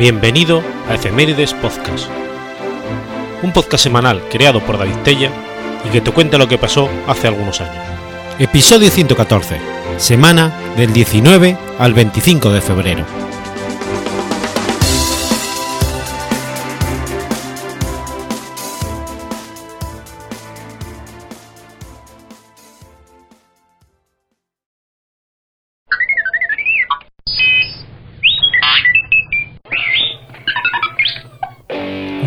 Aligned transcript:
Bienvenido 0.00 0.62
a 0.88 0.94
Efemérides 0.94 1.52
Podcast, 1.52 2.08
un 3.42 3.52
podcast 3.52 3.84
semanal 3.84 4.22
creado 4.30 4.64
por 4.64 4.78
David 4.78 4.96
Tella 5.04 5.30
y 5.86 5.90
que 5.90 6.00
te 6.00 6.10
cuenta 6.10 6.38
lo 6.38 6.48
que 6.48 6.56
pasó 6.56 6.88
hace 7.06 7.28
algunos 7.28 7.60
años. 7.60 7.84
Episodio 8.38 8.88
114, 8.88 9.60
semana 9.98 10.54
del 10.78 10.94
19 10.94 11.54
al 11.78 11.92
25 11.92 12.50
de 12.50 12.62
febrero. 12.62 13.29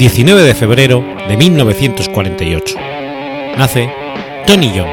19 0.03 0.41
de 0.41 0.53
febrero 0.53 1.01
de 1.29 1.37
1948. 1.37 2.75
Nace 3.57 3.89
Tony 4.45 4.69
Yomi. 4.73 4.91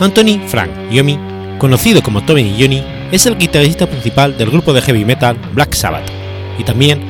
Anthony 0.00 0.40
Frank 0.48 0.72
Yomi, 0.90 1.16
conocido 1.58 2.02
como 2.02 2.24
Tommy 2.24 2.56
Yomi, 2.56 2.82
es 3.12 3.24
el 3.26 3.38
guitarrista 3.38 3.86
principal 3.86 4.36
del 4.36 4.50
grupo 4.50 4.72
de 4.72 4.82
heavy 4.82 5.04
metal 5.04 5.36
Black 5.52 5.74
Sabbath 5.74 6.10
y 6.58 6.64
también 6.64 7.00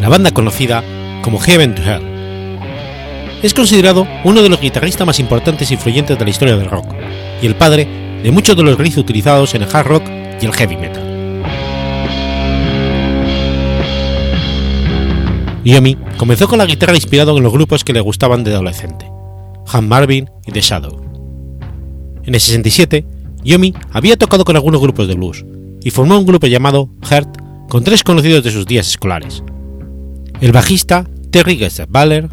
la 0.00 0.08
banda 0.08 0.32
conocida 0.32 0.82
como 1.22 1.38
Heaven 1.38 1.76
to 1.76 1.82
Hell. 1.82 2.02
Es 3.44 3.54
considerado 3.54 4.08
uno 4.24 4.42
de 4.42 4.48
los 4.48 4.60
guitarristas 4.60 5.06
más 5.06 5.20
importantes 5.20 5.70
e 5.70 5.74
influyentes 5.74 6.18
de 6.18 6.24
la 6.24 6.30
historia 6.30 6.56
del 6.56 6.68
rock 6.68 6.92
y 7.40 7.46
el 7.46 7.54
padre 7.54 7.86
de 8.24 8.32
muchos 8.32 8.56
de 8.56 8.64
los 8.64 8.76
riffs 8.76 8.98
utilizados 8.98 9.54
en 9.54 9.62
el 9.62 9.68
hard 9.72 9.86
rock 9.86 10.02
y 10.42 10.46
el 10.46 10.52
heavy 10.52 10.76
metal. 10.76 11.09
Yomi 15.64 15.96
comenzó 16.16 16.48
con 16.48 16.58
la 16.58 16.66
guitarra 16.66 16.94
inspirado 16.94 17.36
en 17.36 17.42
los 17.42 17.52
grupos 17.52 17.84
que 17.84 17.92
le 17.92 18.00
gustaban 18.00 18.44
de 18.44 18.52
adolescente, 18.52 19.10
Han 19.72 19.88
Marvin 19.88 20.30
y 20.46 20.52
The 20.52 20.60
Shadow. 20.60 21.00
En 22.24 22.34
el 22.34 22.40
67, 22.40 23.04
Yomi 23.44 23.74
había 23.92 24.16
tocado 24.16 24.44
con 24.44 24.56
algunos 24.56 24.80
grupos 24.80 25.08
de 25.08 25.14
blues 25.14 25.44
y 25.82 25.90
formó 25.90 26.18
un 26.18 26.26
grupo 26.26 26.46
llamado 26.46 26.90
Heart 27.08 27.68
con 27.68 27.84
tres 27.84 28.02
conocidos 28.02 28.44
de 28.44 28.50
sus 28.50 28.66
días 28.66 28.88
escolares: 28.88 29.42
el 30.40 30.52
bajista 30.52 31.06
Terry 31.30 31.60
Baller, 31.88 32.28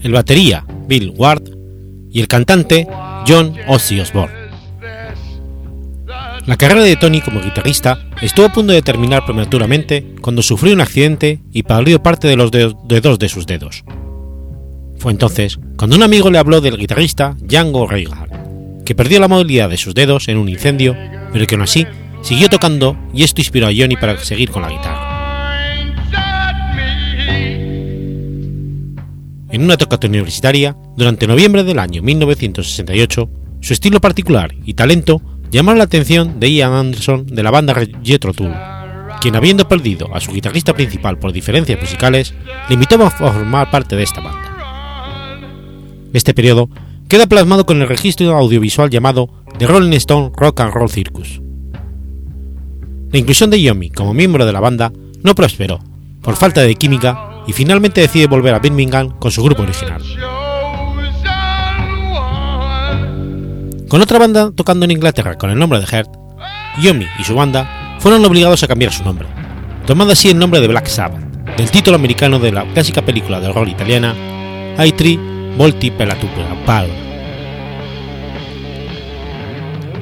el 0.00 0.12
batería 0.12 0.64
Bill 0.88 1.12
Ward 1.16 1.42
y 2.10 2.20
el 2.20 2.28
cantante 2.28 2.86
John 3.26 3.54
Ozzy 3.68 4.00
Osbourne. 4.00 4.41
La 6.44 6.56
carrera 6.56 6.82
de 6.82 6.96
Tony 6.96 7.20
como 7.20 7.40
guitarrista 7.40 8.00
estuvo 8.20 8.46
a 8.46 8.52
punto 8.52 8.72
de 8.72 8.82
terminar 8.82 9.24
prematuramente 9.24 10.14
cuando 10.20 10.42
sufrió 10.42 10.74
un 10.74 10.80
accidente 10.80 11.40
y 11.52 11.62
perdió 11.62 12.02
parte 12.02 12.26
de 12.26 12.36
los 12.36 12.50
dedos 12.50 13.18
de 13.20 13.28
sus 13.28 13.46
dedos. 13.46 13.84
Fue 14.98 15.12
entonces 15.12 15.60
cuando 15.76 15.94
un 15.94 16.02
amigo 16.02 16.30
le 16.30 16.38
habló 16.38 16.60
del 16.60 16.78
guitarrista 16.78 17.36
Django 17.40 17.86
Reinhardt, 17.86 18.84
que 18.84 18.96
perdió 18.96 19.20
la 19.20 19.28
movilidad 19.28 19.70
de 19.70 19.76
sus 19.76 19.94
dedos 19.94 20.26
en 20.28 20.36
un 20.36 20.48
incendio, 20.48 20.96
pero 21.32 21.46
que 21.46 21.54
aún 21.54 21.62
así 21.62 21.86
siguió 22.22 22.48
tocando 22.48 22.96
y 23.14 23.22
esto 23.22 23.40
inspiró 23.40 23.68
a 23.68 23.72
Johnny 23.76 23.96
para 23.96 24.18
seguir 24.18 24.50
con 24.50 24.62
la 24.62 24.70
guitarra. 24.70 25.12
En 29.52 29.62
una 29.62 29.76
tocata 29.76 30.08
universitaria, 30.08 30.76
durante 30.96 31.26
noviembre 31.28 31.62
del 31.62 31.78
año 31.78 32.02
1968, 32.02 33.30
su 33.60 33.72
estilo 33.74 34.00
particular 34.00 34.54
y 34.64 34.74
talento 34.74 35.20
llamaron 35.52 35.78
la 35.78 35.84
atención 35.84 36.40
de 36.40 36.50
Ian 36.50 36.72
Anderson 36.72 37.26
de 37.26 37.42
la 37.42 37.50
banda 37.50 37.76
Jethro 38.02 38.32
Tull, 38.32 38.54
quien 39.20 39.36
habiendo 39.36 39.68
perdido 39.68 40.12
a 40.14 40.20
su 40.20 40.32
guitarrista 40.32 40.72
principal 40.72 41.18
por 41.18 41.32
diferencias 41.32 41.78
musicales, 41.78 42.34
le 42.68 42.74
invitó 42.74 42.96
a 43.04 43.10
formar 43.10 43.70
parte 43.70 43.94
de 43.94 44.02
esta 44.02 44.22
banda. 44.22 45.38
Este 46.14 46.32
periodo 46.32 46.70
queda 47.06 47.26
plasmado 47.26 47.66
con 47.66 47.82
el 47.82 47.88
registro 47.88 48.36
audiovisual 48.36 48.88
llamado 48.88 49.28
The 49.58 49.66
Rolling 49.66 49.92
Stone 49.98 50.32
Rock 50.34 50.60
and 50.60 50.72
Roll 50.72 50.90
Circus. 50.90 51.42
La 53.12 53.18
inclusión 53.18 53.50
de 53.50 53.60
Yomi 53.60 53.90
como 53.90 54.14
miembro 54.14 54.46
de 54.46 54.52
la 54.54 54.60
banda 54.60 54.90
no 55.22 55.34
prosperó, 55.34 55.80
por 56.22 56.36
falta 56.36 56.62
de 56.62 56.74
química, 56.76 57.44
y 57.46 57.52
finalmente 57.52 58.00
decide 58.00 58.26
volver 58.26 58.54
a 58.54 58.58
Birmingham 58.58 59.10
con 59.18 59.30
su 59.30 59.42
grupo 59.42 59.62
original. 59.62 60.00
Con 63.92 64.00
otra 64.00 64.18
banda 64.18 64.50
tocando 64.50 64.86
en 64.86 64.90
Inglaterra 64.90 65.36
con 65.36 65.50
el 65.50 65.58
nombre 65.58 65.78
de 65.78 65.84
Heart, 65.84 66.08
Yomi 66.80 67.04
y 67.18 67.24
su 67.24 67.34
banda 67.34 67.98
fueron 67.98 68.24
obligados 68.24 68.62
a 68.62 68.66
cambiar 68.66 68.90
su 68.90 69.04
nombre, 69.04 69.28
tomando 69.84 70.14
así 70.14 70.30
el 70.30 70.38
nombre 70.38 70.62
de 70.62 70.68
Black 70.68 70.86
Sabbath, 70.86 71.20
del 71.58 71.70
título 71.70 71.96
americano 71.96 72.38
de 72.38 72.52
la 72.52 72.64
clásica 72.72 73.02
película 73.02 73.38
de 73.38 73.48
horror 73.48 73.68
italiana 73.68 74.14
Aitri 74.78 75.20
Volti 75.58 75.90
per 75.90 76.08
la. 76.08 76.16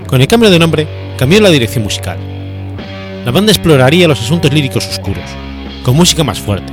Con 0.06 0.20
el 0.20 0.28
cambio 0.28 0.50
de 0.50 0.60
nombre, 0.60 0.86
cambió 1.18 1.40
la 1.40 1.50
dirección 1.50 1.82
musical. 1.82 2.18
La 3.24 3.32
banda 3.32 3.50
exploraría 3.50 4.06
los 4.06 4.20
asuntos 4.20 4.54
líricos 4.54 4.86
oscuros, 4.86 5.28
con 5.82 5.96
música 5.96 6.22
más 6.22 6.38
fuerte. 6.38 6.72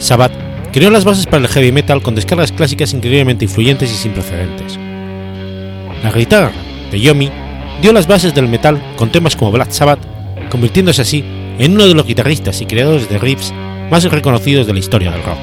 Sabbath 0.00 0.32
creó 0.72 0.90
las 0.90 1.04
bases 1.04 1.26
para 1.26 1.44
el 1.44 1.48
heavy 1.48 1.70
metal 1.70 2.02
con 2.02 2.16
descargas 2.16 2.50
clásicas 2.50 2.92
increíblemente 2.94 3.44
influyentes 3.44 3.92
y 3.92 3.94
sin 3.94 4.10
precedentes. 4.10 4.76
La 6.02 6.10
guitarra 6.10 6.52
de 6.90 7.00
Yomi 7.00 7.30
dio 7.80 7.92
las 7.92 8.06
bases 8.06 8.34
del 8.34 8.48
metal 8.48 8.82
con 8.96 9.10
temas 9.10 9.36
como 9.36 9.52
Black 9.52 9.70
Sabbath, 9.70 10.00
convirtiéndose 10.50 11.02
así 11.02 11.24
en 11.58 11.72
uno 11.74 11.86
de 11.86 11.94
los 11.94 12.06
guitarristas 12.06 12.60
y 12.60 12.66
creadores 12.66 13.08
de 13.08 13.18
riffs 13.18 13.52
más 13.90 14.04
reconocidos 14.04 14.66
de 14.66 14.72
la 14.72 14.78
historia 14.78 15.10
del 15.10 15.22
rock. 15.22 15.38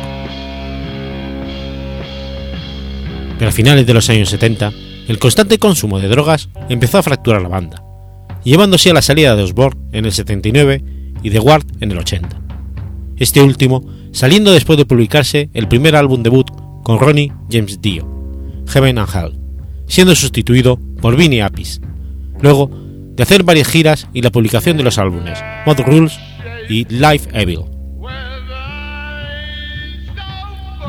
Pero 3.38 3.50
a 3.50 3.54
finales 3.54 3.86
de 3.88 3.94
los 3.94 4.10
años 4.10 4.30
70, 4.30 4.74
el 5.08 5.18
constante 5.18 5.60
consumo 5.60 6.00
de 6.00 6.10
drogas 6.10 6.50
empezó 6.68 6.98
a 6.98 7.04
fracturar 7.04 7.42
la 7.42 7.48
banda, 7.48 7.84
llevándose 8.44 8.90
a 8.90 8.94
la 8.94 9.02
salida 9.02 9.36
de 9.36 9.44
Osborne 9.44 9.80
en 9.94 10.06
el 10.06 10.12
79 10.12 10.84
y 11.24 11.30
de 11.30 11.40
Ward 11.40 11.66
en 11.80 11.92
el 11.92 12.00
80. 12.00 12.42
Este 13.16 13.42
último 13.42 13.84
saliendo 14.12 14.52
después 14.52 14.78
de 14.78 14.86
publicarse 14.86 15.50
el 15.54 15.68
primer 15.68 15.96
álbum 15.96 16.22
debut 16.22 16.50
con 16.84 17.00
Ronnie 17.00 17.32
James 17.50 17.80
Dio, 17.82 18.08
Heaven 18.68 18.98
and 18.98 19.16
Hell, 19.16 19.39
siendo 19.90 20.16
sustituido 20.16 20.80
por 21.02 21.18
Vinnie 21.18 21.42
Appice, 21.42 21.82
luego 22.42 22.70
de 22.72 23.24
hacer 23.24 23.44
varias 23.44 23.68
giras 23.68 24.08
y 24.14 24.22
la 24.22 24.30
publicación 24.30 24.78
de 24.78 24.84
los 24.84 24.98
álbumes 24.98 25.44
Mod 25.66 25.82
Rules 25.82 26.18
y 26.70 26.86
Life 26.86 27.28
Evil. 27.34 27.66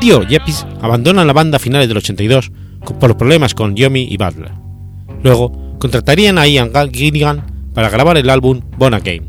Dio 0.00 0.24
y 0.28 0.36
Appice 0.36 0.64
abandonan 0.80 1.26
la 1.26 1.32
banda 1.32 1.56
a 1.56 1.60
finales 1.60 1.88
del 1.88 1.96
82 1.96 2.52
por 3.00 3.16
problemas 3.16 3.54
con 3.54 3.74
Yomi 3.74 4.06
y 4.10 4.16
Butler. 4.16 4.52
Luego 5.22 5.76
contratarían 5.78 6.38
a 6.38 6.46
Ian 6.46 6.70
Gilligan 6.92 7.70
para 7.74 7.90
grabar 7.90 8.16
el 8.16 8.30
álbum 8.30 8.60
Bona 8.78 9.00
Game 9.00 9.26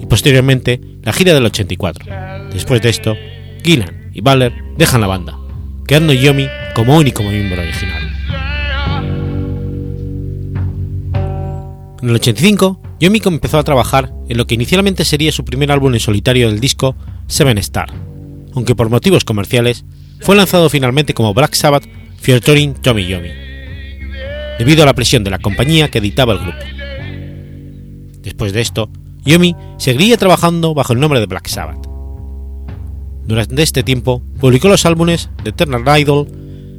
y 0.00 0.06
posteriormente 0.06 0.80
la 1.02 1.12
gira 1.12 1.34
del 1.34 1.46
84. 1.46 2.06
Después 2.52 2.80
de 2.82 2.90
esto, 2.90 3.16
Gilligan 3.62 4.10
y 4.12 4.20
Butler 4.20 4.52
dejan 4.78 5.00
la 5.00 5.06
banda, 5.06 5.36
quedando 5.86 6.12
Yomi 6.12 6.46
como 6.74 6.96
único 6.96 7.22
miembro 7.22 7.60
original. 7.60 8.03
En 12.04 12.10
el 12.10 12.16
85, 12.16 12.82
Yomi 13.00 13.22
empezó 13.24 13.58
a 13.58 13.62
trabajar 13.62 14.12
en 14.28 14.36
lo 14.36 14.46
que 14.46 14.54
inicialmente 14.54 15.06
sería 15.06 15.32
su 15.32 15.42
primer 15.42 15.72
álbum 15.72 15.94
en 15.94 16.00
solitario 16.00 16.50
del 16.50 16.60
disco 16.60 16.94
Seven 17.28 17.56
Star, 17.56 17.88
aunque 18.52 18.74
por 18.74 18.90
motivos 18.90 19.24
comerciales 19.24 19.86
fue 20.20 20.36
lanzado 20.36 20.68
finalmente 20.68 21.14
como 21.14 21.32
Black 21.32 21.54
Sabbath 21.54 21.88
featuring 22.18 22.74
Tommy 22.74 23.06
Yomi, 23.06 23.30
debido 24.58 24.82
a 24.82 24.86
la 24.86 24.92
presión 24.92 25.24
de 25.24 25.30
la 25.30 25.38
compañía 25.38 25.88
que 25.88 25.96
editaba 25.96 26.34
el 26.34 26.40
grupo. 26.40 26.58
Después 28.20 28.52
de 28.52 28.60
esto, 28.60 28.90
Yomi 29.24 29.56
seguiría 29.78 30.18
trabajando 30.18 30.74
bajo 30.74 30.92
el 30.92 31.00
nombre 31.00 31.20
de 31.20 31.26
Black 31.26 31.48
Sabbath. 31.48 31.88
Durante 33.26 33.62
este 33.62 33.82
tiempo 33.82 34.22
publicó 34.40 34.68
los 34.68 34.84
álbumes 34.84 35.30
The 35.42 35.48
Eternal 35.48 35.98
Idol, 35.98 36.28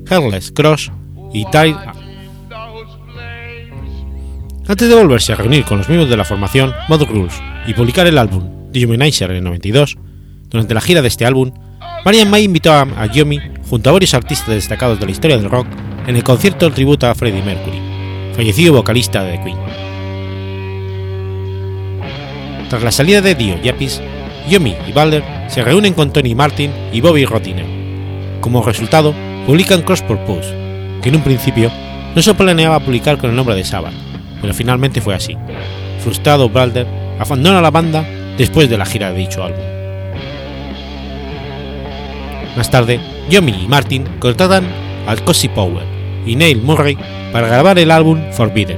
Heartless 0.08 0.52
Cross 0.52 0.92
y 1.34 1.46
Tide 1.46 2.05
antes 4.68 4.90
de 4.90 4.96
volverse 4.96 5.34
a 5.34 5.36
reunir 5.36 5.64
con 5.64 5.78
los 5.78 5.88
miembros 5.88 6.10
de 6.10 6.18
la 6.18 6.26
formación 6.26 6.74
Mod 6.90 7.04
Rules 7.04 7.34
y 7.68 7.74
publicar 7.74 8.08
el 8.08 8.18
álbum 8.18 8.72
The 8.72 8.86
Humanizer 8.86 9.30
en 9.32 9.38
el 9.38 9.44
92, 9.44 9.98
durante 10.50 10.74
la 10.74 10.82
gira 10.82 11.02
de 11.02 11.08
este 11.08 11.26
álbum, 11.26 11.52
Marian 12.04 12.30
May 12.30 12.44
invitó 12.44 12.72
a 12.74 13.06
Yomi 13.08 13.40
junto 13.70 13.90
a 13.90 13.94
varios 13.94 14.14
artistas 14.14 14.50
destacados 14.50 15.00
de 15.00 15.06
la 15.06 15.12
historia 15.12 15.38
del 15.38 15.50
rock 15.50 15.68
en 16.08 16.16
el 16.16 16.24
concierto 16.24 16.72
tributo 16.72 17.08
a 17.08 17.16
Freddie 17.16 17.42
Mercury, 17.42 17.80
fallecido 18.36 18.74
vocalista 18.74 19.24
de 19.24 19.42
Queen. 19.42 19.58
Tras 22.70 22.84
la 22.84 22.92
salida 22.92 23.22
de 23.22 23.36
Dio 23.36 23.58
y 23.64 23.70
Apis, 23.70 24.02
Yomi 24.50 24.76
y 24.88 24.92
Balder 24.92 25.24
se 25.48 25.64
reúnen 25.64 25.94
con 25.94 26.12
Tony 26.12 26.36
Martin 26.36 26.72
y 26.92 27.02
Bobby 27.02 27.26
Rotiner. 27.26 27.66
Como 28.42 28.64
resultado, 28.64 29.14
publican 29.48 29.84
Cross 29.84 30.02
Purpose, 30.02 30.50
que 31.02 31.10
en 31.10 31.16
un 31.16 31.24
principio 31.24 31.72
no 32.16 32.22
se 32.22 32.34
planeaba 32.34 32.80
publicar 32.80 33.18
con 33.18 33.30
el 33.30 33.36
nombre 33.36 33.56
de 33.56 33.64
Sabbath, 33.64 33.94
pero 34.46 34.54
finalmente 34.54 35.02
fue 35.02 35.16
así. 35.16 35.36
Frustrado, 36.04 36.50
Balder 36.50 36.86
abandona 37.18 37.64
la 37.64 37.72
banda 37.72 38.06
después 38.38 38.70
de 38.70 38.78
la 38.78 38.86
gira 38.86 39.12
de 39.12 39.18
dicho 39.18 39.44
álbum. 39.44 39.60
Más 42.56 42.70
tarde, 42.70 43.00
Yomi 43.28 43.64
y 43.64 43.68
Martin 43.68 44.06
contratan 44.20 44.68
al 45.08 45.24
Cozy 45.24 45.48
Power 45.48 45.84
y 46.28 46.36
Neil 46.36 46.62
Murray 46.62 46.96
para 47.34 47.48
grabar 47.48 47.80
el 47.80 47.90
álbum 47.90 48.22
Forbidden, 48.34 48.78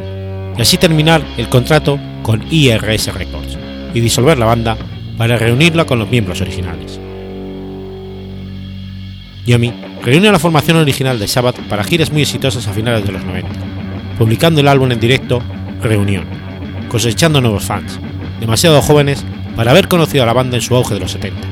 y 0.57 0.61
así 0.61 0.77
terminar 0.77 1.21
el 1.35 1.49
contrato 1.49 1.99
con 2.23 2.41
IRS 2.49 3.13
Records 3.13 3.57
y 3.93 3.99
disolver 3.99 4.37
la 4.37 4.45
banda 4.45 4.77
para 5.17 5.35
reunirla 5.35 5.83
con 5.83 5.99
los 5.99 6.09
miembros 6.09 6.39
originales. 6.39 6.97
Yomi 9.45 9.73
reúne 10.01 10.29
a 10.29 10.31
la 10.31 10.39
formación 10.39 10.77
original 10.77 11.19
de 11.19 11.27
Sabbath 11.27 11.59
para 11.67 11.83
giras 11.83 12.09
muy 12.09 12.21
exitosas 12.21 12.65
a 12.69 12.73
finales 12.73 13.05
de 13.05 13.11
los 13.11 13.25
90, 13.25 13.49
publicando 14.17 14.61
el 14.61 14.69
álbum 14.69 14.93
en 14.93 15.01
directo 15.01 15.41
Reunión, 15.81 16.25
cosechando 16.89 17.41
nuevos 17.41 17.65
fans, 17.65 17.99
demasiado 18.39 18.81
jóvenes 18.81 19.23
para 19.55 19.71
haber 19.71 19.87
conocido 19.87 20.23
a 20.23 20.25
la 20.27 20.33
banda 20.33 20.55
en 20.57 20.61
su 20.61 20.75
auge 20.75 20.93
de 20.93 20.99
los 20.99 21.11
70. 21.11 21.47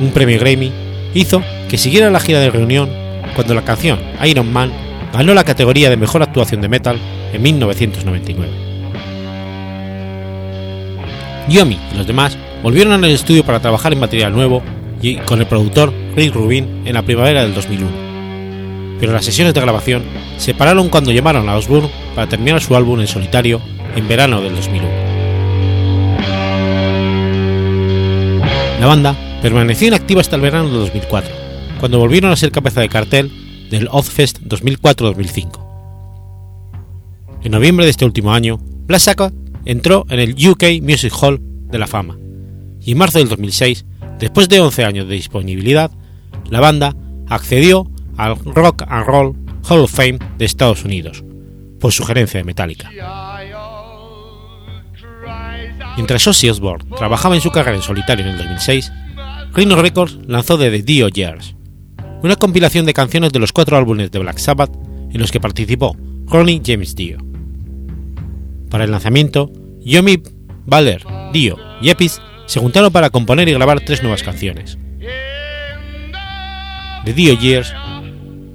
Un 0.00 0.10
premio 0.10 0.38
Grammy 0.38 0.72
hizo 1.14 1.42
que 1.68 1.78
siguiera 1.78 2.10
la 2.10 2.20
gira 2.20 2.40
de 2.40 2.50
reunión 2.50 2.90
cuando 3.34 3.54
la 3.54 3.62
canción 3.62 3.98
Iron 4.24 4.52
Man 4.52 4.72
ganó 5.12 5.34
la 5.34 5.44
categoría 5.44 5.90
de 5.90 5.96
mejor 5.96 6.22
actuación 6.22 6.60
de 6.60 6.68
metal 6.68 6.98
en 7.32 7.42
1999. 7.42 8.52
Yomi 11.48 11.78
y 11.92 11.96
los 11.96 12.06
demás 12.06 12.36
volvieron 12.62 12.92
al 12.92 13.10
estudio 13.10 13.44
para 13.44 13.60
trabajar 13.60 13.92
en 13.92 14.00
material 14.00 14.32
nuevo 14.32 14.62
y 15.02 15.16
con 15.16 15.40
el 15.40 15.46
productor 15.46 15.92
Rick 16.16 16.34
Rubin 16.34 16.82
en 16.86 16.94
la 16.94 17.02
primavera 17.02 17.42
del 17.42 17.54
2001. 17.54 18.03
Pero 19.04 19.12
las 19.12 19.26
sesiones 19.26 19.52
de 19.52 19.60
grabación 19.60 20.02
se 20.38 20.54
pararon 20.54 20.88
cuando 20.88 21.12
llamaron 21.12 21.46
a 21.50 21.56
Osbourne 21.56 21.90
para 22.14 22.26
terminar 22.26 22.62
su 22.62 22.74
álbum 22.74 23.00
en 23.00 23.06
solitario 23.06 23.60
en 23.94 24.08
verano 24.08 24.40
del 24.40 24.56
2001. 24.56 24.88
La 28.80 28.86
banda 28.86 29.14
permaneció 29.42 29.88
inactiva 29.88 30.22
hasta 30.22 30.36
el 30.36 30.40
verano 30.40 30.70
de 30.70 30.78
2004, 30.78 31.34
cuando 31.80 31.98
volvieron 31.98 32.32
a 32.32 32.36
ser 32.36 32.50
cabeza 32.50 32.80
de 32.80 32.88
cartel 32.88 33.30
del 33.70 33.90
Ozzfest 33.92 34.38
2004-2005. 34.40 35.60
En 37.42 37.52
noviembre 37.52 37.84
de 37.84 37.90
este 37.90 38.06
último 38.06 38.32
año, 38.32 38.58
Black 38.86 39.02
Sabbath 39.02 39.34
entró 39.66 40.06
en 40.08 40.18
el 40.18 40.30
UK 40.30 40.80
Music 40.80 41.12
Hall 41.20 41.42
de 41.42 41.78
la 41.78 41.86
Fama, 41.86 42.16
y 42.80 42.92
en 42.92 42.96
marzo 42.96 43.18
del 43.18 43.28
2006, 43.28 43.84
después 44.18 44.48
de 44.48 44.60
11 44.60 44.82
años 44.82 45.06
de 45.06 45.14
disponibilidad, 45.16 45.90
la 46.48 46.60
banda 46.60 46.96
accedió 47.28 47.90
al 48.16 48.36
Rock 48.44 48.82
and 48.88 49.06
Roll 49.06 49.36
Hall 49.68 49.80
of 49.80 49.92
Fame 49.92 50.18
de 50.38 50.44
Estados 50.44 50.84
Unidos, 50.84 51.24
por 51.80 51.92
sugerencia 51.92 52.38
de 52.38 52.44
Metallica. 52.44 52.90
Mientras 55.96 56.26
Ozzy 56.26 56.48
Osbourne 56.48 56.84
trabajaba 56.96 57.34
en 57.34 57.40
su 57.40 57.50
carrera 57.50 57.76
en 57.76 57.82
solitario 57.82 58.24
en 58.24 58.32
el 58.32 58.38
2006, 58.38 58.92
Rhino 59.52 59.76
Records 59.76 60.18
lanzó 60.26 60.58
The 60.58 60.82
Dio 60.82 61.08
Years, 61.08 61.54
una 62.22 62.36
compilación 62.36 62.84
de 62.86 62.94
canciones 62.94 63.32
de 63.32 63.38
los 63.38 63.52
cuatro 63.52 63.76
álbumes 63.76 64.10
de 64.10 64.18
Black 64.18 64.38
Sabbath 64.38 64.74
en 65.12 65.20
los 65.20 65.30
que 65.30 65.40
participó 65.40 65.96
Ronnie 66.26 66.62
James 66.64 66.96
Dio. 66.96 67.18
Para 68.70 68.84
el 68.84 68.90
lanzamiento, 68.90 69.52
Yomi, 69.80 70.20
Baller, 70.66 71.04
Dio 71.32 71.56
y 71.80 71.90
Epis 71.90 72.20
se 72.46 72.60
juntaron 72.60 72.92
para 72.92 73.10
componer 73.10 73.48
y 73.48 73.52
grabar 73.52 73.80
tres 73.80 74.02
nuevas 74.02 74.22
canciones. 74.22 74.78
The 77.04 77.12
Dio 77.12 77.34
Years 77.38 77.72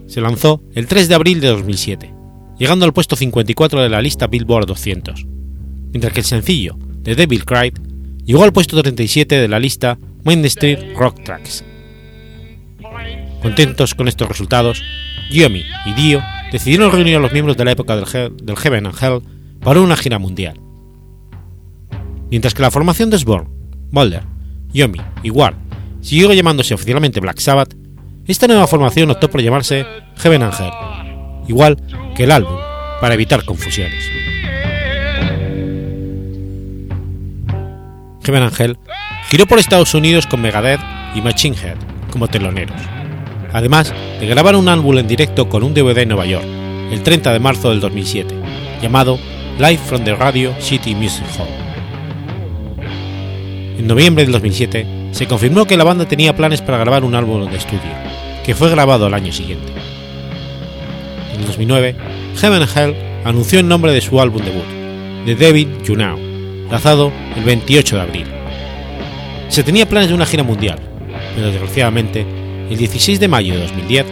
se 0.09 0.21
lanzó 0.21 0.61
el 0.73 0.87
3 0.87 1.07
de 1.07 1.15
abril 1.15 1.39
de 1.39 1.47
2007, 1.47 2.13
llegando 2.57 2.83
al 2.83 2.93
puesto 2.93 3.15
54 3.15 3.81
de 3.81 3.89
la 3.89 4.01
lista 4.01 4.27
Billboard 4.27 4.65
200, 4.65 5.25
mientras 5.91 6.11
que 6.11 6.19
el 6.19 6.25
sencillo 6.25 6.77
The 7.03 7.15
Devil 7.15 7.45
Cried 7.45 7.73
llegó 8.25 8.43
al 8.43 8.51
puesto 8.51 8.81
37 8.81 9.35
de 9.35 9.47
la 9.47 9.59
lista 9.59 9.97
Main 10.23 10.43
Street 10.45 10.95
Rock 10.97 11.23
Tracks. 11.23 11.63
Contentos 13.41 13.93
con 13.93 14.07
estos 14.07 14.27
resultados, 14.27 14.83
Yomi 15.31 15.63
y 15.85 15.93
Dio 15.93 16.21
decidieron 16.51 16.91
reunir 16.91 17.15
a 17.15 17.19
los 17.19 17.31
miembros 17.31 17.55
de 17.55 17.65
la 17.65 17.71
época 17.71 17.95
del, 17.95 18.57
Heaven 18.57 18.87
and 18.87 18.95
Hell 19.01 19.21
para 19.61 19.79
una 19.79 19.95
gira 19.95 20.17
mundial. 20.17 20.59
Mientras 22.31 22.53
que 22.53 22.63
la 22.63 22.71
formación 22.71 23.11
de 23.11 23.19
Sborn, 23.19 23.47
Boulder, 23.91 24.23
Yomi 24.73 24.99
y 25.23 25.29
Ward 25.29 25.55
siguió 26.01 26.33
llamándose 26.33 26.73
oficialmente 26.73 27.19
Black 27.19 27.39
Sabbath, 27.39 27.75
esta 28.31 28.47
nueva 28.47 28.67
formación 28.67 29.09
optó 29.09 29.29
por 29.29 29.41
llamarse 29.41 29.85
Heaven 30.17 30.43
and 30.43 30.53
Hell, 30.53 30.71
igual 31.47 31.77
que 32.15 32.25
el 32.25 32.31
álbum, 32.31 32.57
para 33.01 33.15
evitar 33.15 33.43
confusiones. 33.43 34.05
Heaven 38.23 38.43
and 38.43 38.61
Hell 38.61 38.77
giró 39.29 39.47
por 39.47 39.57
Estados 39.57 39.93
Unidos 39.95 40.27
con 40.27 40.41
Megadeth 40.41 40.79
y 41.15 41.21
Machine 41.21 41.55
Head 41.57 41.77
como 42.11 42.27
teloneros, 42.27 42.79
además 43.51 43.93
de 44.19 44.27
grabar 44.27 44.55
un 44.55 44.67
álbum 44.69 44.99
en 44.99 45.07
directo 45.07 45.49
con 45.49 45.63
un 45.63 45.73
DVD 45.73 45.99
en 45.99 46.09
Nueva 46.09 46.27
York, 46.27 46.45
el 46.91 47.01
30 47.01 47.33
de 47.33 47.39
marzo 47.39 47.71
del 47.71 47.79
2007, 47.79 48.35
llamado 48.81 49.17
Live 49.57 49.79
from 49.79 50.03
the 50.03 50.13
Radio 50.13 50.53
City 50.59 50.93
Music 50.93 51.25
Hall. 51.37 51.47
En 53.79 53.87
noviembre 53.87 54.23
del 54.23 54.33
2007 54.33 54.98
se 55.11 55.27
confirmó 55.27 55.65
que 55.65 55.77
la 55.77 55.83
banda 55.83 56.07
tenía 56.07 56.35
planes 56.35 56.61
para 56.61 56.77
grabar 56.77 57.03
un 57.03 57.15
álbum 57.15 57.49
de 57.49 57.57
estudio, 57.57 57.91
que 58.45 58.55
fue 58.55 58.69
grabado 58.69 59.05
al 59.05 59.13
año 59.13 59.33
siguiente. 59.33 59.71
En 61.33 61.41
el 61.41 61.47
2009, 61.47 61.95
Heaven 62.37 62.61
and 62.61 62.77
Hell 62.77 62.95
anunció 63.25 63.59
el 63.59 63.67
nombre 63.67 63.91
de 63.91 64.01
su 64.01 64.19
álbum 64.21 64.41
debut, 64.43 64.65
The 65.25 65.35
Devil 65.35 65.81
You 65.83 65.95
Know, 65.95 66.17
lanzado 66.71 67.11
el 67.35 67.43
28 67.43 67.95
de 67.95 68.01
abril. 68.01 68.25
Se 69.49 69.63
tenía 69.63 69.89
planes 69.89 70.09
de 70.09 70.15
una 70.15 70.25
gira 70.25 70.43
mundial, 70.43 70.79
pero 71.35 71.51
desgraciadamente, 71.51 72.25
el 72.69 72.77
16 72.77 73.19
de 73.19 73.27
mayo 73.27 73.53
de 73.53 73.61
2010, 73.61 74.05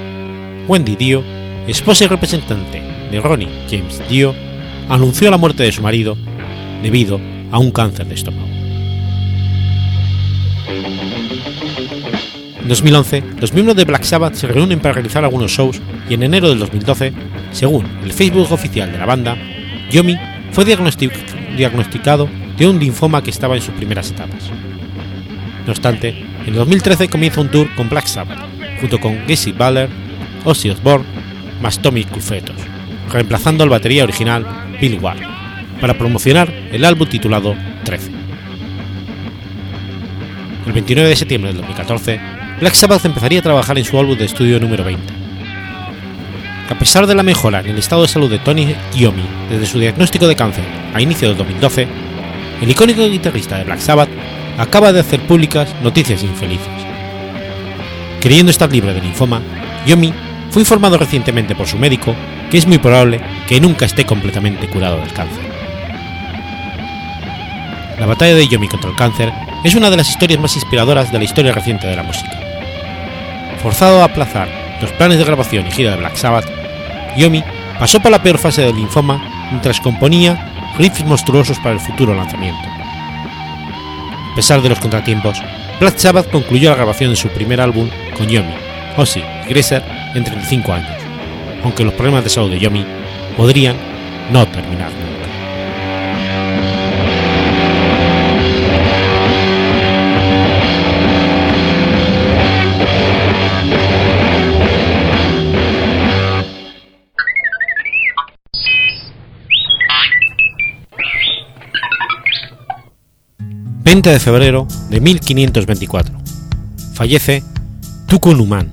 Wendy 0.67 0.95
Dio, 0.95 1.23
esposa 1.67 2.05
y 2.05 2.07
representante 2.07 2.81
de 3.11 3.21
Ronnie 3.21 3.49
James 3.69 4.01
Dio, 4.09 4.33
anunció 4.89 5.29
la 5.29 5.37
muerte 5.37 5.63
de 5.63 5.71
su 5.71 5.81
marido 5.81 6.17
debido 6.81 7.19
a 7.51 7.59
un 7.59 7.71
cáncer 7.71 8.07
de 8.07 8.15
estómago. 8.15 8.56
En 12.59 12.67
2011, 12.67 13.23
los 13.39 13.53
miembros 13.53 13.77
de 13.77 13.85
Black 13.85 14.03
Sabbath 14.03 14.33
se 14.33 14.47
reúnen 14.47 14.79
para 14.79 14.95
realizar 14.95 15.23
algunos 15.23 15.51
shows 15.51 15.81
y 16.09 16.15
en 16.15 16.23
enero 16.23 16.49
del 16.49 16.59
2012, 16.59 17.13
según 17.51 17.85
el 18.03 18.11
Facebook 18.11 18.51
oficial 18.51 18.91
de 18.91 18.97
la 18.97 19.05
banda, 19.05 19.37
Yomi 19.89 20.17
fue 20.51 20.65
diagnosticado 20.65 22.27
de 22.57 22.67
un 22.67 22.79
linfoma 22.79 23.23
que 23.23 23.29
estaba 23.29 23.55
en 23.55 23.61
sus 23.61 23.73
primeras 23.75 24.11
etapas. 24.11 24.51
No 25.65 25.71
obstante, 25.71 26.25
en 26.45 26.53
2013 26.53 27.07
comienza 27.07 27.39
un 27.39 27.49
tour 27.49 27.73
con 27.75 27.87
Black 27.87 28.07
Sabbath, 28.07 28.39
junto 28.81 28.99
con 28.99 29.15
Casey 29.27 29.53
Baller, 29.53 29.89
Ozzy 30.43 30.69
Osbourne, 30.69 31.05
más 31.61 31.79
Tommy 31.79 32.03
Clufetos, 32.03 32.57
reemplazando 33.11 33.63
al 33.63 33.69
batería 33.69 34.03
original 34.03 34.45
Bill 34.81 34.99
Ward, 35.01 35.19
para 35.79 35.97
promocionar 35.97 36.51
el 36.71 36.83
álbum 36.83 37.07
titulado 37.07 37.55
13. 37.85 38.26
El 40.67 40.73
29 40.73 41.09
de 41.09 41.15
septiembre 41.15 41.53
del 41.53 41.61
2014, 41.61 42.19
Black 42.59 42.73
Sabbath 42.73 43.05
empezaría 43.05 43.39
a 43.39 43.41
trabajar 43.41 43.77
en 43.77 43.85
su 43.85 43.97
álbum 43.97 44.17
de 44.17 44.25
estudio 44.25 44.59
número 44.59 44.83
20. 44.83 45.01
A 46.69 46.77
pesar 46.77 47.07
de 47.07 47.15
la 47.15 47.23
mejora 47.23 47.61
en 47.61 47.67
el 47.67 47.77
estado 47.77 48.01
de 48.01 48.09
salud 48.09 48.29
de 48.29 48.39
Tony 48.39 48.75
Iommi 48.93 49.23
desde 49.49 49.65
su 49.65 49.79
diagnóstico 49.79 50.27
de 50.27 50.35
cáncer 50.35 50.65
a 50.93 51.01
inicio 51.01 51.29
del 51.29 51.37
2012, 51.37 51.87
el 52.61 52.69
icónico 52.69 53.07
guitarrista 53.07 53.57
de 53.57 53.63
Black 53.63 53.79
Sabbath 53.79 54.09
acaba 54.57 54.91
de 54.91 54.99
hacer 54.99 55.21
públicas 55.21 55.73
noticias 55.81 56.21
infelices. 56.21 56.67
Queriendo 58.19 58.51
estar 58.51 58.69
libre 58.69 58.93
de 58.93 59.01
linfoma, 59.01 59.41
Yomi 59.85 60.13
fue 60.49 60.63
informado 60.63 60.97
recientemente 60.97 61.55
por 61.55 61.67
su 61.67 61.77
médico 61.77 62.13
que 62.51 62.57
es 62.57 62.67
muy 62.67 62.77
probable 62.77 63.21
que 63.47 63.61
nunca 63.61 63.85
esté 63.85 64.05
completamente 64.05 64.67
curado 64.67 64.99
del 64.99 65.13
cáncer. 65.13 65.45
La 67.97 68.05
batalla 68.05 68.35
de 68.35 68.49
Yomi 68.49 68.67
contra 68.67 68.89
el 68.89 68.97
cáncer 68.97 69.31
es 69.63 69.75
una 69.75 69.89
de 69.89 69.97
las 69.97 70.09
historias 70.09 70.39
más 70.39 70.55
inspiradoras 70.55 71.11
de 71.11 71.17
la 71.17 71.23
historia 71.23 71.51
reciente 71.51 71.87
de 71.87 71.95
la 71.95 72.03
música. 72.03 72.31
Forzado 73.61 74.01
a 74.01 74.05
aplazar 74.05 74.47
los 74.81 74.91
planes 74.93 75.17
de 75.17 75.25
grabación 75.25 75.67
y 75.67 75.71
gira 75.71 75.91
de 75.91 75.97
Black 75.97 76.15
Sabbath, 76.15 76.45
Yomi 77.17 77.43
pasó 77.79 77.99
por 77.99 78.11
la 78.11 78.21
peor 78.21 78.37
fase 78.37 78.61
del 78.61 78.75
linfoma 78.75 79.47
mientras 79.49 79.81
componía 79.81 80.53
riffs 80.77 81.03
monstruosos 81.03 81.57
para 81.59 81.73
el 81.73 81.79
futuro 81.79 82.13
lanzamiento. 82.13 82.67
A 84.31 84.35
pesar 84.35 84.61
de 84.61 84.69
los 84.69 84.79
contratiempos, 84.79 85.41
Black 85.79 85.97
Sabbath 85.97 86.29
concluyó 86.29 86.69
la 86.69 86.75
grabación 86.75 87.09
de 87.09 87.15
su 87.15 87.29
primer 87.29 87.59
álbum 87.59 87.89
con 88.15 88.27
Yomi, 88.27 88.53
Ozzy 88.95 89.23
y 89.45 89.49
Gresser 89.49 89.83
en 90.13 90.23
35 90.23 90.73
años, 90.73 91.01
aunque 91.63 91.83
los 91.83 91.93
problemas 91.93 92.23
de 92.23 92.29
salud 92.29 92.51
de 92.51 92.59
Yomi 92.59 92.85
podrían 93.35 93.75
no 94.31 94.47
terminar 94.47 94.91
20 113.87 114.09
de 114.09 114.19
febrero 114.19 114.67
de 114.89 114.99
1524. 114.99 116.13
Fallece 116.93 117.41
Tucunumán. 118.05 118.69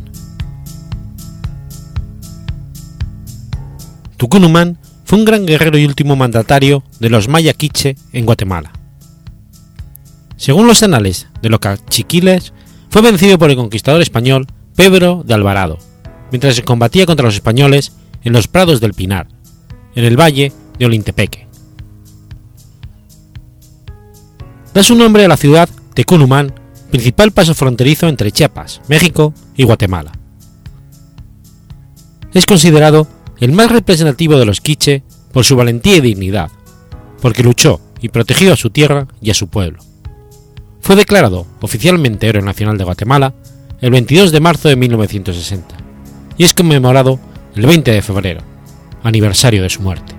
Tucunumán 4.16 4.76
fue 5.04 5.21
un 5.21 5.25
gran 5.25 5.47
guerrero 5.47 5.78
y 5.78 5.85
último 5.85 6.16
mandatario 6.16 6.83
de 6.99 7.11
los 7.11 7.28
maya 7.28 7.52
quiche 7.52 7.94
en 8.12 8.26
Guatemala. 8.26 8.73
Según 10.37 10.66
los 10.66 10.83
anales 10.83 11.28
de 11.40 11.49
los 11.49 11.61
cachiquiles, 11.61 12.52
fue 12.90 13.00
vencido 13.00 13.38
por 13.38 13.50
el 13.50 13.56
conquistador 13.56 14.02
español 14.02 14.49
Pedro 14.75 15.23
de 15.25 15.35
Alvarado, 15.35 15.78
mientras 16.33 16.56
se 16.56 16.64
combatía 16.64 17.06
contra 17.06 17.26
los 17.26 17.37
españoles 17.37 17.92
en 18.25 18.33
los 18.33 18.49
prados 18.49 18.80
del 18.80 18.94
Pinar, 18.94 19.28
en 19.94 20.06
el 20.06 20.18
valle 20.18 20.50
de 20.76 20.87
Olintepeque. 20.87 21.44
Da 24.75 24.83
su 24.83 24.97
nombre 24.97 25.25
a 25.25 25.28
la 25.28 25.37
ciudad 25.37 25.69
Tecunumán, 25.95 26.52
principal 26.90 27.31
paso 27.31 27.54
fronterizo 27.54 28.09
entre 28.09 28.33
Chiapas, 28.33 28.81
México 28.88 29.33
y 29.57 29.62
Guatemala. 29.62 30.11
Es 32.33 32.45
considerado 32.45 33.07
el 33.38 33.52
más 33.52 33.71
representativo 33.71 34.37
de 34.37 34.45
los 34.45 34.61
quiche 34.61 35.04
por 35.33 35.45
su 35.45 35.54
valentía 35.54 35.99
y 35.99 36.00
dignidad, 36.00 36.50
porque 37.23 37.45
luchó 37.45 37.81
y 38.00 38.09
protegió 38.09 38.52
a 38.52 38.57
su 38.57 38.71
tierra 38.71 39.07
y 39.21 39.31
a 39.31 39.35
su 39.35 39.47
pueblo. 39.47 39.78
Fue 40.81 40.97
declarado 40.97 41.47
oficialmente 41.61 42.26
héroe 42.26 42.43
nacional 42.43 42.76
de 42.76 42.83
Guatemala 42.83 43.33
el 43.81 43.93
22 43.93 44.33
de 44.33 44.40
marzo 44.40 44.69
de 44.69 44.75
1960 44.75 45.76
y 46.37 46.43
es 46.43 46.52
conmemorado 46.52 47.21
el 47.54 47.64
20 47.64 47.93
de 47.93 48.02
febrero, 48.02 48.40
aniversario 49.04 49.62
de 49.62 49.71
su 49.71 49.83
muerte. 49.83 50.13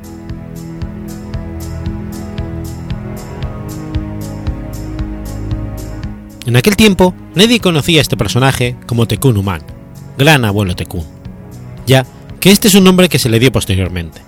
En 6.46 6.56
aquel 6.56 6.76
tiempo 6.76 7.16
nadie 7.34 7.60
conocía 7.60 8.00
a 8.00 8.02
este 8.04 8.18
personaje 8.18 8.78
como 8.86 9.08
Tekun 9.08 9.36
Human, 9.38 9.64
gran 10.18 10.46
abuelo 10.46 10.76
Tekun, 10.76 11.04
ya 11.88 12.06
que 12.40 12.52
este 12.52 12.68
es 12.68 12.76
un 12.76 12.84
nombre 12.84 13.10
que 13.10 13.18
se 13.18 13.30
le 13.30 13.40
dio 13.40 13.52
posteriormente. 13.52 14.22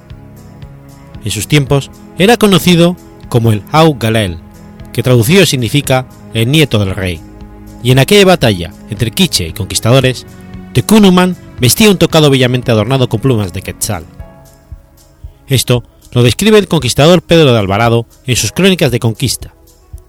En 1.23 1.29
sus 1.29 1.47
tiempos 1.47 1.91
era 2.17 2.37
conocido 2.37 2.97
como 3.29 3.51
el 3.51 3.61
Hau 3.71 3.97
Galel, 3.99 4.39
que 4.93 5.03
traducido 5.03 5.45
significa 5.45 6.07
el 6.33 6.49
nieto 6.49 6.79
del 6.79 6.95
rey, 6.95 7.21
y 7.83 7.91
en 7.91 7.99
aquella 7.99 8.25
batalla 8.25 8.73
entre 8.89 9.11
Quiche 9.11 9.47
y 9.47 9.53
conquistadores, 9.53 10.25
Tekun 10.73 11.05
Human 11.05 11.35
vestía 11.59 11.91
un 11.91 11.97
tocado 11.97 12.31
bellamente 12.31 12.71
adornado 12.71 13.09
con 13.09 13.19
plumas 13.19 13.53
de 13.53 13.61
quetzal. 13.61 14.05
Esto 15.45 15.83
lo 16.13 16.23
describe 16.23 16.57
el 16.57 16.67
conquistador 16.67 17.21
Pedro 17.21 17.53
de 17.53 17.59
Alvarado 17.59 18.07
en 18.25 18.35
sus 18.35 18.51
crónicas 18.51 18.89
de 18.89 18.99
conquista, 18.99 19.53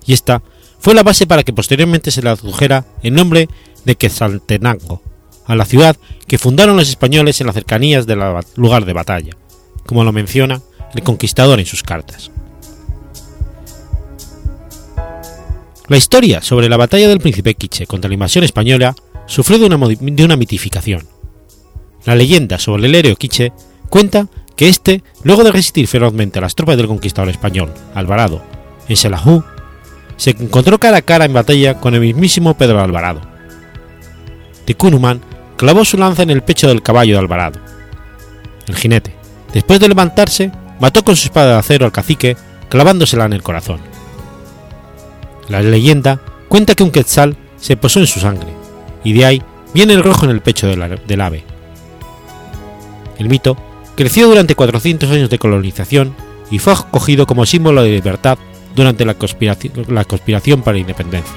y 0.07 0.15
esta 0.15 0.43
fue 0.79 0.95
la 0.95 1.03
base 1.03 1.27
para 1.27 1.43
que 1.43 1.53
posteriormente 1.53 2.11
se 2.11 2.23
le 2.23 2.31
adujera 2.31 2.85
el 3.03 3.15
nombre 3.15 3.49
de 3.85 3.97
Quetzaltenango 3.97 5.03
a 5.47 5.57
la 5.57 5.65
ciudad 5.65 5.97
que 6.27 6.39
fundaron 6.39 6.77
los 6.77 6.89
españoles 6.89 7.41
en 7.41 7.47
las 7.47 7.55
cercanías 7.55 8.07
del 8.07 8.21
lugar 8.57 8.85
de 8.85 8.93
batalla, 8.93 9.37
como 9.87 10.05
lo 10.05 10.13
menciona 10.13 10.61
el 10.95 11.03
conquistador 11.03 11.59
en 11.59 11.67
sus 11.67 11.83
cartas. 11.83 12.31
La 15.89 15.97
historia 15.97 16.43
sobre 16.43 16.69
la 16.69 16.77
batalla 16.77 17.09
del 17.09 17.21
príncipe 17.21 17.55
Quiche 17.55 17.87
contra 17.87 18.09
la 18.09 18.15
invasión 18.15 18.45
española 18.45 18.95
sufrió 19.27 19.59
de 19.59 19.67
una, 19.67 19.89
de 19.89 20.25
una 20.25 20.37
mitificación. 20.37 21.07
La 22.05 22.15
leyenda 22.15 22.59
sobre 22.59 22.87
el 22.87 22.95
héroe 22.95 23.17
Quiche 23.17 23.53
cuenta 23.89 24.29
que 24.55 24.69
éste, 24.69 25.03
luego 25.23 25.45
de 25.45 25.53
resistir 25.53 25.87
ferozmente 25.87 26.39
a 26.39 26.43
las 26.43 26.55
tropas 26.55 26.77
del 26.77 26.89
conquistador 26.89 27.31
español, 27.31 27.73
Alvarado, 27.95 28.43
en 28.89 28.97
Selajú, 28.97 29.43
se 30.19 30.31
encontró 30.31 30.79
cara 30.79 30.99
a 30.99 31.03
cara 31.03 31.25
en 31.25 31.33
batalla 31.33 31.81
con 31.81 31.95
el 31.95 32.01
mismísimo 32.01 32.55
Pedro 32.55 32.83
Alvarado. 32.83 33.23
Ticunuman 34.67 35.23
clavó 35.57 35.85
su 35.85 35.97
lanza 35.97 36.23
en 36.23 36.31
el 36.31 36.43
pecho 36.43 36.69
del 36.69 36.83
caballo 36.83 37.15
de 37.15 37.21
Alvarado. 37.21 37.61
El 38.67 38.77
jinete, 38.77 39.15
después 39.55 39.81
de 39.81 39.89
levantarse, 39.89 40.53
mató 40.81 41.03
con 41.03 41.17
su 41.17 41.29
espada 41.29 41.53
de 41.53 41.59
acero 41.59 41.87
al 41.87 41.93
cacique, 41.93 42.37
clavándosela 42.69 43.25
en 43.25 43.33
el 43.33 43.43
corazón. 43.43 43.81
La 45.49 45.63
leyenda 45.63 46.21
cuenta 46.49 46.75
que 46.75 46.83
un 46.83 46.91
quetzal 46.91 47.37
se 47.57 47.77
posó 47.77 48.01
en 48.01 48.07
su 48.07 48.21
sangre, 48.21 48.53
y 49.05 49.15
de 49.15 49.25
ahí 49.25 49.43
viene 49.73 49.95
el 49.95 50.05
rojo 50.05 50.27
en 50.27 50.33
el 50.33 50.43
pecho 50.43 50.67
del 50.67 51.21
ave. 51.21 51.45
El 53.19 53.29
mito 53.29 53.57
creció 53.95 54.29
durante 54.29 54.55
400 54.55 55.11
años 55.11 55.31
de 55.31 55.39
colonización 55.39 56.15
y 56.51 56.59
fue 56.59 56.73
acogido 56.73 57.27
como 57.27 57.47
símbolo 57.47 57.83
de 57.83 57.91
libertad 57.91 58.39
durante 58.79 59.05
la 59.05 59.15
conspiración, 59.15 60.63
para 60.63 60.75
la 60.75 60.81
independencia. 60.81 61.35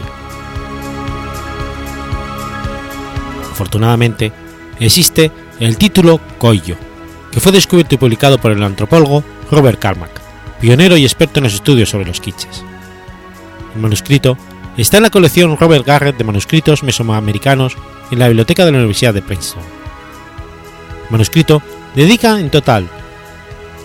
Afortunadamente, 3.51 4.31
existe 4.79 5.31
el 5.59 5.75
título 5.77 6.19
Coyo, 6.37 6.75
que 7.31 7.39
fue 7.39 7.51
descubierto 7.51 7.95
y 7.95 7.97
publicado 7.97 8.39
por 8.39 8.51
el 8.51 8.61
antropólogo 8.61 9.23
Robert 9.49 9.79
Carmack, 9.79 10.21
pionero 10.59 10.95
y 10.97 11.03
experto 11.03 11.39
en 11.39 11.45
los 11.45 11.55
estudios 11.55 11.89
sobre 11.89 12.05
los 12.05 12.21
quiches. 12.21 12.63
El 13.73 13.81
manuscrito 13.81 14.37
está 14.77 14.97
en 14.97 15.03
la 15.03 15.09
colección 15.09 15.57
Robert 15.57 15.85
Garrett 15.85 16.17
de 16.17 16.23
manuscritos 16.23 16.83
mesoamericanos 16.83 17.75
en 18.11 18.19
la 18.19 18.27
biblioteca 18.27 18.65
de 18.65 18.71
la 18.71 18.77
Universidad 18.77 19.15
de 19.15 19.23
Princeton. 19.23 19.63
El 21.05 21.11
manuscrito 21.11 21.63
dedica 21.95 22.39
en 22.39 22.51
total 22.51 22.87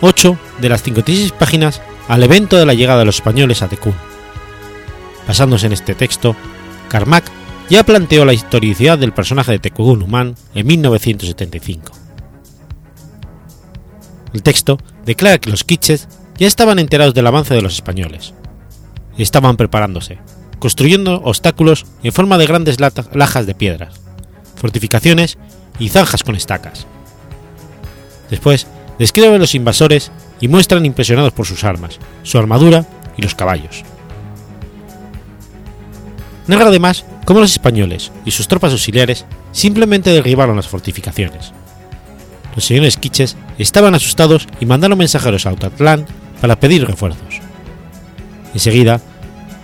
8 0.03 0.39
de 0.59 0.69
las 0.69 0.83
56 0.83 1.33
páginas 1.33 1.81
al 2.09 2.23
evento 2.23 2.57
de 2.57 2.67
la 2.67 2.75
llegada 2.75 3.01
de 3.01 3.05
los 3.05 3.17
españoles 3.17 3.63
a 3.63 3.69
Tecún. 3.69 3.95
Basándose 5.27 5.67
en 5.67 5.73
este 5.73 5.95
texto, 5.95 6.37
Carmack 6.89 7.25
ya 7.69 7.85
planteó 7.85 8.25
la 8.25 8.33
historicidad 8.33 8.99
del 8.99 9.13
personaje 9.13 9.53
de 9.53 9.59
Tecún 9.59 10.37
en 10.55 10.67
1975. 10.67 11.93
El 14.33 14.43
texto 14.43 14.79
declara 15.05 15.39
que 15.39 15.51
los 15.51 15.65
quiches 15.65 16.09
ya 16.39 16.47
estaban 16.47 16.79
enterados 16.79 17.15
del 17.15 17.27
avance 17.27 17.55
de 17.55 17.63
los 17.63 17.75
españoles. 17.75 18.35
Estaban 19.17 19.57
preparándose, 19.57 20.19
construyendo 20.59 21.23
obstáculos 21.25 21.87
en 22.03 22.13
forma 22.13 22.39
de 22.39 22.47
grandes 22.47 22.77
lajas 22.81 23.47
de 23.47 23.55
piedras, 23.55 24.01
fortificaciones 24.55 25.39
y 25.79 25.89
zanjas 25.89 26.23
con 26.23 26.37
estacas. 26.37 26.87
Después, 28.31 28.67
describe 28.99 29.35
a 29.35 29.39
los 29.39 29.55
invasores 29.55 30.13
y 30.40 30.49
muestran 30.49 30.85
impresionados 30.85 31.33
por 31.33 31.47
sus 31.47 31.64
armas, 31.64 31.99
su 32.23 32.38
armadura 32.38 32.87
y 33.16 33.23
los 33.23 33.35
caballos. 33.35 33.83
Narra 36.47 36.69
además 36.69 37.05
cómo 37.25 37.40
los 37.40 37.52
españoles 37.52 38.12
y 38.25 38.31
sus 38.31 38.47
tropas 38.47 38.73
auxiliares 38.73 39.25
simplemente 39.52 40.11
derribaron 40.11 40.57
las 40.57 40.69
fortificaciones. 40.69 41.52
Los 42.55 42.64
señores 42.64 42.97
quiches 42.97 43.37
estaban 43.59 43.95
asustados 43.95 44.47
y 44.61 44.66
mandaron 44.66 44.99
mensajeros 44.99 45.47
a 45.47 45.50
Autatlán 45.50 46.07
para 46.40 46.59
pedir 46.59 46.87
refuerzos. 46.87 47.40
Enseguida, 48.55 49.00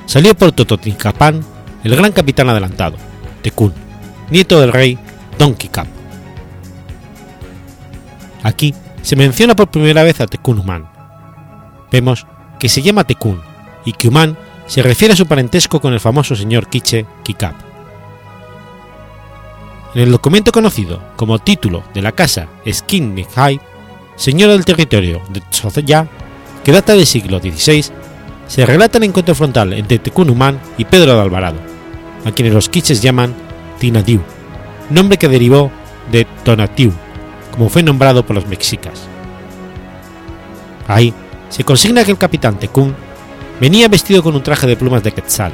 salió 0.06 0.34
por 0.36 0.52
Totonicapán 0.52 1.44
el 1.84 1.96
gran 1.96 2.12
capitán 2.12 2.48
adelantado, 2.48 2.96
Tecún, 3.42 3.72
nieto 4.30 4.60
del 4.60 4.72
rey 4.72 4.98
Don 5.38 5.54
Quicap. 5.54 5.86
Aquí 8.42 8.74
se 9.02 9.16
menciona 9.16 9.54
por 9.54 9.70
primera 9.70 10.02
vez 10.02 10.20
a 10.20 10.26
Tekun 10.26 10.58
Human. 10.58 10.88
Vemos 11.90 12.26
que 12.58 12.68
se 12.68 12.82
llama 12.82 13.04
Tekun 13.04 13.40
y 13.84 13.92
que 13.92 14.08
Human 14.08 14.36
se 14.66 14.82
refiere 14.82 15.14
a 15.14 15.16
su 15.16 15.26
parentesco 15.26 15.80
con 15.80 15.92
el 15.92 16.00
famoso 16.00 16.34
señor 16.34 16.68
Quiche 16.68 17.04
Kikap. 17.22 17.54
En 19.94 20.02
el 20.02 20.10
documento 20.10 20.52
conocido 20.52 21.02
como 21.16 21.38
título 21.38 21.82
de 21.92 22.00
la 22.00 22.12
casa 22.12 22.48
Skin 22.66 23.14
Nikhai, 23.14 23.60
señora 24.16 24.52
del 24.52 24.64
territorio 24.64 25.20
de 25.28 25.40
Tsoya, 25.40 26.06
que 26.64 26.72
data 26.72 26.94
del 26.94 27.06
siglo 27.06 27.40
XVI, 27.40 27.84
se 28.46 28.66
relata 28.66 28.98
el 28.98 29.04
encuentro 29.04 29.34
frontal 29.34 29.72
entre 29.72 29.98
Tekun 29.98 30.30
Human 30.30 30.58
y 30.78 30.84
Pedro 30.84 31.14
de 31.14 31.20
Alvarado, 31.20 31.58
a 32.24 32.30
quienes 32.30 32.54
los 32.54 32.68
quiches 32.68 33.02
llaman 33.02 33.34
Tinadiu, 33.78 34.22
nombre 34.88 35.18
que 35.18 35.28
derivó 35.28 35.70
de 36.10 36.24
Tonatiu, 36.44 36.92
como 37.52 37.68
fue 37.68 37.82
nombrado 37.82 38.26
por 38.26 38.34
los 38.34 38.46
mexicas. 38.46 39.02
Ahí 40.88 41.14
se 41.48 41.64
consigna 41.64 42.04
que 42.04 42.10
el 42.10 42.18
capitán 42.18 42.58
Tekun 42.58 42.94
venía 43.60 43.88
vestido 43.88 44.22
con 44.22 44.34
un 44.34 44.42
traje 44.42 44.66
de 44.66 44.76
plumas 44.76 45.02
de 45.02 45.12
quetzal, 45.12 45.52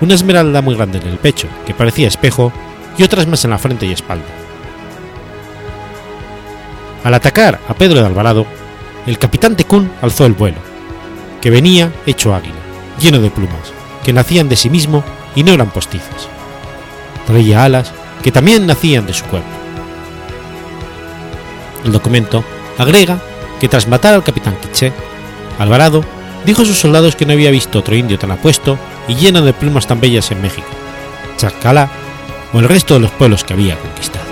una 0.00 0.14
esmeralda 0.14 0.60
muy 0.60 0.74
grande 0.74 0.98
en 0.98 1.06
el 1.06 1.18
pecho, 1.18 1.46
que 1.66 1.74
parecía 1.74 2.08
espejo, 2.08 2.52
y 2.98 3.02
otras 3.02 3.26
más 3.26 3.44
en 3.44 3.50
la 3.50 3.58
frente 3.58 3.86
y 3.86 3.92
espalda. 3.92 4.24
Al 7.04 7.14
atacar 7.14 7.60
a 7.68 7.74
Pedro 7.74 8.00
de 8.00 8.06
Alvarado, 8.06 8.46
el 9.06 9.18
capitán 9.18 9.56
Tekun 9.56 9.90
alzó 10.00 10.26
el 10.26 10.32
vuelo, 10.32 10.58
que 11.40 11.50
venía 11.50 11.92
hecho 12.06 12.34
águila, 12.34 12.54
lleno 12.98 13.20
de 13.20 13.30
plumas, 13.30 13.72
que 14.02 14.12
nacían 14.12 14.48
de 14.48 14.56
sí 14.56 14.70
mismo 14.70 15.04
y 15.34 15.42
no 15.42 15.52
eran 15.52 15.70
postizas. 15.70 16.28
Traía 17.26 17.64
alas 17.64 17.92
que 18.22 18.32
también 18.32 18.66
nacían 18.66 19.06
de 19.06 19.12
su 19.12 19.24
cuerpo. 19.26 19.63
El 21.84 21.92
documento 21.92 22.44
agrega 22.78 23.18
que 23.60 23.68
tras 23.68 23.88
matar 23.88 24.14
al 24.14 24.24
capitán 24.24 24.56
Quiché, 24.60 24.92
Alvarado 25.58 26.04
dijo 26.44 26.62
a 26.62 26.64
sus 26.64 26.78
soldados 26.78 27.16
que 27.16 27.26
no 27.26 27.32
había 27.32 27.50
visto 27.50 27.78
otro 27.78 27.94
indio 27.94 28.18
tan 28.18 28.30
apuesto 28.30 28.78
y 29.08 29.14
lleno 29.14 29.42
de 29.42 29.52
plumas 29.52 29.86
tan 29.86 30.00
bellas 30.00 30.30
en 30.30 30.42
México, 30.42 30.68
Chacalá 31.36 31.90
o 32.52 32.58
el 32.58 32.68
resto 32.68 32.94
de 32.94 33.00
los 33.00 33.10
pueblos 33.10 33.44
que 33.44 33.52
había 33.52 33.76
conquistado. 33.76 34.23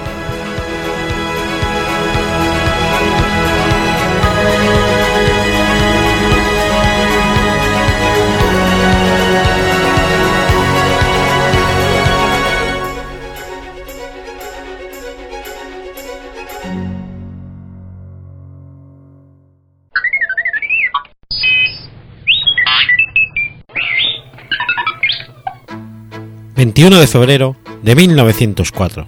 21 26.63 27.01
de 27.01 27.09
febrero 27.09 27.57
de 27.83 27.97
1904. 27.97 29.07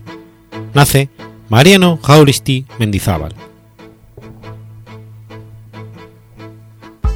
Nace 0.75 1.09
Mariano 1.49 2.01
Jauristi 2.03 2.67
Mendizábal. 2.81 3.33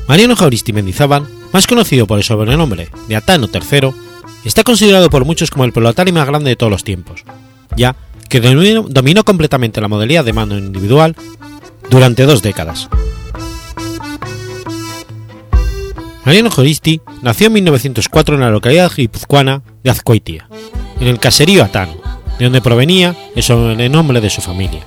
Mariano 0.07 0.37
Jauristi 0.37 0.73
Mendizábal, 0.73 1.26
más 1.52 1.66
conocido 1.66 2.07
por 2.07 2.18
el 2.18 2.23
sobrenombre 2.23 2.88
de 3.09 3.16
Atano 3.16 3.49
III, 3.52 3.90
está 4.45 4.62
considerado 4.62 5.11
por 5.11 5.25
muchos 5.25 5.50
como 5.50 5.64
el 5.64 5.73
pelotari 5.73 6.12
más 6.12 6.28
grande 6.28 6.50
de 6.50 6.57
todos 6.57 6.71
los 6.71 6.85
tiempos, 6.85 7.25
ya 7.76 7.97
que 8.28 8.38
dominó 8.38 9.25
completamente 9.25 9.80
la 9.80 9.88
modalidad 9.88 10.25
de 10.25 10.35
mano 10.35 10.57
individual 10.57 11.16
durante 11.90 12.26
dos 12.26 12.42
décadas. 12.42 12.88
Mariano 16.28 16.50
Joristi 16.50 17.00
nació 17.23 17.47
en 17.47 17.54
1904 17.54 18.35
en 18.35 18.42
la 18.42 18.50
localidad 18.50 18.92
guipuzcoana 18.94 19.62
de 19.82 19.88
Azcoitia, 19.88 20.47
en 21.00 21.06
el 21.06 21.18
caserío 21.18 21.64
Atano, 21.64 21.94
de 22.38 22.44
donde 22.44 22.61
provenía 22.61 23.16
el 23.35 23.90
nombre 23.90 24.20
de 24.20 24.28
su 24.28 24.42
familia. 24.42 24.82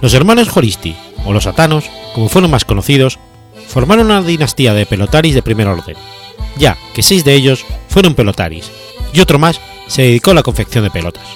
Los 0.00 0.14
hermanos 0.14 0.48
Joristi, 0.48 0.96
o 1.26 1.34
los 1.34 1.46
Atanos, 1.46 1.84
como 2.14 2.30
fueron 2.30 2.50
más 2.50 2.64
conocidos, 2.64 3.18
formaron 3.66 4.06
una 4.06 4.22
dinastía 4.22 4.72
de 4.72 4.86
pelotaris 4.86 5.34
de 5.34 5.42
primer 5.42 5.68
orden, 5.68 5.98
ya 6.56 6.78
que 6.94 7.02
seis 7.02 7.26
de 7.26 7.34
ellos 7.34 7.66
fueron 7.90 8.14
pelotaris 8.14 8.70
y 9.12 9.20
otro 9.20 9.38
más 9.38 9.60
se 9.86 10.00
dedicó 10.00 10.30
a 10.30 10.34
la 10.34 10.42
confección 10.42 10.84
de 10.84 10.90
pelotas. 10.90 11.26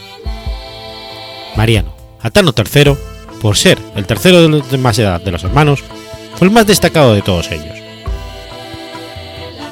Mariano, 1.55 1.95
Atano 2.23 2.55
III, 2.57 2.95
por 3.43 3.59
ser 3.59 3.79
el 3.95 4.07
tercero 4.07 4.49
de 4.49 4.79
más 4.79 4.99
edad 4.99 5.21
de 5.21 5.33
los 5.33 5.45
hermanos, 5.45 5.85
fue 6.37 6.49
el 6.49 6.53
más 6.53 6.67
destacado 6.67 7.15
de 7.15 7.23
todos 7.23 7.51
ellos. 7.51 7.79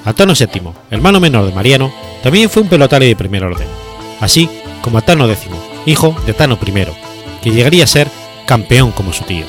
Atano 0.05 0.35
VII, 0.35 0.73
hermano 0.91 1.21
menor 1.21 1.47
de 1.47 1.53
Mariano, 1.53 1.93
también 2.23 2.49
fue 2.49 2.63
un 2.63 2.69
pelotario 2.69 3.09
de 3.09 3.17
primer 3.17 3.45
orden, 3.45 3.69
así 4.21 4.49
como 4.83 4.99
Atano 4.99 5.29
X, 5.31 5.49
hijo 5.87 6.17
de 6.25 6.33
Atano 6.33 6.59
I, 6.65 6.87
que 7.43 7.51
llegaría 7.51 7.85
a 7.85 7.87
ser 7.87 8.09
campeón 8.47 8.93
como 8.93 9.13
su 9.13 9.25
tío. 9.25 9.45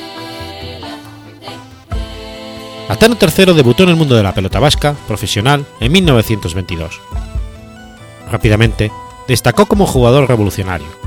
Atano 2.88 3.16
III 3.20 3.54
debutó 3.54 3.84
en 3.84 3.88
el 3.88 3.96
mundo 3.96 4.14
de 4.14 4.22
la 4.22 4.34
pelota 4.34 4.60
vasca 4.60 4.94
profesional 5.06 5.64
en 5.80 5.92
1922. 5.92 7.00
Rápidamente 8.30 8.92
destacó 9.26 9.66
como 9.66 9.86
jugador 9.86 10.28
revolucionario. 10.28 11.01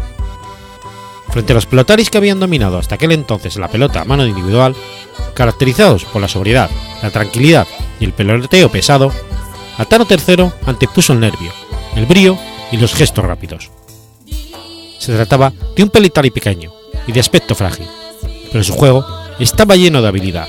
Frente 1.36 1.52
a 1.52 1.56
los 1.56 1.65
pelotaris 1.65 2.10
que 2.10 2.17
habían 2.17 2.39
dominado 2.39 2.78
hasta 2.78 2.95
aquel 2.95 3.12
entonces 3.12 3.58
la 3.58 3.67
pelota 3.67 4.00
a 4.00 4.06
mano 4.06 4.26
individual, 4.26 4.74
caracterizados 5.34 6.06
por 6.06 6.21
la 6.21 6.30
sobriedad, 6.30 6.69
la 7.04 7.12
tranquilidad 7.12 7.67
y 8.00 8.06
el 8.06 8.13
peloteo 8.13 8.71
pesado, 8.71 9.12
Atano 9.78 10.08
III 10.10 10.50
antepuso 10.65 11.12
el 11.12 11.19
nervio, 11.19 11.52
el 11.98 12.06
brío 12.06 12.38
y 12.71 12.78
los 12.78 12.93
gestos 12.93 13.26
rápidos. 13.26 13.69
Se 14.98 15.13
trataba 15.13 15.52
de 15.76 15.84
un 15.84 15.89
pelotari 15.89 16.32
pequeño 16.32 16.71
y 17.06 17.12
de 17.12 17.19
aspecto 17.19 17.54
frágil, 17.54 17.88
pero 18.50 18.63
su 18.63 18.71
juego 18.71 19.06
estaba 19.38 19.76
lleno 19.76 20.02
de 20.02 20.08
habilidad. 20.08 20.48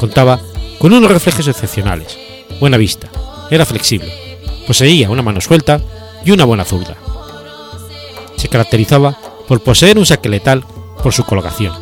Contaba 0.00 0.40
con 0.78 0.94
unos 0.94 1.10
reflejos 1.10 1.48
excepcionales, 1.48 2.16
buena 2.60 2.78
vista, 2.78 3.10
era 3.50 3.66
flexible, 3.66 4.10
poseía 4.66 5.10
una 5.10 5.20
mano 5.20 5.42
suelta 5.42 5.82
y 6.24 6.30
una 6.30 6.46
buena 6.46 6.64
zurda. 6.64 6.96
Se 8.36 8.48
caracterizaba 8.48 9.18
por 9.48 9.62
poseer 9.62 9.98
un 9.98 10.06
saque 10.06 10.28
letal 10.28 10.64
por 11.02 11.12
su 11.12 11.24
colocación, 11.24 11.74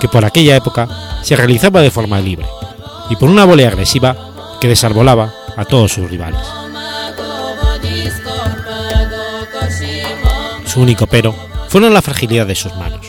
que 0.00 0.08
por 0.08 0.24
aquella 0.24 0.56
época 0.56 0.88
se 1.22 1.36
realizaba 1.36 1.80
de 1.80 1.90
forma 1.90 2.20
libre, 2.20 2.46
y 3.10 3.16
por 3.16 3.28
una 3.28 3.44
volea 3.44 3.68
agresiva 3.68 4.16
que 4.60 4.68
desarbolaba 4.68 5.32
a 5.56 5.64
todos 5.64 5.92
sus 5.92 6.10
rivales. 6.10 6.40
Su 10.66 10.80
único 10.80 11.06
pero 11.06 11.34
fueron 11.68 11.94
la 11.94 12.02
fragilidad 12.02 12.46
de 12.46 12.54
sus 12.54 12.74
manos. 12.76 13.06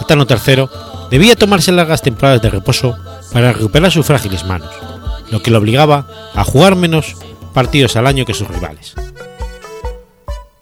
Atano 0.00 0.26
III 0.28 0.68
debía 1.10 1.36
tomarse 1.36 1.72
largas 1.72 2.02
temporadas 2.02 2.42
de 2.42 2.50
reposo 2.50 2.96
para 3.32 3.52
recuperar 3.52 3.90
sus 3.90 4.06
frágiles 4.06 4.44
manos, 4.44 4.70
lo 5.30 5.42
que 5.42 5.50
le 5.50 5.56
obligaba 5.56 6.06
a 6.34 6.44
jugar 6.44 6.76
menos 6.76 7.16
partidos 7.54 7.96
al 7.96 8.06
año 8.06 8.24
que 8.24 8.34
sus 8.34 8.48
rivales. 8.48 8.94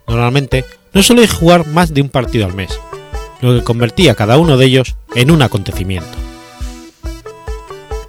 Normalmente 0.07 0.64
no 0.94 1.02
solía 1.02 1.28
jugar 1.28 1.66
más 1.66 1.92
de 1.92 2.00
un 2.00 2.09
partido 2.09 2.46
al 2.46 2.54
mes, 2.54 2.78
lo 3.40 3.54
que 3.54 3.64
convertía 3.64 4.14
cada 4.14 4.38
uno 4.38 4.57
de 4.57 4.66
ellos 4.66 4.96
en 5.14 5.30
un 5.30 5.42
acontecimiento. 5.42 6.16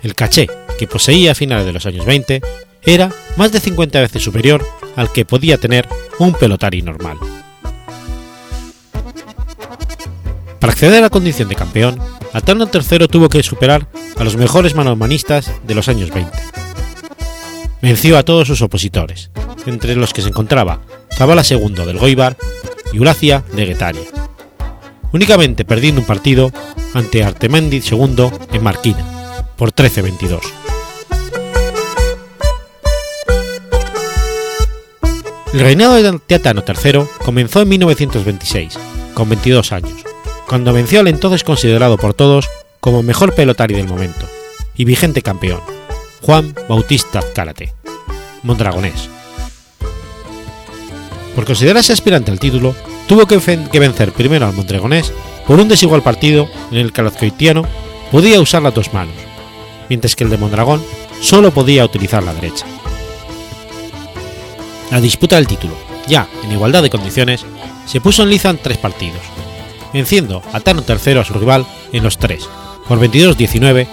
El 0.02 0.13
caché 0.13 0.48
que 0.78 0.88
poseía 0.88 1.32
a 1.32 1.36
finales 1.36 1.65
de 1.65 1.74
los 1.74 1.86
años 1.86 2.06
20 2.06 2.41
era 2.84 3.12
más 3.38 3.52
de 3.52 3.60
50 3.60 4.00
veces 4.00 4.24
superior 4.24 4.65
al 4.95 5.12
que 5.12 5.26
podía 5.26 5.58
tener 5.58 5.88
un 6.19 6.34
pelotari 6.34 6.84
normal. 6.84 7.17
Para 10.60 10.74
acceder 10.74 11.00
a 11.00 11.02
la 11.02 11.10
condición 11.10 11.50
de 11.50 11.56
campeón, 11.56 12.00
Atano 12.34 12.69
III 12.71 13.08
tuvo 13.08 13.30
que 13.30 13.43
superar 13.43 13.88
a 14.17 14.24
los 14.24 14.36
mejores 14.36 14.76
manomanistas 14.76 15.52
de 15.65 15.76
los 15.76 15.88
años 15.88 16.12
20. 16.12 16.32
Venció 17.82 18.17
a 18.17 18.24
todos 18.24 18.48
sus 18.48 18.62
opositores, 18.62 19.32
entre 19.65 19.95
los 19.95 20.13
que 20.13 20.21
se 20.21 20.30
encontraba 20.30 20.82
Zabala 21.15 21.43
II 21.48 21.86
del 21.86 21.98
Goibar 21.98 22.36
y 22.96 23.56
de 23.56 23.66
Guetaria, 23.66 24.04
únicamente 25.12 25.66
perdiendo 25.66 26.02
un 26.02 26.08
partido 26.08 26.52
ante 26.94 27.24
Artemendi 27.24 27.82
II 27.82 28.30
en 28.54 28.64
Marquina, 28.64 29.06
por 29.58 29.74
13-22. 29.74 30.40
El 35.54 35.60
reinado 35.60 35.96
de 35.96 36.20
Teatano 36.20 36.64
III 36.66 37.04
comenzó 37.24 37.62
en 37.62 37.70
1926, 37.70 38.78
con 39.14 39.30
22 39.30 39.72
años, 39.74 40.04
cuando 40.48 40.74
venció 40.74 41.02
al 41.02 41.08
entonces 41.08 41.44
considerado 41.44 41.98
por 41.98 42.14
todos 42.14 42.50
como 42.80 43.04
mejor 43.04 43.34
pelotari 43.34 43.76
del 43.76 43.88
momento 43.88 44.26
y 44.76 44.86
vigente 44.86 45.22
campeón, 45.22 45.62
Juan 46.22 46.54
Bautista 46.70 47.20
Azcárate, 47.20 47.74
mondragonés. 48.44 49.14
Por 51.36 51.45
considerarse 51.45 51.91
aspirante 51.91 52.32
al 52.32 52.39
título, 52.39 52.74
tuvo 53.08 53.28
que, 53.28 53.38
vencer 53.78 54.13
primero 54.13 54.48
al 54.48 54.54
mondragonés 54.54 55.12
por 55.45 55.60
un 55.60 55.67
desigual 55.67 56.02
partido 56.02 56.48
en 56.71 56.78
el 56.78 56.93
que 56.93 57.02
el 57.02 57.08
azcoitiano 57.08 57.63
podía 58.10 58.39
usar 58.39 58.63
las 58.63 58.74
dos 58.74 58.93
manos, 58.93 59.15
mientras 59.89 60.15
que 60.15 60.24
el 60.24 60.30
de 60.30 60.38
Mondragón 60.38 60.82
solo 61.21 61.52
podía 61.52 61.84
utilizar 61.84 62.24
la 62.24 62.34
derecha. 62.34 62.65
La 64.91 65.02
disputa 65.02 65.36
del 65.36 65.48
título, 65.48 65.76
ya 66.08 66.28
en 66.43 66.54
igualdad 66.54 66.82
de 66.82 66.89
condiciones, 66.89 67.45
se 67.86 68.00
puso 68.00 68.24
en 68.24 68.30
liza 68.30 68.50
en 68.50 68.58
tres 68.58 68.78
partidos, 68.78 69.21
venciendo 69.93 70.41
a 70.54 70.62
Tano 70.62 70.84
III 70.88 71.19
a 71.19 71.26
su 71.26 71.34
rival 71.34 71.65
en 71.91 72.04
los 72.04 72.17
tres, 72.17 72.48
por 72.88 73.00
22-19, 73.00 73.88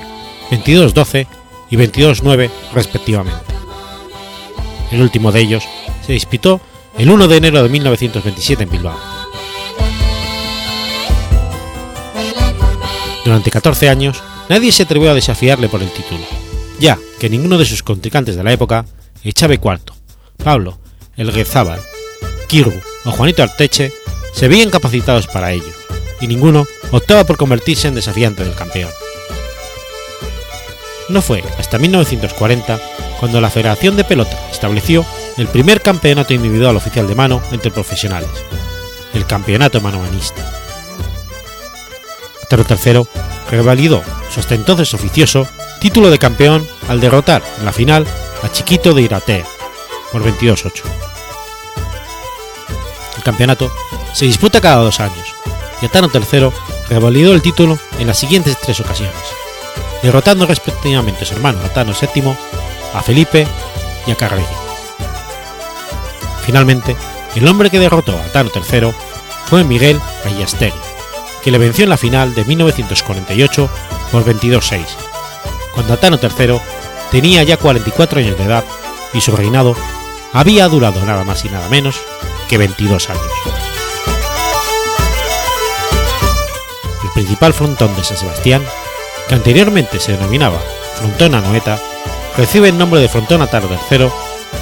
22-12 0.50 1.26
y 1.70 1.76
22-9 1.76 2.50
respectivamente. 2.72 3.52
El 4.92 5.02
último 5.02 5.32
de 5.32 5.40
ellos 5.40 5.64
se 6.06 6.12
disputó 6.12 6.60
el 6.98 7.10
1 7.10 7.28
de 7.28 7.36
enero 7.36 7.62
de 7.62 7.68
1927 7.68 8.62
en 8.64 8.70
Bilbao. 8.70 8.98
Durante 13.24 13.50
14 13.50 13.88
años, 13.88 14.22
nadie 14.48 14.72
se 14.72 14.82
atrevió 14.82 15.10
a 15.10 15.14
desafiarle 15.14 15.68
por 15.68 15.82
el 15.82 15.90
título, 15.90 16.24
ya 16.78 16.98
que 17.18 17.30
ninguno 17.30 17.56
de 17.56 17.64
sus 17.64 17.82
contrincantes 17.82 18.36
de 18.36 18.42
la 18.42 18.52
época, 18.52 18.84
Echave 19.22 19.60
IV, 19.62 19.80
Pablo, 20.42 20.78
El 21.16 21.32
Guezábal, 21.32 21.80
Kirgu 22.48 22.80
o 23.04 23.10
Juanito 23.12 23.42
Arteche, 23.42 23.92
se 24.32 24.48
veían 24.48 24.70
capacitados 24.70 25.26
para 25.28 25.52
ello, 25.52 25.72
y 26.20 26.26
ninguno 26.26 26.64
optaba 26.90 27.24
por 27.24 27.36
convertirse 27.36 27.88
en 27.88 27.94
desafiante 27.94 28.44
del 28.44 28.54
campeón. 28.54 28.90
No 31.08 31.22
fue 31.22 31.44
hasta 31.58 31.78
1940 31.78 32.80
cuando 33.20 33.40
la 33.40 33.50
Federación 33.50 33.96
de 33.96 34.04
Pelota 34.04 34.38
estableció 34.50 35.04
el 35.36 35.48
primer 35.48 35.80
campeonato 35.80 36.34
individual 36.34 36.76
oficial 36.76 37.06
de 37.06 37.14
mano 37.14 37.42
entre 37.52 37.70
profesionales, 37.70 38.30
el 39.14 39.26
Campeonato 39.26 39.80
Manomanista. 39.80 40.42
Tero 42.48 42.64
III 42.68 43.06
revalidó 43.50 44.02
su 44.30 44.40
hasta 44.40 44.54
entonces 44.54 44.92
oficioso 44.94 45.46
título 45.80 46.10
de 46.10 46.18
campeón 46.18 46.66
al 46.88 47.00
derrotar 47.00 47.42
en 47.58 47.64
la 47.64 47.72
final 47.72 48.06
a 48.42 48.52
Chiquito 48.52 48.94
de 48.94 49.02
Iratea 49.02 49.44
por 50.10 50.22
22-8. 50.22 50.82
El 53.16 53.22
campeonato 53.22 53.72
se 54.12 54.26
disputa 54.26 54.60
cada 54.60 54.82
dos 54.82 55.00
años 55.00 55.34
y 55.80 55.86
Atano 55.86 56.10
III 56.12 56.50
revalidó 56.88 57.32
el 57.32 57.42
título 57.42 57.78
en 57.98 58.06
las 58.06 58.18
siguientes 58.18 58.58
tres 58.60 58.80
ocasiones, 58.80 59.14
derrotando 60.02 60.46
respectivamente 60.46 61.24
a 61.24 61.26
su 61.26 61.34
hermano 61.34 61.58
Atano 61.64 61.92
VII, 61.98 62.36
a 62.94 63.02
Felipe 63.02 63.46
y 64.06 64.10
a 64.10 64.16
Carregui. 64.16 64.61
Finalmente, 66.42 66.96
el 67.34 67.46
hombre 67.48 67.70
que 67.70 67.78
derrotó 67.78 68.16
a 68.16 68.24
Atano 68.24 68.50
III 68.54 68.92
fue 69.46 69.64
Miguel 69.64 70.00
Gallastegui, 70.24 70.78
que 71.42 71.50
le 71.50 71.58
venció 71.58 71.84
en 71.84 71.90
la 71.90 71.96
final 71.96 72.34
de 72.34 72.44
1948 72.44 73.68
por 74.10 74.24
22-6, 74.24 74.84
cuando 75.74 75.94
Atano 75.94 76.18
III 76.20 76.60
tenía 77.10 77.42
ya 77.42 77.56
44 77.56 78.20
años 78.20 78.36
de 78.38 78.44
edad 78.44 78.64
y 79.12 79.20
su 79.20 79.36
reinado 79.36 79.76
había 80.32 80.68
durado 80.68 81.04
nada 81.04 81.24
más 81.24 81.44
y 81.44 81.48
nada 81.48 81.68
menos 81.68 81.96
que 82.48 82.58
22 82.58 83.10
años. 83.10 83.22
El 87.02 87.10
principal 87.10 87.52
frontón 87.52 87.94
de 87.96 88.04
San 88.04 88.16
Sebastián, 88.16 88.62
que 89.28 89.34
anteriormente 89.34 90.00
se 90.00 90.12
denominaba 90.12 90.58
Frontón 90.98 91.34
Anoeta, 91.34 91.78
recibe 92.36 92.68
el 92.68 92.78
nombre 92.78 93.00
de 93.00 93.08
Frontón 93.08 93.42
Atano 93.42 93.68
III 93.90 94.08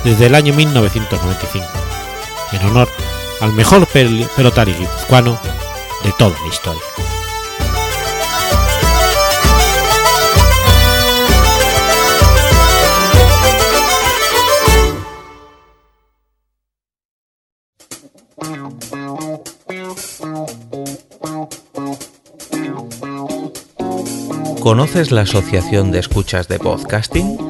desde 0.05 0.27
el 0.27 0.35
año 0.35 0.55
1995, 0.55 1.67
en 2.53 2.67
honor 2.67 2.89
al 3.41 3.53
mejor 3.53 3.87
pelotario 3.87 4.77
guipuzcoano 4.79 5.39
de 6.05 6.13
toda 6.13 6.37
la 6.41 6.49
historia. 6.49 6.83
¿Conoces 24.61 25.11
la 25.11 25.23
Asociación 25.23 25.91
de 25.91 25.99
Escuchas 25.99 26.47
de 26.47 26.59
Podcasting? 26.59 27.50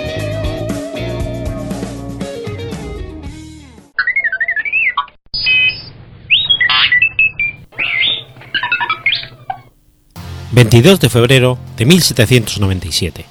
22 10.61 10.99
de 10.99 11.09
febrero 11.09 11.57
de 11.75 11.87
1797. 11.87 13.25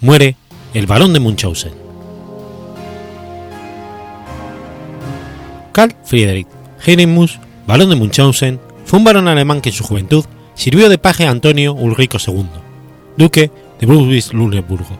Muere 0.00 0.36
el 0.74 0.86
barón 0.86 1.12
de 1.12 1.18
Munchausen. 1.18 1.72
Karl 5.72 5.96
Friedrich 6.04 6.46
Heinrich 6.84 7.40
barón 7.66 7.90
de 7.90 7.96
Munchausen, 7.96 8.60
fue 8.84 9.00
un 9.00 9.04
barón 9.04 9.26
alemán 9.26 9.60
que 9.60 9.70
en 9.70 9.74
su 9.74 9.82
juventud 9.82 10.24
sirvió 10.54 10.88
de 10.88 10.98
paje 10.98 11.26
a 11.26 11.30
Antonio 11.30 11.74
Ulrico 11.74 12.18
II, 12.24 12.46
duque 13.16 13.50
de 13.80 13.86
Brunswick-Luneburgo, 13.88 14.96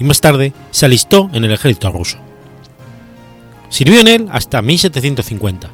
y 0.00 0.02
más 0.02 0.20
tarde 0.20 0.52
se 0.72 0.86
alistó 0.86 1.30
en 1.32 1.44
el 1.44 1.52
ejército 1.52 1.92
ruso. 1.92 2.18
Sirvió 3.68 4.00
en 4.00 4.08
él 4.08 4.28
hasta 4.32 4.60
1750 4.60 5.70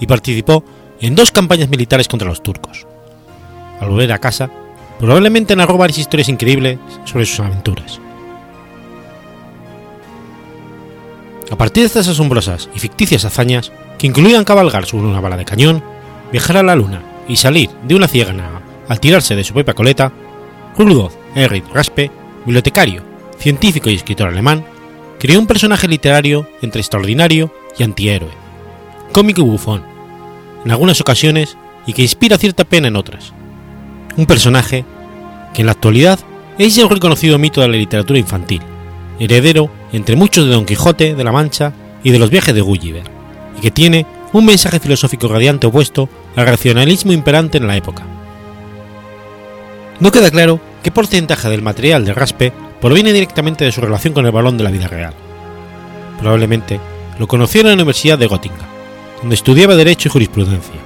y 0.00 0.06
participó 0.06 0.64
en 1.02 1.14
dos 1.14 1.32
campañas 1.32 1.68
militares 1.68 2.08
contra 2.08 2.30
los 2.30 2.42
turcos 2.42 2.86
al 3.80 3.88
volver 3.88 4.12
a 4.12 4.18
casa, 4.18 4.50
probablemente 4.98 5.56
narró 5.56 5.76
varias 5.76 5.98
historias 5.98 6.28
increíbles 6.28 6.78
sobre 7.04 7.26
sus 7.26 7.40
aventuras. 7.40 8.00
A 11.50 11.56
partir 11.56 11.82
de 11.82 11.86
estas 11.86 12.08
asombrosas 12.08 12.68
y 12.74 12.78
ficticias 12.78 13.24
hazañas, 13.24 13.72
que 13.98 14.06
incluían 14.06 14.44
cabalgar 14.44 14.84
sobre 14.84 15.06
una 15.06 15.20
bala 15.20 15.36
de 15.36 15.44
cañón, 15.44 15.82
viajar 16.30 16.58
a 16.58 16.62
la 16.62 16.76
luna 16.76 17.02
y 17.26 17.36
salir 17.36 17.70
de 17.84 17.94
una 17.94 18.08
ciénaga 18.08 18.60
al 18.88 19.00
tirarse 19.00 19.34
de 19.34 19.44
su 19.44 19.54
propia 19.54 19.74
coleta, 19.74 20.12
Rudolf 20.76 21.14
Erich 21.34 21.64
Raspe, 21.72 22.10
bibliotecario, 22.44 23.02
científico 23.38 23.90
y 23.90 23.94
escritor 23.94 24.28
alemán, 24.28 24.64
creó 25.18 25.38
un 25.38 25.46
personaje 25.46 25.88
literario 25.88 26.48
entre 26.62 26.80
extraordinario 26.80 27.52
y 27.78 27.82
antihéroe, 27.82 28.30
cómico 29.12 29.40
y 29.40 29.44
bufón, 29.44 29.84
en 30.64 30.70
algunas 30.70 31.00
ocasiones 31.00 31.56
y 31.86 31.92
que 31.92 32.02
inspira 32.02 32.38
cierta 32.38 32.64
pena 32.64 32.88
en 32.88 32.96
otras, 32.96 33.32
un 34.18 34.26
personaje 34.26 34.84
que 35.54 35.62
en 35.62 35.66
la 35.66 35.72
actualidad 35.72 36.18
es 36.58 36.74
ya 36.74 36.84
un 36.84 36.90
reconocido 36.90 37.38
mito 37.38 37.60
de 37.60 37.68
la 37.68 37.76
literatura 37.76 38.18
infantil, 38.18 38.60
heredero 39.20 39.70
entre 39.92 40.16
muchos 40.16 40.44
de 40.44 40.50
Don 40.50 40.66
Quijote 40.66 41.14
de 41.14 41.24
la 41.24 41.30
Mancha 41.30 41.72
y 42.02 42.10
de 42.10 42.18
los 42.18 42.28
viajes 42.28 42.54
de 42.54 42.60
Gulliver, 42.60 43.04
y 43.56 43.60
que 43.60 43.70
tiene 43.70 44.06
un 44.32 44.44
mensaje 44.44 44.80
filosófico 44.80 45.28
radiante 45.28 45.68
opuesto 45.68 46.08
al 46.34 46.46
racionalismo 46.46 47.12
imperante 47.12 47.58
en 47.58 47.68
la 47.68 47.76
época. 47.76 48.04
No 50.00 50.10
queda 50.10 50.32
claro 50.32 50.60
qué 50.82 50.90
porcentaje 50.90 51.48
del 51.48 51.62
material 51.62 52.04
de 52.04 52.12
Raspe 52.12 52.52
proviene 52.80 53.12
directamente 53.12 53.64
de 53.64 53.72
su 53.72 53.80
relación 53.80 54.14
con 54.14 54.26
el 54.26 54.32
balón 54.32 54.58
de 54.58 54.64
la 54.64 54.70
vida 54.72 54.88
real. 54.88 55.14
Probablemente 56.18 56.80
lo 57.20 57.28
conoció 57.28 57.60
en 57.60 57.68
la 57.68 57.74
Universidad 57.74 58.18
de 58.18 58.26
Göttingen, 58.26 58.58
donde 59.20 59.36
estudiaba 59.36 59.76
Derecho 59.76 60.08
y 60.08 60.12
Jurisprudencia, 60.12 60.80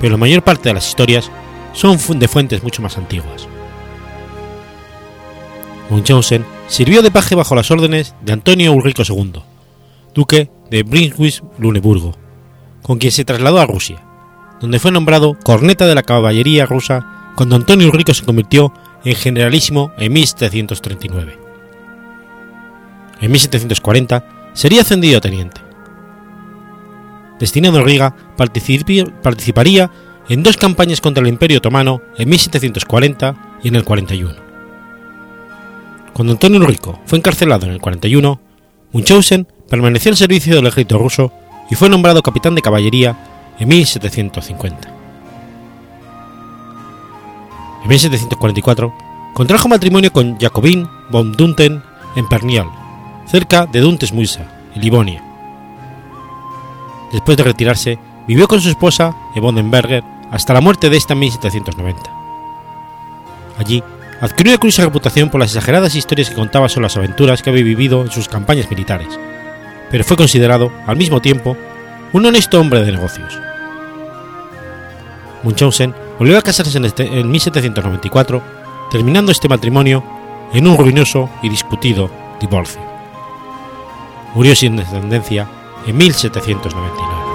pero 0.00 0.12
la 0.12 0.18
mayor 0.18 0.42
parte 0.42 0.68
de 0.68 0.74
las 0.74 0.88
historias 0.88 1.30
son 1.76 1.98
de 2.18 2.26
fuentes 2.26 2.62
mucho 2.62 2.82
más 2.82 2.96
antiguas. 2.96 3.46
Munchausen 5.90 6.44
sirvió 6.66 7.02
de 7.02 7.10
paje 7.10 7.34
bajo 7.34 7.54
las 7.54 7.70
órdenes 7.70 8.14
de 8.22 8.32
Antonio 8.32 8.72
Ulrico 8.72 9.02
II, 9.06 9.42
duque 10.14 10.50
de 10.70 10.82
Brunswick-Luneburgo, 10.82 12.16
con 12.82 12.98
quien 12.98 13.12
se 13.12 13.24
trasladó 13.24 13.60
a 13.60 13.66
Rusia, 13.66 14.02
donde 14.60 14.80
fue 14.80 14.90
nombrado 14.90 15.38
corneta 15.44 15.86
de 15.86 15.94
la 15.94 16.02
caballería 16.02 16.66
rusa 16.66 17.32
cuando 17.36 17.54
Antonio 17.54 17.88
Ulrico 17.88 18.14
se 18.14 18.24
convirtió 18.24 18.72
en 19.04 19.14
generalísimo 19.14 19.92
en 19.98 20.12
1739. 20.12 21.38
En 23.20 23.30
1740 23.30 24.24
sería 24.54 24.80
ascendido 24.80 25.18
a 25.18 25.20
teniente. 25.20 25.60
Destinado 27.38 27.78
a 27.78 27.82
Riga, 27.82 28.16
participaría 29.22 29.90
en 30.28 30.42
dos 30.42 30.56
campañas 30.56 31.00
contra 31.00 31.22
el 31.22 31.28
Imperio 31.28 31.58
Otomano 31.58 32.02
en 32.18 32.28
1740 32.28 33.58
y 33.62 33.68
en 33.68 33.76
el 33.76 33.84
41. 33.84 34.34
Cuando 36.12 36.32
Antonio 36.32 36.60
Ulrico 36.60 37.00
fue 37.04 37.18
encarcelado 37.18 37.66
en 37.66 37.72
el 37.72 37.80
41, 37.80 38.40
Munchausen 38.92 39.46
permaneció 39.68 40.10
al 40.10 40.16
servicio 40.16 40.56
del 40.56 40.66
ejército 40.66 40.98
ruso 40.98 41.32
y 41.70 41.74
fue 41.74 41.88
nombrado 41.88 42.22
capitán 42.22 42.54
de 42.54 42.62
caballería 42.62 43.54
en 43.58 43.68
1750. 43.68 44.88
En 47.82 47.88
1744 47.88 48.92
contrajo 49.34 49.68
matrimonio 49.68 50.12
con 50.12 50.38
Jacobin 50.38 50.88
von 51.10 51.32
Dunten 51.32 51.82
en 52.16 52.28
Pernial, 52.28 52.66
cerca 53.26 53.66
de 53.66 53.80
Duntesmuisa, 53.80 54.46
en 54.74 54.80
Livonia. 54.80 55.22
Después 57.12 57.36
de 57.36 57.44
retirarse, 57.44 57.98
vivió 58.26 58.48
con 58.48 58.60
su 58.62 58.70
esposa, 58.70 59.14
Ebonenberger, 59.34 60.02
hasta 60.30 60.54
la 60.54 60.60
muerte 60.60 60.90
de 60.90 60.96
esta 60.96 61.12
en 61.14 61.20
1790. 61.20 62.10
Allí 63.58 63.82
adquirió 64.20 64.58
una 64.62 64.84
reputación 64.84 65.30
por 65.30 65.40
las 65.40 65.50
exageradas 65.50 65.94
historias 65.94 66.30
que 66.30 66.36
contaba 66.36 66.68
sobre 66.68 66.84
las 66.84 66.96
aventuras 66.96 67.42
que 67.42 67.50
había 67.50 67.64
vivido 67.64 68.02
en 68.02 68.10
sus 68.10 68.28
campañas 68.28 68.70
militares, 68.70 69.08
pero 69.90 70.04
fue 70.04 70.16
considerado, 70.16 70.72
al 70.86 70.96
mismo 70.96 71.20
tiempo, 71.20 71.56
un 72.12 72.26
honesto 72.26 72.60
hombre 72.60 72.82
de 72.82 72.92
negocios. 72.92 73.38
Munchausen 75.42 75.94
volvió 76.18 76.38
a 76.38 76.42
casarse 76.42 76.76
en, 76.78 76.86
este, 76.86 77.04
en 77.04 77.30
1794, 77.30 78.42
terminando 78.90 79.32
este 79.32 79.48
matrimonio 79.48 80.02
en 80.52 80.66
un 80.66 80.76
ruinoso 80.76 81.28
y 81.42 81.48
discutido 81.48 82.10
divorcio. 82.40 82.80
Murió 84.34 84.54
sin 84.54 84.76
descendencia 84.76 85.48
en 85.86 85.96
1799. 85.96 87.25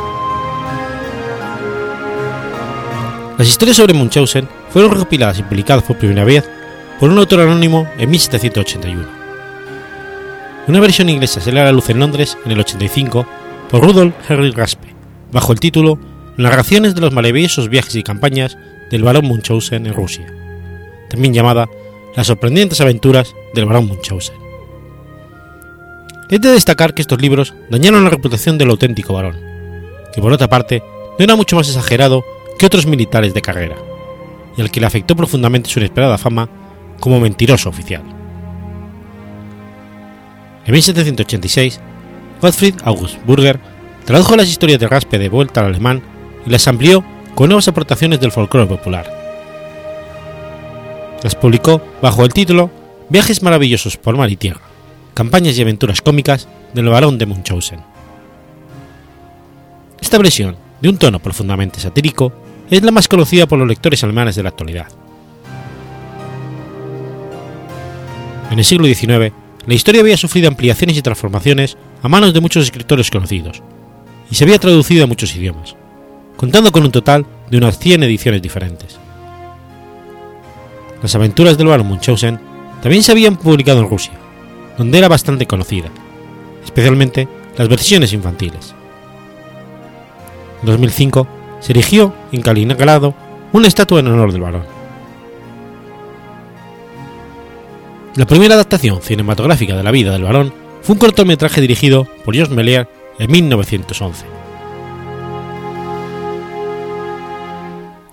Las 3.42 3.50
historias 3.50 3.78
sobre 3.78 3.96
Munchausen 3.96 4.48
fueron 4.70 4.92
recopiladas 4.92 5.40
y 5.40 5.42
publicadas 5.42 5.84
por 5.84 5.98
primera 5.98 6.24
vez 6.24 6.48
por 7.00 7.10
un 7.10 7.18
autor 7.18 7.40
anónimo 7.40 7.90
en 7.98 8.08
1781. 8.08 9.04
Una 10.68 10.80
versión 10.80 11.10
inglesa 11.10 11.42
se 11.42 11.52
le 11.52 11.60
a 11.60 11.64
la 11.64 11.72
luz 11.72 11.90
en 11.90 11.98
Londres 11.98 12.38
en 12.46 12.52
el 12.52 12.60
85 12.60 13.26
por 13.68 13.82
Rudolf 13.82 14.14
Henry 14.30 14.52
Raspe, 14.52 14.94
bajo 15.32 15.54
el 15.54 15.60
título 15.60 15.98
Narraciones 16.38 16.94
de 16.94 17.02
los 17.02 17.14
maravillosos 17.14 17.68
viajes 17.68 17.96
y 17.96 18.04
campañas 18.04 18.60
del 18.92 19.02
barón 19.02 19.26
Munchausen 19.26 19.88
en 19.88 19.96
Rusia, 19.96 20.32
también 21.10 21.34
llamada 21.34 21.68
Las 22.16 22.28
sorprendentes 22.28 22.80
aventuras 22.80 23.34
del 23.56 23.66
barón 23.66 23.88
Munchausen. 23.88 24.36
Es 26.30 26.42
de 26.42 26.52
destacar 26.52 26.94
que 26.94 27.02
estos 27.02 27.20
libros 27.20 27.56
dañaron 27.72 28.04
la 28.04 28.12
reputación 28.12 28.60
del 28.60 28.70
auténtico 28.70 29.14
barón, 29.14 29.40
que 30.14 30.22
por 30.22 30.32
otra 30.32 30.48
parte 30.48 30.84
no 31.18 31.24
era 31.24 31.36
mucho 31.36 31.56
más 31.56 31.68
exagerado 31.68 32.24
que 32.62 32.68
otros 32.68 32.86
militares 32.86 33.34
de 33.34 33.42
carrera, 33.42 33.76
y 34.56 34.62
al 34.62 34.70
que 34.70 34.80
le 34.80 34.86
afectó 34.86 35.16
profundamente 35.16 35.68
su 35.68 35.80
inesperada 35.80 36.20
fama 36.20 36.48
como 37.00 37.20
mentiroso 37.20 37.70
oficial. 37.70 38.04
En 40.68 40.72
1786, 40.72 41.80
Gottfried 42.40 42.76
August 42.84 43.18
Burger 43.26 43.60
tradujo 44.06 44.36
las 44.36 44.48
historias 44.48 44.80
de 44.80 44.88
Raspe 44.88 45.18
de 45.18 45.30
vuelta 45.30 45.62
al 45.62 45.72
alemán 45.72 46.04
y 46.46 46.52
las 46.52 46.68
amplió 46.68 47.04
con 47.34 47.48
nuevas 47.48 47.68
aportaciones 47.68 48.20
del 48.20 48.32
folclore 48.32 48.68
popular. 48.68 49.12
Las 51.24 51.34
publicó 51.34 51.82
bajo 52.00 52.24
el 52.24 52.32
título 52.32 52.70
Viajes 53.10 53.42
maravillosos 53.42 53.98
por 53.98 54.16
mar 54.18 54.30
y 54.30 54.36
tierra, 54.36 54.62
campañas 55.16 55.58
y 55.58 55.64
aventuras 55.64 56.04
cómicas 56.04 56.48
del 56.76 56.90
barón 56.90 57.18
de 57.18 57.26
Munchausen. 57.26 57.80
Esta 60.00 60.20
versión, 60.20 60.58
de 60.80 60.90
un 60.90 60.98
tono 60.98 61.18
profundamente 61.18 61.80
satírico, 61.80 62.32
es 62.72 62.84
la 62.84 62.92
más 62.92 63.08
conocida 63.08 63.48
por 63.48 63.60
los 63.60 63.68
lectores 63.68 64.04
alemanes 64.04 64.36
de 64.36 64.44
la 64.44 64.50
actualidad. 64.50 64.88
En 68.50 68.58
el 68.58 68.66
siglo 68.66 68.88
XIX, 68.88 69.34
la 69.66 69.74
historia 69.74 70.02
había 70.02 70.18
sufrido 70.18 70.48
ampliaciones 70.48 70.98
y 70.98 71.02
transformaciones 71.02 71.78
a 72.02 72.08
manos 72.08 72.34
de 72.34 72.40
muchos 72.40 72.64
escritores 72.64 73.12
conocidos, 73.12 73.62
y 74.30 74.36
se 74.36 74.46
había 74.46 74.58
traducido 74.58 75.04
a 75.04 75.08
muchos 75.08 75.36
idiomas, 75.36 75.76
contando 76.38 76.72
con 76.72 76.84
un 76.84 76.92
total 76.92 77.26
de 77.50 77.58
unas 77.58 77.78
100 77.78 78.04
ediciones 78.04 78.42
diferentes. 78.42 78.98
Las 81.02 81.14
aventuras 81.16 81.58
del 81.58 81.68
barón 81.68 81.88
Munchausen 81.88 82.40
también 82.82 83.04
se 83.04 83.12
habían 83.12 83.36
publicado 83.36 83.82
en 83.82 83.90
Rusia, 83.90 84.14
donde 84.78 84.98
era 84.98 85.10
bastante 85.10 85.46
conocida, 85.46 85.90
especialmente 86.64 87.28
las 87.58 87.68
versiones 87.68 88.14
infantiles. 88.14 88.74
En 90.62 90.68
2005 90.68 91.41
se 91.62 91.72
erigió 91.72 92.14
en 92.32 92.42
Kaliningrado 92.42 93.14
una 93.54 93.68
estatua 93.68 94.00
en 94.00 94.08
honor 94.08 94.34
del 94.34 94.42
varón. 94.42 94.64
La 98.16 98.26
primera 98.26 98.56
adaptación 98.56 99.02
cinematográfica 99.02 99.78
de 99.78 99.84
la 99.84 99.92
vida 99.92 100.12
del 100.12 100.24
varón 100.24 100.54
fue 100.82 100.94
un 100.94 101.00
cortometraje 101.00 101.62
dirigido 101.62 102.06
por 102.26 102.36
Georges 102.36 102.54
Méliès 102.54 102.88
en 103.20 103.32
1911. 103.32 104.26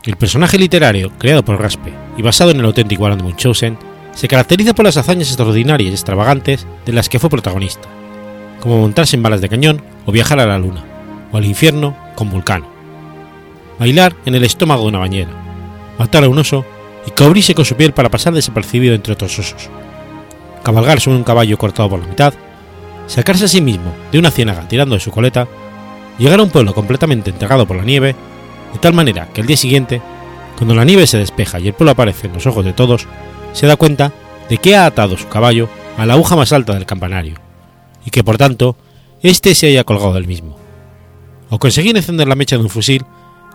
El 0.05 0.17
personaje 0.17 0.59
literario 0.59 1.11
creado 1.19 1.45
por 1.45 1.61
Raspe 1.61 1.93
y 2.17 2.23
basado 2.23 2.51
en 2.51 2.61
el 2.61 2.67
auténtico 2.67 3.09
de 3.09 3.23
Munchausen 3.23 3.77
se 4.13 4.29
caracteriza 4.29 4.75
por 4.75 4.85
las 4.85 4.97
hazañas 4.97 5.29
extraordinarias 5.29 5.91
y 5.91 5.95
extravagantes 5.95 6.67
de 6.87 6.93
las 6.93 7.09
que 7.09 7.19
fue 7.19 7.31
protagonista, 7.31 7.89
como 8.61 8.81
montarse 8.81 9.17
en 9.17 9.23
balas 9.23 9.41
de 9.41 9.49
cañón 9.49 9.83
o 10.07 10.13
viajar 10.13 10.39
a 10.41 10.47
la 10.47 10.59
luna, 10.59 10.85
o 11.33 11.37
al 11.37 11.45
infierno 11.45 11.97
con 12.15 12.31
Vulcano 12.31 12.78
bailar 13.79 14.14
en 14.27 14.35
el 14.35 14.45
estómago 14.45 14.83
de 14.83 14.88
una 14.88 14.99
bañera, 14.99 15.31
matar 15.99 16.25
a 16.25 16.29
un 16.29 16.38
oso 16.38 16.64
y 17.07 17.11
cubrirse 17.11 17.55
con 17.55 17.64
su 17.64 17.77
piel 17.77 17.93
para 17.93 18.11
pasar 18.11 18.33
desapercibido 18.33 18.95
entre 18.95 19.12
otros 19.12 19.38
osos, 19.38 19.71
cabalgar 20.62 21.01
sobre 21.01 21.19
un 21.19 21.25
caballo 21.25 21.57
cortado 21.59 21.88
por 21.88 22.01
la 22.01 22.07
mitad, 22.07 22.35
sacarse 23.07 23.45
a 23.45 23.49
sí 23.49 23.61
mismo 23.61 23.93
de 24.12 24.19
una 24.19 24.31
ciénaga 24.31 24.69
tirando 24.69 24.95
de 24.95 25.01
su 25.01 25.11
coleta, 25.11 25.49
llegar 26.19 26.41
a 26.41 26.43
un 26.43 26.51
pueblo 26.51 26.75
completamente 26.75 27.31
enterrado 27.31 27.67
por 27.67 27.77
la 27.77 27.85
nieve, 27.85 28.14
de 28.73 28.79
tal 28.81 28.93
manera 28.93 29.29
que 29.33 29.41
el 29.41 29.47
día 29.47 29.57
siguiente, 29.57 30.03
cuando 30.57 30.75
la 30.75 30.85
nieve 30.85 31.07
se 31.07 31.19
despeja 31.19 31.61
y 31.61 31.69
el 31.69 31.75
pueblo 31.75 31.93
aparece 31.93 32.27
en 32.27 32.35
los 32.35 32.47
ojos 32.47 32.64
de 32.64 32.73
todos, 32.73 33.07
se 33.53 33.67
da 33.67 33.77
cuenta 33.77 34.12
de 34.49 34.59
que 34.59 34.77
ha 34.77 34.87
atado 34.87 35.17
su 35.17 35.29
caballo 35.29 35.69
a 35.97 36.07
la 36.07 36.14
aguja 36.14 36.37
más 36.37 36.53
alta 36.53 36.75
del 36.75 36.87
campanario, 36.87 37.35
y 38.05 38.11
que 38.11 38.25
por 38.25 38.38
tanto 38.38 38.77
éste 39.23 39.55
se 39.55 39.69
haya 39.69 39.85
colgado 39.85 40.14
del 40.14 40.27
mismo. 40.27 40.59
O 41.51 41.59
conseguir 41.59 41.97
encender 41.97 42.29
la 42.29 42.35
mecha 42.35 42.57
de 42.57 42.62
un 42.62 42.69
fusil 42.69 43.05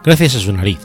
gracias 0.04 0.36
a 0.36 0.40
su 0.40 0.54
nariz. 0.54 0.80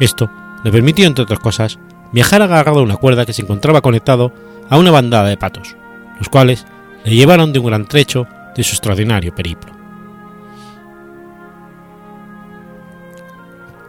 Esto 0.00 0.30
le 0.64 0.70
permitió, 0.70 1.06
entre 1.06 1.24
otras 1.24 1.40
cosas, 1.40 1.78
viajar 2.12 2.42
agarrado 2.42 2.80
a 2.80 2.82
una 2.82 2.96
cuerda 2.96 3.26
que 3.26 3.32
se 3.32 3.42
encontraba 3.42 3.80
conectado 3.80 4.32
a 4.68 4.78
una 4.78 4.90
bandada 4.90 5.28
de 5.28 5.36
patos, 5.36 5.76
los 6.18 6.28
cuales 6.28 6.66
le 7.04 7.14
llevaron 7.14 7.52
de 7.52 7.58
un 7.58 7.66
gran 7.66 7.86
trecho 7.86 8.26
de 8.54 8.62
su 8.62 8.72
extraordinario 8.72 9.34
periplo. 9.34 9.72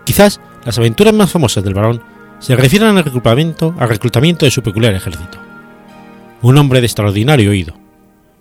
Quizás 0.06 0.39
las 0.65 0.77
aventuras 0.77 1.13
más 1.13 1.32
famosas 1.32 1.63
del 1.63 1.73
varón 1.73 2.01
se 2.39 2.56
refieren 2.56 2.89
al 2.89 3.03
reclutamiento, 3.03 3.75
al 3.77 3.89
reclutamiento 3.89 4.45
de 4.45 4.51
su 4.51 4.62
peculiar 4.62 4.93
ejército. 4.93 5.38
Un 6.41 6.58
hombre 6.58 6.80
de 6.80 6.86
extraordinario 6.86 7.49
oído, 7.49 7.73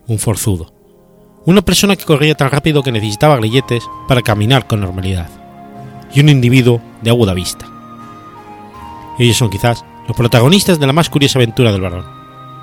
un 0.07 0.19
forzudo, 0.19 0.73
una 1.45 1.62
persona 1.62 1.97
que 1.97 2.05
corría 2.05 2.35
tan 2.35 2.51
rápido 2.51 2.83
que 2.83 2.93
necesitaba 2.93 3.37
grilletes 3.37 3.85
para 4.07 4.23
caminar 4.23 4.67
con 4.67 4.81
normalidad 4.81 5.46
y 6.17 6.21
un 6.21 6.31
individuo 6.31 6.81
de 7.03 7.11
aguda 7.11 7.35
vista. 7.35 7.67
Ellos 9.19 9.37
son 9.37 9.51
quizás 9.51 9.85
los 10.09 10.17
protagonistas 10.17 10.81
de 10.81 10.87
la 10.87 10.95
más 10.95 11.11
curiosa 11.11 11.39
aventura 11.39 11.73
del 11.73 11.83
varón, 11.83 12.07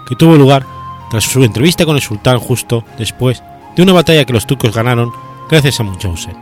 que 0.07 0.15
tuvo 0.15 0.35
lugar 0.35 0.65
tras 1.11 1.23
su 1.23 1.43
entrevista 1.43 1.85
con 1.85 1.95
el 1.95 2.01
sultán 2.01 2.39
justo 2.39 2.83
después 2.97 3.43
de 3.75 3.83
una 3.83 3.93
batalla 3.93 4.25
que 4.25 4.33
los 4.33 4.47
turcos 4.47 4.73
ganaron 4.73 5.11
gracias 5.49 5.79
a 5.79 5.83
Munchausen 5.83 6.35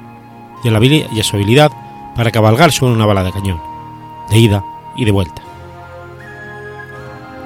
y 0.63 0.69
a, 0.69 0.79
y 0.79 1.19
a 1.19 1.23
su 1.23 1.35
habilidad 1.35 1.69
para 2.15 2.31
cabalgar 2.31 2.71
sobre 2.71 2.93
una 2.93 3.05
bala 3.05 3.25
de 3.25 3.33
cañón, 3.33 3.61
de 4.29 4.37
ida 4.37 4.63
y 4.95 5.03
de 5.03 5.11
vuelta. 5.11 5.41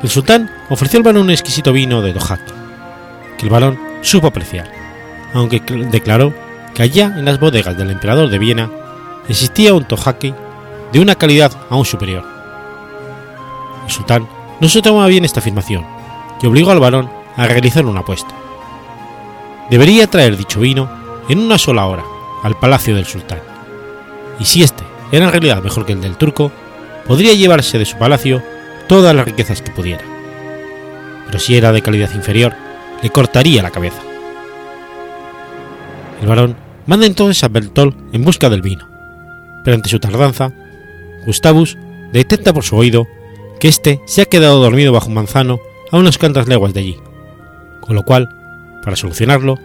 El 0.03 0.09
sultán 0.09 0.51
ofreció 0.69 0.97
al 0.97 1.03
varón 1.03 1.23
un 1.23 1.31
exquisito 1.31 1.73
vino 1.73 2.03
de 2.03 2.13
Dohaki, 2.13 2.53
que 3.39 3.45
el 3.45 3.49
varón 3.49 3.79
supo 4.01 4.27
apreciar, 4.27 4.71
aunque 5.33 5.59
declaró 5.59 6.35
que 6.75 6.83
allá 6.83 7.15
en 7.17 7.25
las 7.25 7.39
bodegas 7.39 7.75
del 7.75 7.89
emperador 7.89 8.29
de 8.29 8.37
Viena 8.37 8.69
existía 9.27 9.73
un 9.73 9.85
tohaki 9.85 10.33
de 10.91 10.99
una 10.99 11.15
calidad 11.15 11.51
aún 11.69 11.85
superior. 11.85 12.23
El 13.85 13.91
sultán 13.91 14.27
no 14.59 14.69
se 14.69 14.81
tomaba 14.81 15.07
bien 15.07 15.25
esta 15.25 15.39
afirmación 15.39 15.85
y 16.41 16.47
obligó 16.47 16.71
al 16.71 16.79
varón 16.79 17.09
a 17.35 17.47
realizar 17.47 17.85
una 17.85 18.01
apuesta. 18.01 18.33
Debería 19.69 20.07
traer 20.07 20.37
dicho 20.37 20.59
vino 20.59 20.89
en 21.27 21.39
una 21.39 21.57
sola 21.57 21.85
hora 21.85 22.03
al 22.43 22.57
palacio 22.59 22.95
del 22.95 23.05
sultán, 23.05 23.41
y 24.39 24.45
si 24.45 24.63
éste 24.63 24.83
era 25.11 25.25
en 25.25 25.31
realidad 25.31 25.63
mejor 25.63 25.85
que 25.85 25.93
el 25.93 26.01
del 26.01 26.17
turco, 26.17 26.51
podría 27.07 27.33
llevarse 27.33 27.77
de 27.77 27.85
su 27.85 27.97
palacio 27.97 28.43
todas 28.87 29.15
las 29.15 29.25
riquezas 29.25 29.61
que 29.61 29.71
pudiera. 29.71 30.03
Pero 31.25 31.39
si 31.39 31.55
era 31.57 31.71
de 31.71 31.81
calidad 31.81 32.13
inferior, 32.13 32.53
le 33.01 33.09
cortaría 33.09 33.63
la 33.63 33.71
cabeza. 33.71 34.01
El 36.21 36.27
varón 36.27 36.55
manda 36.85 37.05
entonces 37.05 37.43
a 37.43 37.47
Bertol 37.47 37.95
en 38.11 38.23
busca 38.23 38.49
del 38.49 38.61
vino, 38.61 38.87
pero 39.65 39.81
su 39.83 39.99
tardanza, 39.99 40.53
Gustavus 41.25 41.77
detecta 42.13 42.53
por 42.53 42.63
su 42.63 42.77
oído 42.77 43.07
que 43.59 43.67
éste 43.67 43.99
se 44.05 44.21
ha 44.21 44.25
quedado 44.25 44.61
dormido 44.61 44.93
bajo 44.93 45.07
un 45.07 45.15
manzano 45.15 45.59
a 45.91 45.97
unas 45.97 46.19
cuantas 46.19 46.47
leguas 46.47 46.73
de 46.73 46.81
allí, 46.81 46.97
con 47.81 47.95
lo 47.95 48.03
cual, 48.03 48.29
para 48.83 48.95
solucionarlo, 48.95 49.57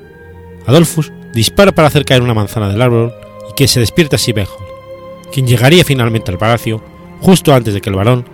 Adolphus 0.67 1.13
dispara 1.35 1.73
para 1.73 1.89
hacer 1.89 2.05
caer 2.07 2.23
una 2.23 2.35
manzana 2.35 2.71
del 2.71 2.81
árbol 2.81 3.13
y 3.51 3.55
que 3.55 3.69
se 3.69 3.79
despierta 3.79 4.17
Siebenholm, 4.17 4.65
quien 5.33 5.47
llegaría 5.47 5.85
finalmente 5.85 6.31
al 6.31 6.39
palacio 6.39 6.83
justo 7.21 7.55
antes 7.55 7.75
de 7.75 7.83
que 7.83 7.91
el 7.91 7.97
varón 7.97 8.25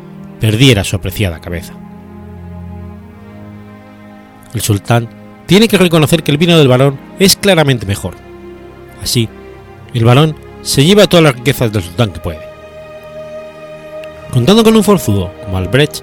perdiera 0.40 0.84
su 0.84 0.94
apreciada 0.94 1.40
cabeza. 1.40 1.74
El 4.54 4.60
sultán 4.60 5.08
tiene 5.46 5.66
que 5.66 5.78
reconocer 5.78 6.22
que 6.22 6.30
el 6.30 6.38
vino 6.38 6.56
del 6.56 6.68
varón 6.68 6.98
es 7.18 7.36
claramente 7.36 7.86
mejor. 7.86 8.14
Así, 9.02 9.28
el 9.94 10.04
varón 10.04 10.45
se 10.66 10.84
lleva 10.84 11.06
todas 11.06 11.22
las 11.22 11.36
riquezas 11.36 11.72
del 11.72 11.82
sultán 11.82 12.12
que 12.12 12.18
puede. 12.18 12.40
Contando 14.32 14.64
con 14.64 14.74
un 14.74 14.82
forzudo 14.82 15.32
como 15.44 15.56
Albrecht, 15.56 16.02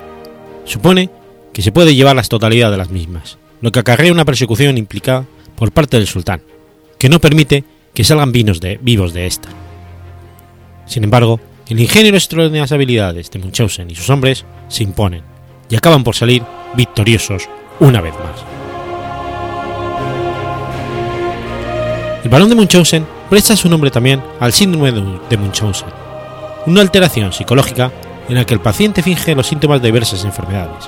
supone 0.63 1.09
que 1.51 1.61
se 1.61 1.73
puede 1.73 1.93
llevar 1.93 2.15
la 2.15 2.23
totalidad 2.23 2.71
de 2.71 2.77
las 2.77 2.89
mismas, 2.89 3.37
lo 3.59 3.71
que 3.71 3.79
acarrea 3.79 4.13
una 4.13 4.23
persecución 4.23 4.77
implicada 4.77 5.25
por 5.55 5.73
parte 5.73 5.97
del 5.97 6.07
sultán, 6.07 6.41
que 6.97 7.09
no 7.09 7.19
permite 7.19 7.65
que 7.93 8.05
salgan 8.05 8.31
vinos 8.31 8.61
de, 8.61 8.79
vivos 8.81 9.13
de 9.13 9.27
esta. 9.27 9.49
Sin 10.85 11.03
embargo, 11.03 11.41
el 11.67 11.81
ingenio 11.81 12.09
y 12.09 12.11
las 12.13 12.23
extraordinarias 12.23 12.71
habilidades 12.71 13.29
de 13.31 13.39
Munchausen 13.39 13.91
y 13.91 13.95
sus 13.95 14.09
hombres 14.09 14.45
se 14.69 14.83
imponen 14.83 15.23
y 15.69 15.75
acaban 15.75 16.05
por 16.05 16.15
salir 16.15 16.41
victoriosos 16.75 17.49
una 17.81 17.99
vez 17.99 18.13
más. 18.13 18.43
El 22.23 22.29
balón 22.29 22.47
de 22.47 22.55
Munchausen 22.55 23.05
presta 23.33 23.55
su 23.55 23.67
nombre 23.67 23.89
también 23.89 24.21
al 24.39 24.53
síndrome 24.53 24.91
de 24.91 25.37
Munchausen, 25.37 25.87
una 26.67 26.81
alteración 26.81 27.33
psicológica 27.33 27.91
en 28.29 28.35
la 28.35 28.45
que 28.45 28.53
el 28.53 28.59
paciente 28.59 29.01
finge 29.01 29.33
los 29.33 29.47
síntomas 29.47 29.81
de 29.81 29.87
diversas 29.87 30.23
enfermedades, 30.23 30.87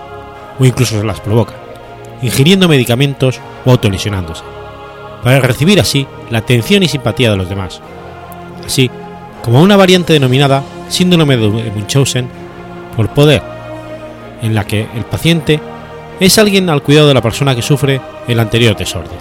o 0.60 0.63
incluso 0.63 1.03
las 1.03 1.19
provoca, 1.21 1.55
ingiriendo 2.21 2.67
medicamentos 2.67 3.39
o 3.65 3.71
autolesionándose, 3.71 4.43
para 5.23 5.39
recibir 5.39 5.79
así 5.79 6.05
la 6.29 6.38
atención 6.38 6.84
y 6.84 6.88
simpatía 6.88 7.31
de 7.31 7.38
los 7.38 7.49
demás, 7.49 7.81
así 8.63 8.91
como 9.43 9.63
una 9.63 9.75
variante 9.75 10.13
denominada 10.13 10.62
síndrome 10.88 11.38
de 11.38 11.71
Munchausen 11.71 12.29
por 12.95 13.10
poder, 13.10 13.41
en 14.43 14.53
la 14.53 14.67
que 14.67 14.88
el 14.95 15.05
paciente 15.05 15.60
es 16.19 16.38
alguien 16.38 16.69
al 16.69 16.84
cuidado 16.84 17.08
de 17.08 17.15
la 17.15 17.23
persona 17.23 17.55
que 17.55 17.63
sufre 17.63 17.99
el 18.27 18.39
anterior 18.39 18.77
desorden. 18.77 19.17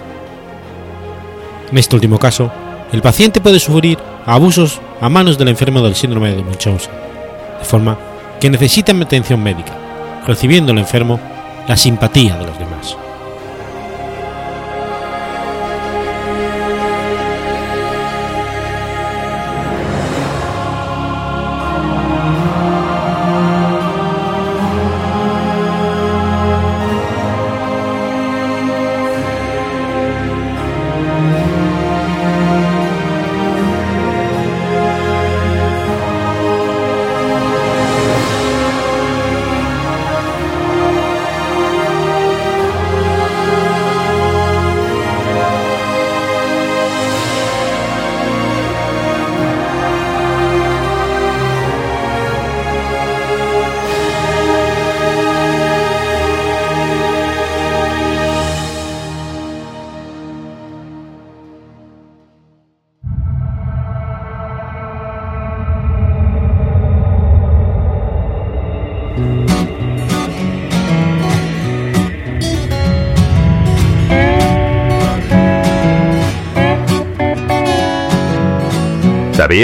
En 1.71 1.77
este 1.79 1.95
último 1.95 2.19
caso, 2.19 2.51
el 2.95 3.01
paciente 3.01 3.41
puede 3.41 3.59
sufrir 3.59 3.97
abusos 4.25 4.79
a 5.01 5.09
manos 5.09 5.37
del 5.37 5.49
enfermo 5.49 5.81
del 5.81 5.95
síndrome 5.95 6.33
de 6.33 6.41
Munchausen, 6.41 6.93
de 7.59 7.65
forma 7.65 7.97
que 8.39 8.49
necesita 8.49 8.93
atención 8.93 9.43
médica, 9.43 9.77
recibiendo 10.25 10.71
el 10.71 10.77
enfermo 10.77 11.19
la 11.67 11.75
simpatía 11.75 12.37
de 12.37 12.45
los 12.45 12.57
demás. 12.57 12.74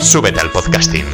Súbete 0.00 0.40
al 0.40 0.50
podcasting. 0.50 1.04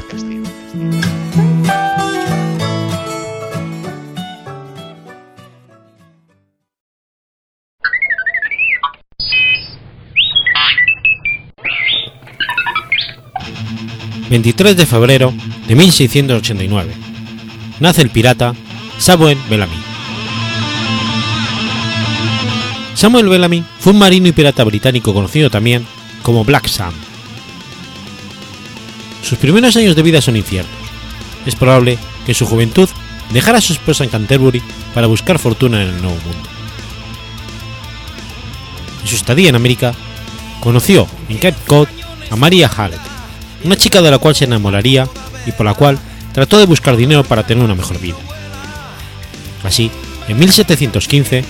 ...23 14.30 14.74
de 14.74 14.86
febrero 14.86 15.32
de 15.66 15.74
1689... 15.74 16.92
...nace 17.80 18.02
el 18.02 18.10
pirata 18.10 18.54
Samuel 18.98 19.38
Bellamy. 19.50 19.76
Samuel 22.94 23.28
Bellamy 23.28 23.64
fue 23.78 23.92
un 23.92 23.98
marino 23.98 24.28
y 24.28 24.32
pirata 24.32 24.64
británico 24.64 25.12
conocido 25.12 25.50
también 25.50 25.86
como 26.22 26.44
Black 26.44 26.66
Sam 26.66 26.92
sus 29.26 29.38
primeros 29.38 29.74
años 29.76 29.96
de 29.96 30.02
vida 30.02 30.22
son 30.22 30.36
inciertos. 30.36 30.72
Es 31.44 31.56
probable 31.56 31.98
que 32.24 32.32
en 32.32 32.36
su 32.36 32.46
juventud 32.46 32.88
dejara 33.32 33.58
a 33.58 33.60
su 33.60 33.72
esposa 33.72 34.04
en 34.04 34.10
Canterbury 34.10 34.62
para 34.94 35.08
buscar 35.08 35.40
fortuna 35.40 35.82
en 35.82 35.88
el 35.88 36.00
Nuevo 36.00 36.16
Mundo. 36.24 36.48
En 39.02 39.08
su 39.08 39.16
estadía 39.16 39.48
en 39.48 39.56
América, 39.56 39.94
conoció 40.60 41.08
en 41.28 41.38
Cape 41.38 41.58
Cod 41.66 41.88
a 42.30 42.36
Maria 42.36 42.68
Hallett, 42.68 43.00
una 43.64 43.76
chica 43.76 44.00
de 44.00 44.10
la 44.12 44.18
cual 44.18 44.36
se 44.36 44.44
enamoraría 44.44 45.08
y 45.44 45.52
por 45.52 45.66
la 45.66 45.74
cual 45.74 45.98
trató 46.32 46.58
de 46.58 46.66
buscar 46.66 46.96
dinero 46.96 47.24
para 47.24 47.44
tener 47.44 47.64
una 47.64 47.74
mejor 47.74 48.00
vida. 48.00 48.16
Así, 49.64 49.90
en 50.28 50.38
1715, 50.38 51.44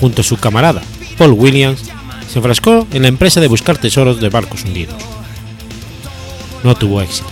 junto 0.00 0.20
a 0.20 0.24
su 0.24 0.36
camarada 0.36 0.82
Paul 1.18 1.32
Williams, 1.32 1.82
se 2.28 2.38
enfrascó 2.38 2.86
en 2.92 3.02
la 3.02 3.08
empresa 3.08 3.40
de 3.40 3.48
buscar 3.48 3.78
tesoros 3.78 4.20
de 4.20 4.28
barcos 4.28 4.64
hundidos 4.64 5.15
no 6.64 6.74
tuvo 6.74 7.00
éxito. 7.00 7.28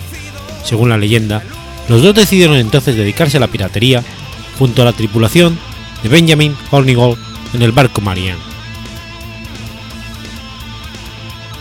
Según 0.63 0.89
la 0.89 0.97
leyenda, 0.97 1.43
los 1.87 2.01
dos 2.01 2.15
decidieron 2.15 2.57
entonces 2.57 2.95
dedicarse 2.95 3.37
a 3.37 3.39
la 3.39 3.47
piratería 3.47 4.03
junto 4.57 4.81
a 4.81 4.85
la 4.85 4.93
tripulación 4.93 5.57
de 6.03 6.09
Benjamin 6.09 6.55
Hornigold 6.71 7.17
en 7.53 7.61
el 7.61 7.71
barco 7.71 8.01
Marianne. 8.01 8.41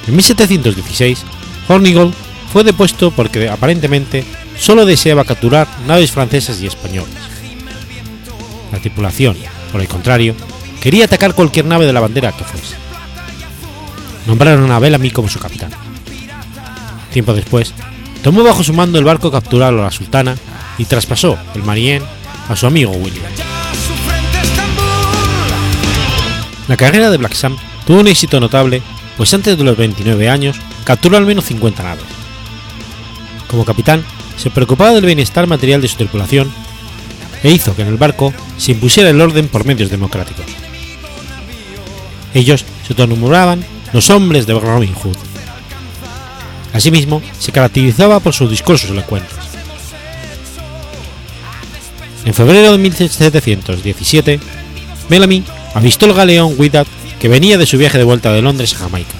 En 0.06 0.16
1716, 0.16 1.24
Hornigold 1.68 2.14
fue 2.52 2.64
depuesto 2.64 3.10
porque 3.10 3.48
aparentemente 3.48 4.24
solo 4.58 4.86
deseaba 4.86 5.24
capturar 5.24 5.66
naves 5.86 6.12
francesas 6.12 6.60
y 6.60 6.66
españolas. 6.66 7.08
La 8.72 8.78
tripulación, 8.78 9.36
por 9.72 9.80
el 9.80 9.88
contrario, 9.88 10.34
quería 10.80 11.06
atacar 11.06 11.34
cualquier 11.34 11.64
nave 11.64 11.86
de 11.86 11.92
la 11.92 12.00
bandera 12.00 12.32
que 12.32 12.44
fuese. 12.44 12.76
Nombraron 14.26 14.70
a 14.70 14.78
Bellamy 14.78 15.10
como 15.10 15.28
su 15.28 15.38
capitán. 15.38 15.70
Tiempo 17.14 17.32
después, 17.32 17.72
tomó 18.24 18.42
bajo 18.42 18.64
su 18.64 18.72
mando 18.72 18.98
el 18.98 19.04
barco 19.04 19.30
capturado 19.30 19.78
a 19.78 19.84
la 19.84 19.90
sultana 19.92 20.34
y 20.78 20.84
traspasó 20.84 21.38
el 21.54 21.62
Marienne 21.62 22.04
a 22.48 22.56
su 22.56 22.66
amigo 22.66 22.90
William. 22.90 23.22
La 26.66 26.76
carrera 26.76 27.10
de 27.10 27.16
Black 27.16 27.34
Sam 27.34 27.56
tuvo 27.86 28.00
un 28.00 28.08
éxito 28.08 28.40
notable, 28.40 28.82
pues 29.16 29.32
antes 29.32 29.56
de 29.56 29.62
los 29.62 29.76
29 29.76 30.28
años 30.28 30.56
capturó 30.82 31.16
al 31.16 31.24
menos 31.24 31.44
50 31.44 31.84
naves. 31.84 32.04
Como 33.46 33.64
capitán, 33.64 34.04
se 34.36 34.50
preocupaba 34.50 34.90
del 34.90 35.06
bienestar 35.06 35.46
material 35.46 35.80
de 35.80 35.86
su 35.86 35.96
tripulación 35.96 36.50
e 37.44 37.52
hizo 37.52 37.76
que 37.76 37.82
en 37.82 37.88
el 37.88 37.96
barco 37.96 38.34
se 38.56 38.72
impusiera 38.72 39.10
el 39.10 39.20
orden 39.20 39.46
por 39.46 39.64
medios 39.64 39.88
democráticos. 39.88 40.46
Ellos 42.34 42.64
se 42.84 42.92
autonombraban 42.92 43.64
los 43.92 44.10
hombres 44.10 44.48
de 44.48 44.58
Robin 44.58 44.94
Hood. 44.94 45.33
Asimismo, 46.74 47.22
se 47.38 47.52
caracterizaba 47.52 48.18
por 48.20 48.34
sus 48.34 48.50
discursos 48.50 48.90
elocuentes. 48.90 49.38
En 52.24 52.34
febrero 52.34 52.72
de 52.72 52.78
1717, 52.78 54.40
Bellamy 55.08 55.44
avistó 55.74 56.06
el 56.06 56.14
galeón 56.14 56.54
Wydad 56.58 56.86
que 57.20 57.28
venía 57.28 57.58
de 57.58 57.66
su 57.66 57.78
viaje 57.78 57.96
de 57.96 58.04
vuelta 58.04 58.32
de 58.32 58.42
Londres 58.42 58.74
a 58.74 58.78
Jamaica, 58.78 59.14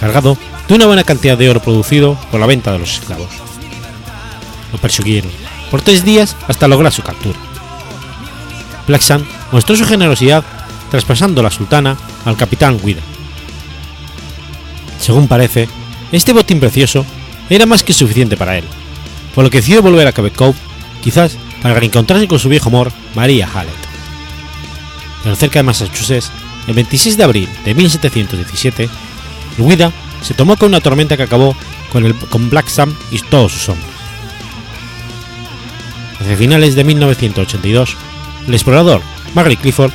cargado 0.00 0.36
de 0.66 0.74
una 0.74 0.86
buena 0.86 1.04
cantidad 1.04 1.38
de 1.38 1.48
oro 1.48 1.62
producido 1.62 2.18
por 2.32 2.40
la 2.40 2.46
venta 2.46 2.72
de 2.72 2.80
los 2.80 2.94
esclavos. 2.94 3.30
Lo 4.72 4.78
persiguieron 4.78 5.30
por 5.70 5.82
tres 5.82 6.04
días 6.04 6.36
hasta 6.48 6.66
lograr 6.66 6.92
su 6.92 7.02
captura. 7.02 7.38
Black 8.88 9.02
mostró 9.52 9.76
su 9.76 9.84
generosidad 9.84 10.42
traspasando 10.90 11.42
la 11.42 11.50
sultana 11.50 11.96
al 12.24 12.36
capitán 12.36 12.80
Wydad. 12.82 13.02
Según 14.98 15.28
parece, 15.28 15.68
este 16.12 16.32
botín 16.32 16.60
precioso 16.60 17.04
era 17.50 17.66
más 17.66 17.82
que 17.82 17.92
suficiente 17.92 18.36
para 18.36 18.58
él, 18.58 18.64
por 19.34 19.44
lo 19.44 19.50
que 19.50 19.58
decidió 19.58 19.82
volver 19.82 20.06
a 20.06 20.12
Quebec 20.12 20.34
Cove, 20.34 20.58
quizás 21.02 21.36
para 21.62 21.74
reencontrarse 21.74 22.28
con 22.28 22.38
su 22.38 22.48
viejo 22.48 22.68
amor, 22.68 22.92
María 23.14 23.48
Hallett. 23.52 23.74
Pero 25.22 25.36
cerca 25.36 25.58
de 25.58 25.64
Massachusetts, 25.64 26.30
el 26.66 26.74
26 26.74 27.16
de 27.16 27.24
abril 27.24 27.48
de 27.64 27.74
1717, 27.74 28.88
Luida 29.58 29.92
se 30.22 30.34
tomó 30.34 30.56
con 30.56 30.68
una 30.68 30.80
tormenta 30.80 31.16
que 31.16 31.22
acabó 31.22 31.56
con, 31.90 32.04
el, 32.04 32.14
Black 32.50 32.68
Sam 32.68 32.94
y 33.10 33.18
todos 33.20 33.52
sus 33.52 33.68
hombres. 33.70 33.90
Hacia 36.20 36.36
finales 36.36 36.74
de 36.74 36.84
1982, 36.84 37.96
el 38.46 38.54
explorador 38.54 39.02
Margaret 39.34 39.60
Clifford 39.60 39.92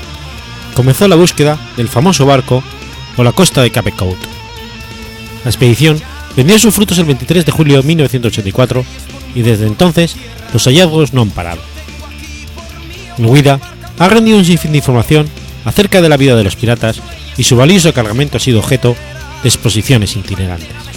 comenzó 0.73 1.07
la 1.07 1.15
búsqueda 1.15 1.59
del 1.77 1.89
famoso 1.89 2.25
barco 2.25 2.63
por 3.15 3.25
la 3.25 3.31
costa 3.31 3.61
de 3.61 3.71
Cape 3.71 3.91
Cod. 3.91 4.32
La 5.43 5.49
expedición 5.49 6.01
vendió 6.35 6.57
sus 6.59 6.73
frutos 6.73 6.97
el 6.97 7.05
23 7.05 7.45
de 7.45 7.51
julio 7.51 7.81
de 7.81 7.87
1984 7.87 8.85
y 9.35 9.41
desde 9.41 9.67
entonces 9.67 10.15
los 10.53 10.63
hallazgos 10.65 11.13
no 11.13 11.21
han 11.21 11.31
parado. 11.31 11.61
Nguida 13.17 13.59
ha 13.99 14.09
rendido 14.09 14.37
un 14.37 14.45
sinfín 14.45 14.71
de 14.71 14.79
información 14.79 15.27
acerca 15.65 16.01
de 16.01 16.09
la 16.09 16.17
vida 16.17 16.35
de 16.35 16.43
los 16.43 16.55
piratas 16.55 17.01
y 17.37 17.43
su 17.43 17.55
valioso 17.55 17.93
cargamento 17.93 18.37
ha 18.37 18.39
sido 18.39 18.59
objeto 18.59 18.95
de 19.43 19.49
exposiciones 19.49 20.15
itinerantes. 20.15 20.92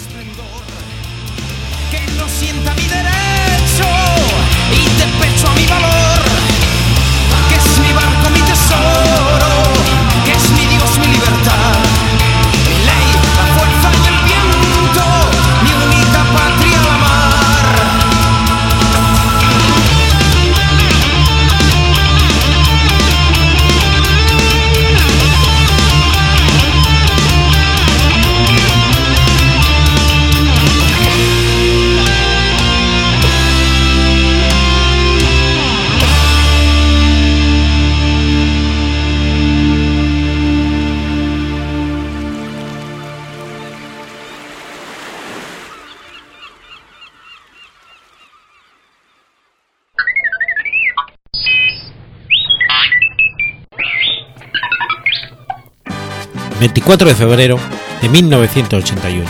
4 56.87 57.09
de 57.09 57.15
febrero 57.15 57.59
de 58.01 58.07
1981. 58.07 59.25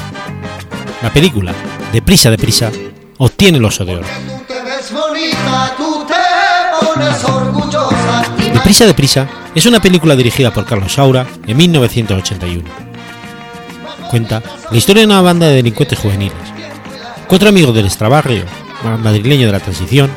La 1.02 1.12
película, 1.12 1.56
Deprisa, 1.92 2.30
Deprisa, 2.30 2.72
obtiene 3.18 3.58
el 3.58 3.66
oso 3.66 3.84
de 3.84 3.96
oro. 3.96 4.06
Deprisa, 8.54 8.86
Deprisa 8.86 9.28
es 9.56 9.66
una 9.66 9.82
película 9.82 10.16
dirigida 10.16 10.54
por 10.54 10.68
Carlos 10.68 10.94
Saura 10.94 11.26
en 11.48 11.58
1981. 11.58 12.64
Cuenta 14.12 14.44
la 14.70 14.78
historia 14.78 15.02
de 15.02 15.08
una 15.08 15.22
banda 15.22 15.48
de 15.48 15.56
delincuentes 15.56 15.98
juveniles, 15.98 16.38
cuatro 17.28 17.50
amigos 17.50 17.74
del 17.74 17.88
extrabarrio 17.88 18.44
madrileño 19.02 19.48
de 19.48 19.54
la 19.54 19.60
transición, 19.60 20.12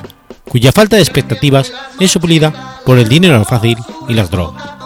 cuya 0.46 0.72
falta 0.72 0.96
de 0.96 1.02
expectativas 1.02 1.72
es 1.98 2.10
suplida 2.10 2.82
por 2.84 2.98
el 2.98 3.08
dinero 3.08 3.42
fácil 3.46 3.78
y 4.10 4.12
las 4.12 4.30
drogas. 4.30 4.79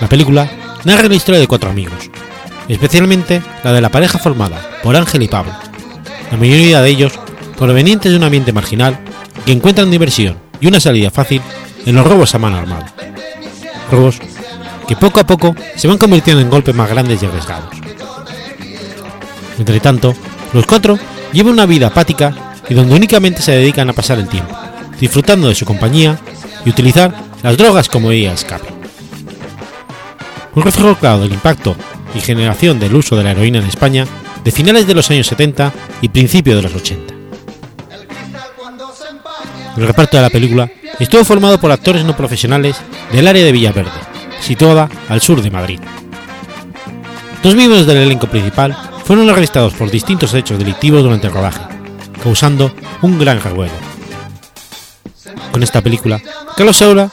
La 0.00 0.08
película 0.08 0.50
narra 0.84 1.08
la 1.08 1.14
historia 1.14 1.40
de 1.40 1.46
cuatro 1.46 1.70
amigos, 1.70 2.10
especialmente 2.68 3.42
la 3.62 3.72
de 3.72 3.80
la 3.80 3.90
pareja 3.90 4.18
formada 4.18 4.60
por 4.82 4.96
Ángel 4.96 5.22
y 5.22 5.28
Pablo, 5.28 5.52
la 6.30 6.38
mayoría 6.38 6.80
de 6.80 6.88
ellos 6.88 7.12
provenientes 7.58 8.10
de 8.10 8.16
un 8.16 8.24
ambiente 8.24 8.52
marginal 8.52 8.98
que 9.44 9.52
encuentran 9.52 9.90
diversión 9.90 10.38
y 10.60 10.68
una 10.68 10.80
salida 10.80 11.10
fácil 11.10 11.42
en 11.84 11.94
los 11.94 12.06
robos 12.06 12.34
a 12.34 12.38
mano 12.38 12.56
armada. 12.56 12.92
Robos 13.90 14.18
que 14.88 14.96
poco 14.96 15.20
a 15.20 15.26
poco 15.26 15.54
se 15.76 15.86
van 15.86 15.98
convirtiendo 15.98 16.40
en 16.40 16.50
golpes 16.50 16.74
más 16.74 16.88
grandes 16.88 17.22
y 17.22 17.26
arriesgados. 17.26 17.74
Entre 19.58 19.80
tanto, 19.80 20.14
los 20.54 20.66
cuatro 20.66 20.98
llevan 21.32 21.52
una 21.52 21.66
vida 21.66 21.88
apática 21.88 22.34
y 22.68 22.74
donde 22.74 22.94
únicamente 22.94 23.42
se 23.42 23.52
dedican 23.52 23.90
a 23.90 23.92
pasar 23.92 24.18
el 24.18 24.28
tiempo, 24.28 24.56
disfrutando 24.98 25.48
de 25.48 25.54
su 25.54 25.66
compañía 25.66 26.18
y 26.64 26.70
utilizar 26.70 27.14
las 27.42 27.56
drogas 27.56 27.88
como 27.88 28.08
vía 28.08 28.32
escape. 28.32 28.79
Un 30.54 30.62
reflejo 30.62 30.96
claro 30.96 31.20
del 31.20 31.32
impacto 31.32 31.76
y 32.14 32.20
generación 32.20 32.80
del 32.80 32.94
uso 32.94 33.16
de 33.16 33.24
la 33.24 33.32
heroína 33.32 33.58
en 33.58 33.66
España 33.66 34.06
de 34.44 34.50
finales 34.50 34.86
de 34.86 34.94
los 34.94 35.10
años 35.10 35.26
70 35.26 35.72
y 36.00 36.08
principios 36.08 36.56
de 36.56 36.62
los 36.62 36.74
80. 36.74 37.14
El 39.76 39.86
reparto 39.86 40.16
de 40.16 40.22
la 40.22 40.30
película 40.30 40.70
estuvo 40.98 41.24
formado 41.24 41.58
por 41.58 41.70
actores 41.70 42.04
no 42.04 42.16
profesionales 42.16 42.76
del 43.12 43.28
área 43.28 43.44
de 43.44 43.52
Villaverde, 43.52 43.90
situada 44.40 44.88
al 45.08 45.20
sur 45.20 45.40
de 45.40 45.50
Madrid. 45.50 45.80
Dos 47.42 47.54
miembros 47.54 47.86
del 47.86 47.98
elenco 47.98 48.26
principal 48.26 48.76
fueron 49.04 49.30
arrestados 49.30 49.74
por 49.74 49.90
distintos 49.90 50.34
hechos 50.34 50.58
delictivos 50.58 51.02
durante 51.02 51.28
el 51.28 51.32
rodaje, 51.32 51.62
causando 52.22 52.72
un 53.02 53.18
gran 53.18 53.40
revuelo. 53.40 53.72
Con 55.52 55.62
esta 55.62 55.80
película, 55.80 56.20
Carlos 56.56 56.76
Saura, 56.76 57.10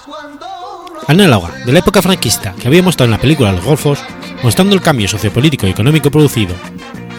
análoga 1.07 1.53
de 1.65 1.71
la 1.71 1.79
época 1.79 2.01
franquista 2.01 2.53
que 2.59 2.67
había 2.67 2.83
mostrado 2.83 3.05
en 3.05 3.17
la 3.17 3.21
película 3.21 3.51
Los 3.51 3.63
Golfos, 3.63 3.99
mostrando 4.43 4.75
el 4.75 4.81
cambio 4.81 5.07
sociopolítico 5.07 5.65
y 5.65 5.71
económico 5.71 6.11
producido 6.11 6.53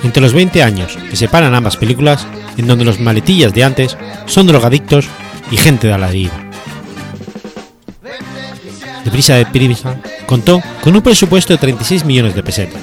entre 0.04 0.22
los 0.22 0.32
20 0.32 0.62
años 0.62 0.96
que 1.10 1.16
separan 1.16 1.54
ambas 1.54 1.76
películas, 1.76 2.26
en 2.56 2.66
donde 2.66 2.84
los 2.84 3.00
maletillas 3.00 3.52
de 3.52 3.64
antes 3.64 3.96
son 4.26 4.46
drogadictos 4.46 5.08
y 5.50 5.56
gente 5.56 5.88
de 5.88 5.98
la 5.98 6.08
deriva. 6.08 6.34
Deprisa 9.04 9.34
de 9.34 9.46
Prisa 9.46 9.96
contó 10.26 10.60
con 10.82 10.94
un 10.94 11.02
presupuesto 11.02 11.52
de 11.54 11.58
36 11.58 12.04
millones 12.04 12.34
de 12.34 12.42
pesetas 12.42 12.82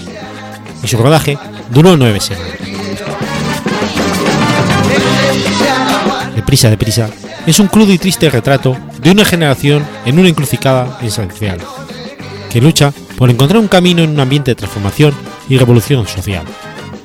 y 0.84 0.88
su 0.88 0.98
rodaje 0.98 1.38
duró 1.70 1.96
nueve 1.96 2.20
semanas. 2.20 2.54
Deprisa 6.36 6.70
de 6.70 6.78
Prisa 6.78 7.10
es 7.46 7.60
un 7.60 7.68
crudo 7.68 7.94
y 7.94 7.98
triste 7.98 8.30
retrato 8.30 8.76
de 9.06 9.12
una 9.12 9.24
generación 9.24 9.86
en 10.06 10.18
una 10.18 10.30
encrucijada 10.30 10.98
esencial, 11.04 11.60
que 12.52 12.60
lucha 12.60 12.92
por 13.20 13.30
encontrar 13.30 13.60
un 13.60 13.68
camino 13.68 14.02
en 14.02 14.10
un 14.10 14.20
ambiente 14.20 14.50
de 14.50 14.56
transformación 14.56 15.14
y 15.48 15.60
revolución 15.60 16.08
social, 16.08 16.44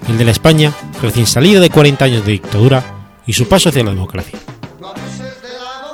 el 0.09 0.16
de 0.16 0.24
la 0.24 0.30
España 0.30 0.72
recién 1.03 1.26
salida 1.26 1.61
de 1.61 1.68
40 1.68 2.03
años 2.07 2.24
de 2.24 2.32
dictadura 2.32 2.82
y 3.26 3.34
su 3.34 3.46
paso 3.46 3.68
hacia 3.68 3.84
la 3.84 3.90
democracia. 3.90 4.38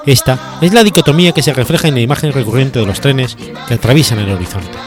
Esta 0.06 0.58
es 0.60 0.72
la 0.72 0.84
dicotomía 0.84 1.32
que 1.32 1.42
se 1.42 1.52
refleja 1.52 1.88
en 1.88 1.94
la 1.94 2.00
imagen 2.00 2.32
recurrente 2.32 2.78
de 2.78 2.86
los 2.86 3.00
trenes 3.00 3.36
que 3.66 3.74
atraviesan 3.74 4.20
el 4.20 4.30
horizonte. 4.30 4.78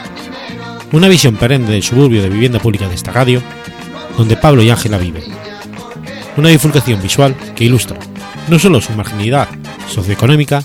Una 0.93 1.09
visión 1.09 1.36
perenne 1.36 1.70
del 1.70 1.84
suburbio 1.84 2.22
de 2.22 2.30
vivienda 2.30 2.59
pública 2.59 2.88
de 2.88 2.95
esta 2.95 3.11
radio, 3.11 3.43
donde 4.17 4.38
Pablo 4.38 4.63
y 4.63 4.70
Ángela 4.70 4.97
viven. 4.97 5.24
Una 6.38 6.47
bifurcación 6.47 7.01
visual 7.01 7.36
que 7.57 7.65
ilustra 7.65 7.99
no 8.47 8.57
solo 8.57 8.80
su 8.80 8.93
marginalidad 8.93 9.49
socioeconómica, 9.89 10.63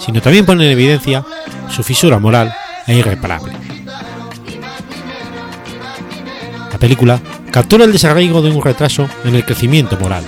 sino 0.00 0.20
también 0.20 0.46
pone 0.46 0.64
en 0.64 0.72
evidencia 0.72 1.24
su 1.70 1.82
fisura 1.82 2.18
moral 2.18 2.54
e 2.86 2.96
irreparable. 2.96 3.52
La 6.72 6.78
película 6.78 7.20
captura 7.50 7.84
el 7.84 7.92
desarraigo 7.92 8.42
de 8.42 8.50
un 8.50 8.62
retraso 8.62 9.08
en 9.24 9.34
el 9.34 9.44
crecimiento 9.44 9.98
moral, 9.98 10.24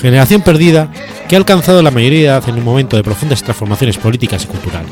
generación 0.00 0.42
perdida 0.42 0.90
que 1.28 1.36
ha 1.36 1.38
alcanzado 1.38 1.82
la 1.82 1.90
mayoría 1.90 2.18
de 2.18 2.26
edad 2.26 2.48
en 2.48 2.56
un 2.56 2.64
momento 2.64 2.96
de 2.96 3.04
profundas 3.04 3.42
transformaciones 3.42 3.98
políticas 3.98 4.44
y 4.44 4.46
culturales. 4.48 4.90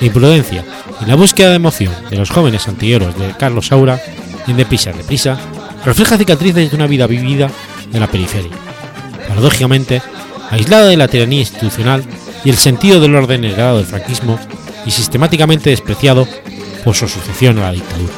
La 0.00 0.06
imprudencia 0.06 0.64
y 1.00 1.08
la 1.08 1.14
búsqueda 1.14 1.50
de 1.50 1.56
emoción 1.56 1.92
de 2.10 2.16
los 2.16 2.30
jóvenes 2.30 2.68
antihéroes 2.68 3.16
de 3.18 3.34
Carlos 3.38 3.68
Saura, 3.68 4.00
en 4.46 4.56
Deprisa, 4.56 4.92
Deprisa, 4.92 5.38
refleja 5.84 6.18
cicatrices 6.18 6.70
de 6.70 6.76
una 6.76 6.86
vida 6.86 7.06
vivida 7.06 7.48
en 7.92 8.00
la 8.00 8.06
periferia, 8.06 8.52
paradójicamente 9.28 10.02
aislada 10.50 10.88
de 10.88 10.96
la 10.96 11.08
tiranía 11.08 11.40
institucional 11.40 12.04
y 12.44 12.50
el 12.50 12.56
sentido 12.56 13.00
del 13.00 13.14
orden 13.14 13.44
heredado 13.44 13.78
del 13.78 13.86
franquismo 13.86 14.38
y 14.84 14.90
sistemáticamente 14.90 15.70
despreciado 15.70 16.26
por 16.84 16.94
su 16.94 17.04
asociación 17.04 17.58
a 17.58 17.62
la 17.62 17.72
dictadura. 17.72 18.12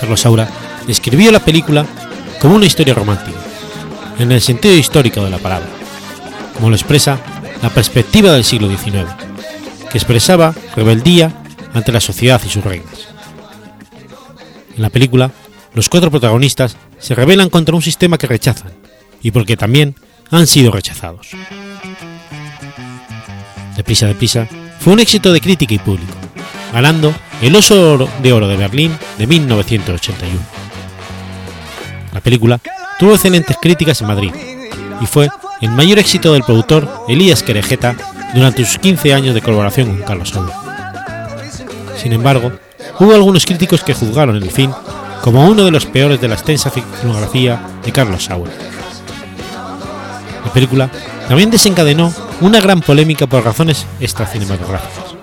Carlos 0.00 0.20
Saura 0.20 0.48
describió 0.86 1.30
la 1.30 1.44
película 1.44 1.86
como 2.40 2.56
una 2.56 2.66
historia 2.66 2.94
romántica, 2.94 3.38
en 4.18 4.32
el 4.32 4.40
sentido 4.40 4.74
histórico 4.74 5.22
de 5.22 5.30
la 5.30 5.38
palabra, 5.38 5.68
como 6.54 6.70
lo 6.70 6.76
expresa 6.76 7.18
la 7.62 7.70
perspectiva 7.70 8.32
del 8.32 8.44
siglo 8.44 8.68
XIX, 8.68 9.06
que 9.90 9.98
expresaba 9.98 10.54
rebeldía 10.74 11.32
ante 11.74 11.92
la 11.92 12.00
sociedad 12.00 12.40
y 12.44 12.48
sus 12.48 12.64
reglas. 12.64 13.08
En 14.74 14.82
la 14.82 14.90
película, 14.90 15.30
los 15.74 15.88
cuatro 15.88 16.10
protagonistas 16.10 16.76
se 16.98 17.14
rebelan 17.14 17.50
contra 17.50 17.74
un 17.74 17.82
sistema 17.82 18.18
que 18.18 18.26
rechazan, 18.26 18.72
y 19.22 19.30
porque 19.30 19.56
también 19.56 19.94
han 20.30 20.46
sido 20.46 20.70
rechazados. 20.72 21.28
Deprisa, 23.80 24.06
deprisa, 24.06 24.46
fue 24.78 24.92
un 24.92 25.00
éxito 25.00 25.32
de 25.32 25.40
crítica 25.40 25.72
y 25.72 25.78
público, 25.78 26.12
ganando 26.70 27.14
el 27.40 27.56
Oso 27.56 28.06
de 28.22 28.30
Oro 28.30 28.46
de 28.46 28.58
Berlín 28.58 28.94
de 29.16 29.26
1981. 29.26 30.38
La 32.12 32.20
película 32.20 32.60
tuvo 32.98 33.14
excelentes 33.14 33.56
críticas 33.56 33.98
en 34.02 34.08
Madrid 34.08 34.32
y 35.00 35.06
fue 35.06 35.30
el 35.62 35.70
mayor 35.70 35.98
éxito 35.98 36.34
del 36.34 36.42
productor 36.42 37.06
Elías 37.08 37.42
Querejeta 37.42 37.96
durante 38.34 38.66
sus 38.66 38.76
15 38.76 39.14
años 39.14 39.34
de 39.34 39.40
colaboración 39.40 39.96
con 39.96 40.02
Carlos 40.02 40.28
Saura. 40.28 40.52
Sin 41.96 42.12
embargo, 42.12 42.52
hubo 42.98 43.14
algunos 43.14 43.46
críticos 43.46 43.82
que 43.82 43.94
juzgaron 43.94 44.36
el 44.36 44.50
film 44.50 44.74
como 45.22 45.48
uno 45.48 45.64
de 45.64 45.70
los 45.70 45.86
peores 45.86 46.20
de 46.20 46.28
la 46.28 46.34
extensa 46.34 46.70
filmografía 46.70 47.58
de 47.82 47.92
Carlos 47.92 48.24
Saura. 48.24 48.52
La 50.44 50.52
película 50.52 50.90
también 51.30 51.52
desencadenó 51.52 52.12
una 52.40 52.60
gran 52.60 52.80
polémica 52.80 53.28
por 53.28 53.44
razones 53.44 53.86
extracinematográficas. 54.00 55.14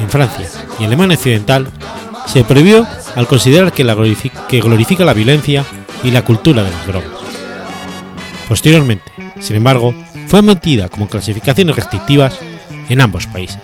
En 0.00 0.08
Francia 0.08 0.48
y 0.78 0.84
Alemania 0.84 1.16
Occidental 1.16 1.66
se 2.28 2.44
prohibió 2.44 2.86
al 3.16 3.26
considerar 3.26 3.72
que, 3.72 3.82
glorifica, 4.60 5.04
la 5.04 5.14
violencia 5.14 5.64
y 6.04 6.12
la 6.12 6.24
cultura 6.24 6.62
de 6.62 6.70
las 6.70 6.86
drogas. 6.86 7.10
Posteriormente, 8.48 9.10
sin 9.40 9.56
embargo, 9.56 9.92
fue 10.28 10.38
emitida 10.38 10.88
como 10.88 11.08
clasificaciones 11.08 11.74
restrictivas 11.74 12.38
en 12.88 13.00
ambos 13.00 13.26
países. 13.26 13.58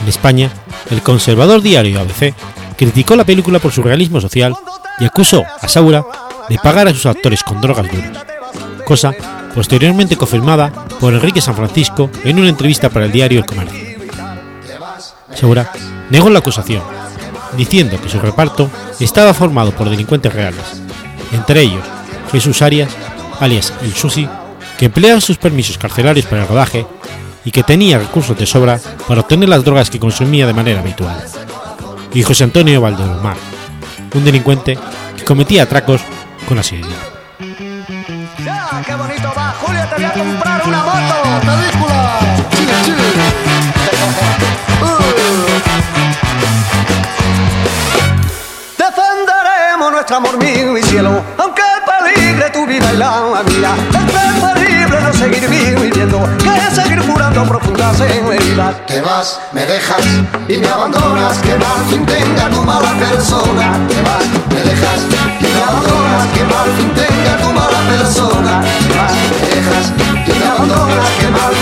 En 0.00 0.08
España, 0.08 0.50
el 0.90 1.02
conservador 1.02 1.60
diario 1.60 2.00
ABC 2.00 2.34
criticó 2.78 3.16
la 3.16 3.24
película 3.24 3.58
por 3.58 3.70
su 3.70 3.82
realismo 3.82 4.18
social 4.18 4.54
y 4.98 5.04
acusó 5.04 5.44
a 5.60 5.68
Saura 5.68 6.06
de 6.48 6.56
pagar 6.56 6.88
a 6.88 6.94
sus 6.94 7.04
actores 7.04 7.42
con 7.42 7.60
drogas 7.60 7.92
duras, 7.92 8.32
cosa 8.84 9.14
posteriormente 9.54 10.16
confirmada 10.16 10.72
por 11.00 11.12
Enrique 11.14 11.40
San 11.40 11.54
Francisco 11.54 12.10
en 12.24 12.38
una 12.38 12.48
entrevista 12.48 12.88
para 12.88 13.06
el 13.06 13.12
diario 13.12 13.40
El 13.40 13.46
Comercio. 13.46 13.80
Saura 15.34 15.70
negó 16.10 16.30
la 16.30 16.40
acusación, 16.40 16.82
diciendo 17.56 18.00
que 18.00 18.08
su 18.08 18.20
reparto 18.20 18.70
estaba 19.00 19.34
formado 19.34 19.72
por 19.72 19.88
delincuentes 19.88 20.32
reales, 20.32 20.82
entre 21.32 21.62
ellos 21.62 21.84
Jesús 22.30 22.62
Arias, 22.62 22.90
alias 23.40 23.72
El 23.82 23.94
Susi, 23.94 24.28
que 24.78 24.86
empleaba 24.86 25.20
sus 25.20 25.38
permisos 25.38 25.78
carcelarios 25.78 26.26
para 26.26 26.42
el 26.42 26.48
rodaje 26.48 26.86
y 27.44 27.50
que 27.50 27.62
tenía 27.62 27.98
recursos 27.98 28.38
de 28.38 28.46
sobra 28.46 28.80
para 29.06 29.20
obtener 29.20 29.48
las 29.48 29.64
drogas 29.64 29.90
que 29.90 29.98
consumía 29.98 30.46
de 30.46 30.54
manera 30.54 30.80
habitual, 30.80 31.22
y 32.14 32.22
José 32.22 32.44
Antonio 32.44 32.80
Valdomar, 32.80 33.36
un 34.14 34.24
delincuente 34.24 34.78
que 35.16 35.24
cometía 35.24 35.64
atracos 35.64 36.02
con 36.48 36.58
asiduidad. 36.58 37.11
Qué 38.84 38.94
bonito 38.96 39.32
va. 39.36 39.54
Julio, 39.60 39.80
te 39.88 39.94
voy 39.94 40.04
a 40.04 40.12
comprar 40.12 40.62
una 40.66 40.82
moto. 40.82 41.40
Película. 41.40 42.18
Sí, 42.50 42.66
sí. 42.84 42.92
Uh. 44.82 44.86
Defenderemos 48.76 49.92
nuestro 49.92 50.16
amor 50.16 50.36
mío 50.38 50.76
y 50.76 50.82
cielo, 50.82 51.22
aunque 51.38 51.62
peligre 51.86 52.50
tu 52.50 52.66
vida 52.66 52.92
y 52.92 52.96
la 52.96 53.42
mía. 53.46 53.70
Es 53.92 54.12
preferible 54.12 55.00
no 55.00 55.12
seguir 55.12 55.48
viviendo 55.48 56.28
que 56.38 56.74
seguir 56.74 57.00
curando 57.02 57.44
profundas 57.44 58.00
heridas. 58.00 58.74
Te 58.86 59.00
vas, 59.00 59.40
me 59.52 59.64
dejas 59.64 60.04
y 60.48 60.56
me 60.56 60.66
abandonas, 60.66 61.38
que 61.38 61.54
mal 61.54 61.84
fin 61.88 62.04
tenga 62.04 62.48
tu 62.50 62.64
mala 62.64 62.92
persona. 62.94 63.78
Te 63.88 64.02
vas, 64.02 64.24
me 64.48 64.60
dejas 64.60 65.02
y 65.40 65.44
me 65.44 65.62
abandonas, 65.62 66.26
que 66.34 66.44
mal 66.44 66.68
fin 66.76 66.94
tenga 66.94 67.36
tu 67.36 67.52
mala 67.52 67.71
persona. 67.96 68.60
Te 68.60 68.88
vas, 68.96 69.12
me 69.40 69.48
dejas 69.54 69.86
y 70.26 70.32
me 70.38 70.46
abandonas, 70.46 71.10
que 71.20 71.28
mal 71.28 71.52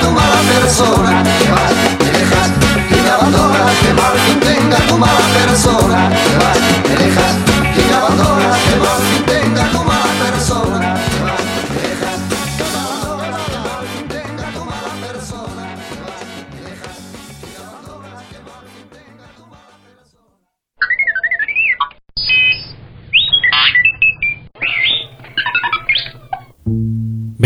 tu 0.00 0.10
mala 0.10 0.40
persona. 0.52 1.22
Te 1.22 1.50
vas, 1.52 1.74
me 2.00 2.10
dejas 2.18 2.48
abandonas, 3.10 3.72
que 3.82 3.92
mal 4.00 4.14
tu 4.88 4.98
mala 4.98 5.26
persona. 5.36 6.10
Te 6.10 6.36
me 6.88 6.94
dejas 7.02 7.34
y 7.76 7.82
me 7.88 7.94
abandonas, 8.00 8.58
que 8.66 8.76
mal 8.84 9.00
fin 9.08 9.24
tenga 9.26 9.64
tu 9.70 9.77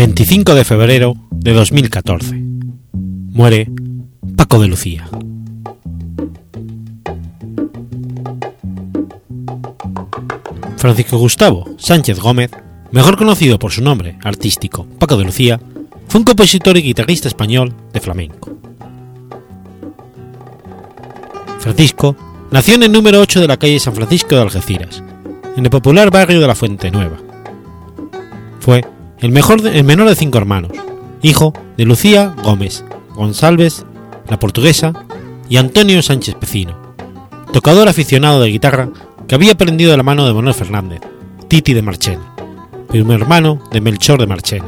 25 0.05 0.53
de 0.53 0.65
febrero 0.65 1.13
de 1.31 1.53
2014. 1.53 2.35
Muere 2.35 3.69
Paco 4.35 4.59
de 4.59 4.67
Lucía. 4.67 5.09
Francisco 10.75 11.17
Gustavo 11.17 11.73
Sánchez 11.77 12.19
Gómez, 12.19 12.51
mejor 12.91 13.17
conocido 13.17 13.57
por 13.57 13.71
su 13.71 13.81
nombre 13.81 14.17
artístico 14.25 14.85
Paco 14.99 15.15
de 15.15 15.23
Lucía, 15.23 15.61
fue 16.09 16.19
un 16.19 16.25
compositor 16.25 16.75
y 16.75 16.81
guitarrista 16.81 17.29
español 17.29 17.73
de 17.93 18.01
flamenco. 18.01 18.57
Francisco 21.59 22.17
nació 22.51 22.75
en 22.75 22.83
el 22.83 22.91
número 22.91 23.21
8 23.21 23.39
de 23.39 23.47
la 23.47 23.55
calle 23.55 23.79
San 23.79 23.95
Francisco 23.95 24.35
de 24.35 24.41
Algeciras, 24.41 25.01
en 25.55 25.63
el 25.63 25.71
popular 25.71 26.11
barrio 26.11 26.41
de 26.41 26.47
la 26.47 26.55
Fuente 26.55 26.91
Nueva. 26.91 27.19
Fue 28.59 28.83
el, 29.23 29.31
mejor 29.31 29.65
el 29.65 29.85
menor 29.85 30.09
de 30.09 30.15
cinco 30.15 30.37
hermanos, 30.37 30.73
hijo 31.21 31.53
de 31.77 31.85
Lucía 31.85 32.35
Gómez, 32.43 32.83
González, 33.15 33.85
la 34.27 34.37
portuguesa, 34.37 34.91
y 35.47 35.55
Antonio 35.55 36.01
Sánchez 36.01 36.35
Pecino, 36.35 36.77
tocador 37.53 37.87
aficionado 37.87 38.41
de 38.41 38.49
guitarra 38.49 38.89
que 39.25 39.35
había 39.35 39.53
aprendido 39.53 39.91
de 39.91 39.97
la 39.97 40.03
mano 40.03 40.27
de 40.27 40.33
Manuel 40.33 40.53
Fernández, 40.53 40.99
Titi 41.47 41.73
de 41.73 41.81
Marchena, 41.81 42.35
primo 42.89 43.13
hermano 43.13 43.63
de 43.71 43.79
Melchor 43.79 44.19
de 44.19 44.27
Marchena, 44.27 44.65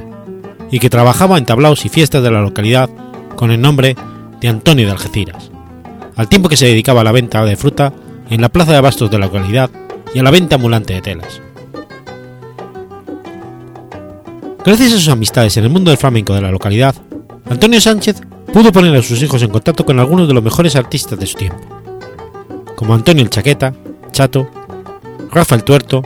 y 0.71 0.79
que 0.79 0.89
trabajaba 0.89 1.37
en 1.37 1.45
tablaos 1.45 1.85
y 1.85 1.89
fiestas 1.89 2.23
de 2.23 2.31
la 2.31 2.41
localidad 2.41 2.89
con 3.35 3.51
el 3.51 3.59
nombre 3.59 3.97
de 4.39 4.47
Antonio 4.47 4.85
de 4.85 4.93
Algeciras, 4.93 5.51
al 6.15 6.29
tiempo 6.29 6.47
que 6.47 6.55
se 6.55 6.67
dedicaba 6.67 7.01
a 7.01 7.03
la 7.03 7.11
venta 7.11 7.43
de 7.43 7.57
fruta 7.57 7.91
en 8.29 8.39
la 8.39 8.47
plaza 8.47 8.71
de 8.71 8.77
abastos 8.77 9.11
de 9.11 9.19
la 9.19 9.25
localidad 9.25 9.69
y 10.13 10.19
a 10.19 10.23
la 10.23 10.31
venta 10.31 10.55
ambulante 10.55 10.93
de 10.93 11.01
telas. 11.01 11.41
Gracias 14.65 14.93
a 14.93 14.95
sus 14.95 15.09
amistades 15.09 15.55
en 15.57 15.65
el 15.65 15.69
mundo 15.69 15.91
del 15.91 15.99
flamenco 15.99 16.33
de 16.33 16.41
la 16.41 16.49
localidad, 16.49 16.95
Antonio 17.47 17.79
Sánchez 17.79 18.21
pudo 18.51 18.71
poner 18.71 18.95
a 18.95 19.03
sus 19.03 19.21
hijos 19.21 19.43
en 19.43 19.51
contacto 19.51 19.85
con 19.85 19.99
algunos 19.99 20.27
de 20.27 20.33
los 20.33 20.43
mejores 20.43 20.75
artistas 20.75 21.19
de 21.19 21.27
su 21.27 21.37
tiempo, 21.37 21.61
como 22.75 22.95
Antonio 22.95 23.21
el 23.21 23.29
Chaqueta, 23.29 23.75
Chato, 24.11 24.49
Rafa 25.31 25.53
el 25.53 25.63
Tuerto, 25.63 26.01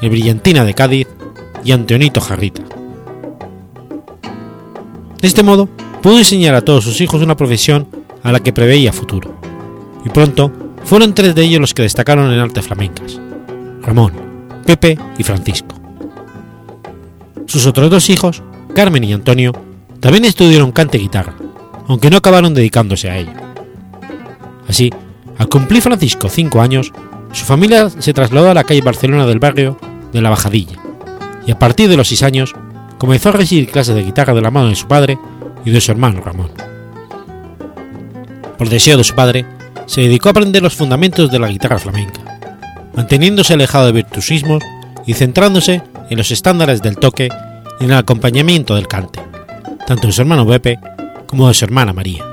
el 0.00 0.10
Brillantina 0.10 0.64
de 0.64 0.74
Cádiz 0.74 1.08
y 1.64 1.72
Antonito 1.72 2.20
Jarrita. 2.20 2.62
De 5.20 5.26
este 5.26 5.42
modo, 5.42 5.68
pudo 6.00 6.18
enseñar 6.18 6.54
a 6.54 6.60
todos 6.60 6.84
sus 6.84 7.00
hijos 7.00 7.20
una 7.20 7.36
profesión 7.36 7.88
a 8.22 8.30
la 8.30 8.38
que 8.38 8.52
preveía 8.52 8.92
futuro, 8.92 9.34
y 10.04 10.08
pronto 10.10 10.52
fueron 10.84 11.14
tres 11.14 11.34
de 11.34 11.42
ellos 11.42 11.60
los 11.60 11.74
que 11.74 11.82
destacaron 11.82 12.32
en 12.32 12.38
artes 12.38 12.64
flamencas, 12.64 13.20
Ramón, 13.82 14.12
Pepe 14.64 14.96
y 15.18 15.24
Francisco. 15.24 15.77
Sus 17.48 17.64
otros 17.64 17.90
dos 17.90 18.10
hijos, 18.10 18.42
Carmen 18.74 19.02
y 19.04 19.14
Antonio, 19.14 19.52
también 20.00 20.26
estudiaron 20.26 20.70
cante 20.70 20.98
y 20.98 21.00
guitarra, 21.00 21.34
aunque 21.88 22.10
no 22.10 22.18
acabaron 22.18 22.52
dedicándose 22.52 23.08
a 23.08 23.16
ello. 23.16 23.32
Así, 24.68 24.92
al 25.38 25.48
cumplir 25.48 25.80
Francisco 25.80 26.28
cinco 26.28 26.60
años, 26.60 26.92
su 27.32 27.46
familia 27.46 27.88
se 27.88 28.12
trasladó 28.12 28.50
a 28.50 28.54
la 28.54 28.64
calle 28.64 28.82
Barcelona 28.82 29.26
del 29.26 29.38
barrio 29.38 29.78
de 30.12 30.20
La 30.20 30.28
Bajadilla, 30.28 30.76
y 31.46 31.50
a 31.50 31.58
partir 31.58 31.88
de 31.88 31.96
los 31.96 32.08
seis 32.08 32.22
años 32.22 32.54
comenzó 32.98 33.30
a 33.30 33.32
recibir 33.32 33.70
clases 33.70 33.94
de 33.94 34.04
guitarra 34.04 34.34
de 34.34 34.42
la 34.42 34.50
mano 34.50 34.68
de 34.68 34.76
su 34.76 34.86
padre 34.86 35.18
y 35.64 35.70
de 35.70 35.80
su 35.80 35.90
hermano 35.90 36.20
Ramón. 36.20 36.50
Por 38.58 38.68
deseo 38.68 38.98
de 38.98 39.04
su 39.04 39.14
padre, 39.14 39.46
se 39.86 40.02
dedicó 40.02 40.28
a 40.28 40.32
aprender 40.32 40.62
los 40.62 40.76
fundamentos 40.76 41.30
de 41.30 41.38
la 41.38 41.48
guitarra 41.48 41.78
flamenca, 41.78 42.20
manteniéndose 42.94 43.54
alejado 43.54 43.86
de 43.86 43.92
virtuosismos 43.92 44.62
y 45.06 45.14
centrándose 45.14 45.82
en 46.10 46.18
los 46.18 46.30
estándares 46.30 46.82
del 46.82 46.96
toque 46.98 47.28
y 47.80 47.84
en 47.84 47.90
el 47.90 47.96
acompañamiento 47.96 48.74
del 48.74 48.88
cante, 48.88 49.20
tanto 49.86 50.06
de 50.06 50.12
su 50.12 50.20
hermano 50.22 50.46
Pepe 50.46 50.78
como 51.26 51.48
de 51.48 51.54
su 51.54 51.64
hermana 51.64 51.92
María. 51.92 52.24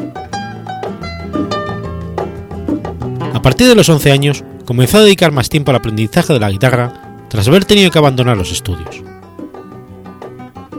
A 3.34 3.42
partir 3.42 3.68
de 3.68 3.76
los 3.76 3.90
11 3.90 4.12
años, 4.12 4.44
comenzó 4.66 4.98
a 4.98 5.02
dedicar 5.02 5.32
más 5.32 5.50
tiempo 5.50 5.72
al 5.72 5.78
aprendizaje 5.78 6.34
de 6.34 6.40
la 6.40 6.50
guitarra 6.50 6.94
tras 7.30 7.48
haber 7.48 7.66
tenido 7.66 7.92
que 7.92 7.98
abandonar 8.00 8.38
los 8.38 8.52
estudios. 8.52 9.04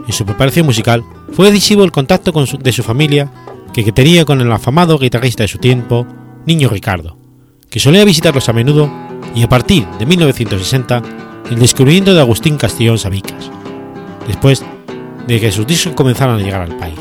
En 0.05 0.13
su 0.13 0.25
preparación 0.25 0.65
musical 0.65 1.03
fue 1.33 1.47
decisivo 1.47 1.83
el 1.83 1.91
contacto 1.91 2.33
con 2.33 2.47
su- 2.47 2.57
de 2.57 2.71
su 2.71 2.83
familia 2.83 3.29
que, 3.73 3.83
que 3.83 3.91
tenía 3.91 4.25
con 4.25 4.41
el 4.41 4.51
afamado 4.51 4.97
guitarrista 4.97 5.43
de 5.43 5.47
su 5.49 5.57
tiempo, 5.59 6.05
Niño 6.45 6.69
Ricardo, 6.69 7.17
que 7.69 7.79
solía 7.79 8.05
visitarlos 8.05 8.47
a 8.49 8.53
menudo 8.53 8.89
y 9.35 9.43
a 9.43 9.49
partir 9.49 9.85
de 9.99 10.05
1960 10.05 11.01
el 11.49 11.59
descubrimiento 11.59 12.13
de 12.13 12.19
Agustín 12.19 12.57
Castillón 12.57 12.97
Sabicas, 12.97 13.49
después 14.27 14.63
de 15.27 15.39
que 15.39 15.51
sus 15.51 15.67
discos 15.67 15.93
comenzaran 15.93 16.35
a 16.35 16.43
llegar 16.43 16.61
al 16.61 16.77
país. 16.77 16.99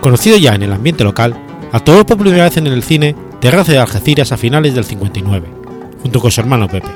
Conocido 0.00 0.36
ya 0.36 0.54
en 0.54 0.62
el 0.62 0.72
ambiente 0.72 1.04
local, 1.04 1.34
actuó 1.72 2.04
por 2.06 2.18
primera 2.18 2.44
vez 2.44 2.56
en 2.56 2.66
el 2.66 2.82
cine 2.82 3.14
Terraza 3.40 3.72
de 3.72 3.78
Algeciras 3.78 4.32
a 4.32 4.36
finales 4.36 4.74
del 4.74 4.84
59, 4.84 5.48
junto 6.02 6.20
con 6.20 6.30
su 6.30 6.40
hermano 6.40 6.68
Pepe, 6.68 6.88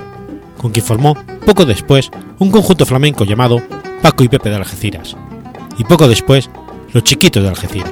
con 0.56 0.70
quien 0.70 0.84
formó 0.84 1.16
poco 1.44 1.64
después 1.64 2.10
un 2.38 2.50
conjunto 2.50 2.86
flamenco 2.86 3.24
llamado 3.24 3.60
Paco 4.02 4.24
y 4.24 4.28
Pepe 4.28 4.50
de 4.50 4.56
Algeciras, 4.56 5.16
y 5.76 5.84
poco 5.84 6.08
después 6.08 6.48
Los 6.92 7.04
Chiquitos 7.04 7.42
de 7.42 7.48
Algeciras. 7.48 7.90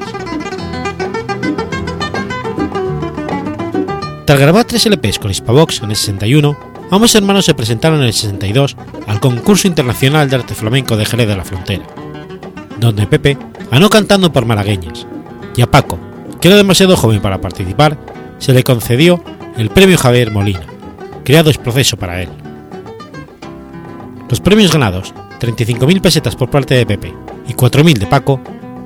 Tras 4.25 4.41
grabar 4.41 4.67
tres 4.67 4.85
LPs 4.85 5.19
con 5.19 5.31
Hispavox 5.31 5.83
en 5.83 5.91
el 5.91 5.97
61, 5.97 6.68
ambos 6.91 7.15
hermanos 7.15 7.45
se 7.45 7.55
presentaron 7.55 8.01
en 8.01 8.07
el 8.07 8.13
62 8.13 8.77
al 9.07 9.21
concurso 9.21 9.69
internacional 9.69 10.29
de 10.29 10.37
arte 10.37 10.55
flamenco 10.55 10.97
de 10.97 11.05
Jerez 11.05 11.29
de 11.29 11.37
la 11.37 11.45
Frontera, 11.45 11.85
donde 12.79 13.07
Pepe 13.07 13.39
ganó 13.71 13.91
cantando 13.91 14.33
por 14.33 14.47
malagueñas, 14.47 15.07
y 15.57 15.63
a 15.63 15.71
Paco, 15.71 15.99
que 16.41 16.49
era 16.49 16.57
demasiado 16.57 16.97
joven 16.97 17.21
para 17.21 17.41
participar, 17.41 17.99
se 18.39 18.53
le 18.53 18.65
concedió 18.65 19.23
el 19.57 19.71
premio 19.71 19.99
Javier 19.99 20.31
Molina, 20.31 20.67
creado 21.25 21.51
es 21.51 21.59
proceso 21.59 21.97
para 21.97 22.23
él. 22.23 22.29
Los 24.29 24.41
premios 24.41 24.73
ganados, 24.73 25.15
35.000 25.41 26.01
pesetas 26.01 26.37
por 26.37 26.51
parte 26.51 26.75
de 26.75 26.87
Pepe 26.87 27.15
y 27.49 27.55
4.000 27.55 27.99
de 27.99 28.07
Paco, 28.07 28.41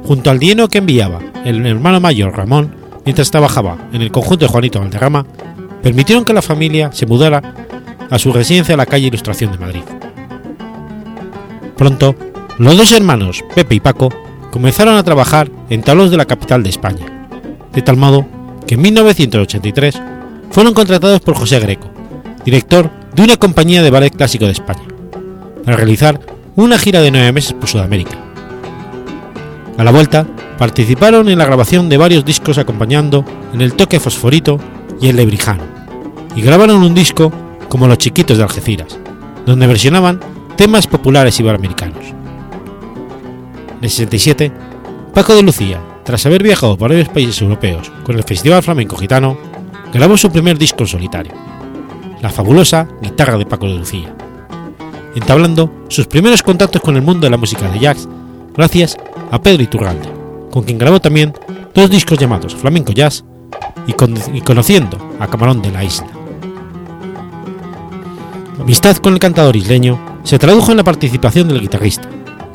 junto 0.05 0.31
al 0.31 0.39
dinero 0.39 0.69
que 0.69 0.79
enviaba 0.79 1.21
el 1.45 1.65
hermano 1.67 2.01
mayor 2.01 2.37
Ramón 2.37 2.75
mientras 3.05 3.31
trabajaba 3.31 3.77
en 3.93 4.03
el 4.03 4.13
conjunto 4.13 4.47
de 4.47 4.53
Juanito 4.53 4.81
Valderrama, 4.81 5.27
permitieron 5.83 6.25
que 6.25 6.33
la 6.33 6.43
familia 6.43 6.91
se 6.93 7.07
mudara 7.07 7.43
a 8.11 8.19
su 8.19 8.33
residencia 8.33 8.77
la 8.77 8.87
calle 8.87 9.07
Ilustración 9.07 9.53
de 9.53 9.59
Madrid. 9.59 9.83
Pronto, 11.77 12.15
los 12.59 12.77
dos 12.77 12.93
hermanos, 12.93 13.43
Pepe 13.55 13.75
y 13.77 13.81
Paco, 13.81 14.11
comenzaron 14.51 14.97
a 14.97 15.03
trabajar 15.03 15.51
en 15.71 15.83
tablos 15.83 16.11
de 16.11 16.17
la 16.17 16.27
capital 16.27 16.63
de 16.63 16.71
España, 16.71 17.29
de 17.73 17.83
tal 17.83 17.97
modo 17.97 18.27
que 18.67 18.75
en 18.75 18.83
1983 18.83 20.01
fueron 20.51 20.75
contratados 20.75 21.21
por 21.21 21.35
José 21.35 21.59
Greco, 21.59 21.91
director 22.45 22.91
de 23.15 23.23
una 23.23 23.37
compañía 23.37 23.83
de 23.83 23.91
ballet 23.91 24.15
clásico 24.15 24.45
de 24.45 24.53
España, 24.53 24.87
para 25.65 25.77
realizar 25.77 26.21
una 26.55 26.79
gira 26.79 27.01
de 27.01 27.11
nueve 27.11 27.33
meses 27.33 27.55
por 27.55 27.69
Sudamérica. 27.69 28.19
A 29.79 29.85
la 29.85 29.91
vuelta, 29.91 30.27
participaron 30.59 31.29
en 31.29 31.39
la 31.39 31.47
grabación 31.47 31.89
de 31.89 31.97
varios 31.97 32.25
discos 32.25 32.59
acompañando 32.59 33.25
en 33.55 33.63
el 33.63 33.73
toque 33.73 33.99
Fosforito 33.99 34.59
y 35.01 35.09
el 35.09 35.17
Lebrijano, 35.17 35.65
y 36.37 36.43
grabaron 36.43 36.83
un 36.83 36.95
disco 36.95 37.33
como 37.73 37.89
Los 37.89 37.97
Chiquitos 37.97 38.37
de 38.37 38.43
Algeciras, 38.43 38.99
donde 39.47 39.67
versionaban 39.67 40.21
temas 40.59 40.87
populares 40.87 41.41
iberoamericanos. 41.41 42.05
En 43.79 43.85
el 43.85 43.89
67, 43.89 44.53
Paco 45.15 45.35
de 45.35 45.43
Lucía, 45.43 45.81
tras 46.05 46.27
haber 46.27 46.43
viajado 46.43 46.77
por 46.77 46.91
varios 46.91 47.09
países 47.09 47.41
europeos 47.41 47.91
con 48.05 48.15
el 48.19 48.25
Festival 48.25 48.63
Flamenco 48.63 48.97
Gitano, 48.99 49.39
grabó 49.91 50.19
su 50.19 50.31
primer 50.31 50.59
disco 50.59 50.83
en 50.83 50.87
solitario, 50.87 51.33
la 52.21 52.29
fabulosa 52.29 52.87
Guitarra 53.01 53.39
de 53.39 53.47
Paco 53.47 53.67
de 53.67 53.79
Lucía, 53.79 54.15
entablando 55.15 55.71
sus 55.89 56.07
primeros 56.07 56.43
contactos 56.43 56.83
con 56.83 56.97
el 56.97 57.03
mundo 57.03 57.25
de 57.27 57.31
la 57.31 57.39
música 57.39 57.71
de 57.71 57.79
jazz 57.79 58.07
gracias 58.55 58.99
a 59.31 59.41
Pedro 59.41 59.63
Iturralde, 59.63 60.11
con 60.51 60.65
quien 60.65 60.77
grabó 60.77 61.01
también 61.01 61.33
dos 61.75 61.89
discos 61.89 62.19
llamados 62.19 62.55
Flamenco 62.55 62.93
Jazz 62.93 63.25
y, 63.87 63.95
con- 63.95 64.15
y 64.35 64.43
Conociendo 64.43 64.99
a 65.19 65.27
Camarón 65.27 65.63
de 65.63 65.71
la 65.73 65.83
Isla. 65.85 66.07
Amistad 68.63 68.97
con 68.99 69.13
el 69.13 69.19
cantador 69.19 69.57
isleño 69.57 69.99
se 70.23 70.39
tradujo 70.39 70.71
en 70.71 70.77
la 70.77 70.85
participación 70.85 71.49
del 71.49 71.61
guitarrista, 71.61 72.09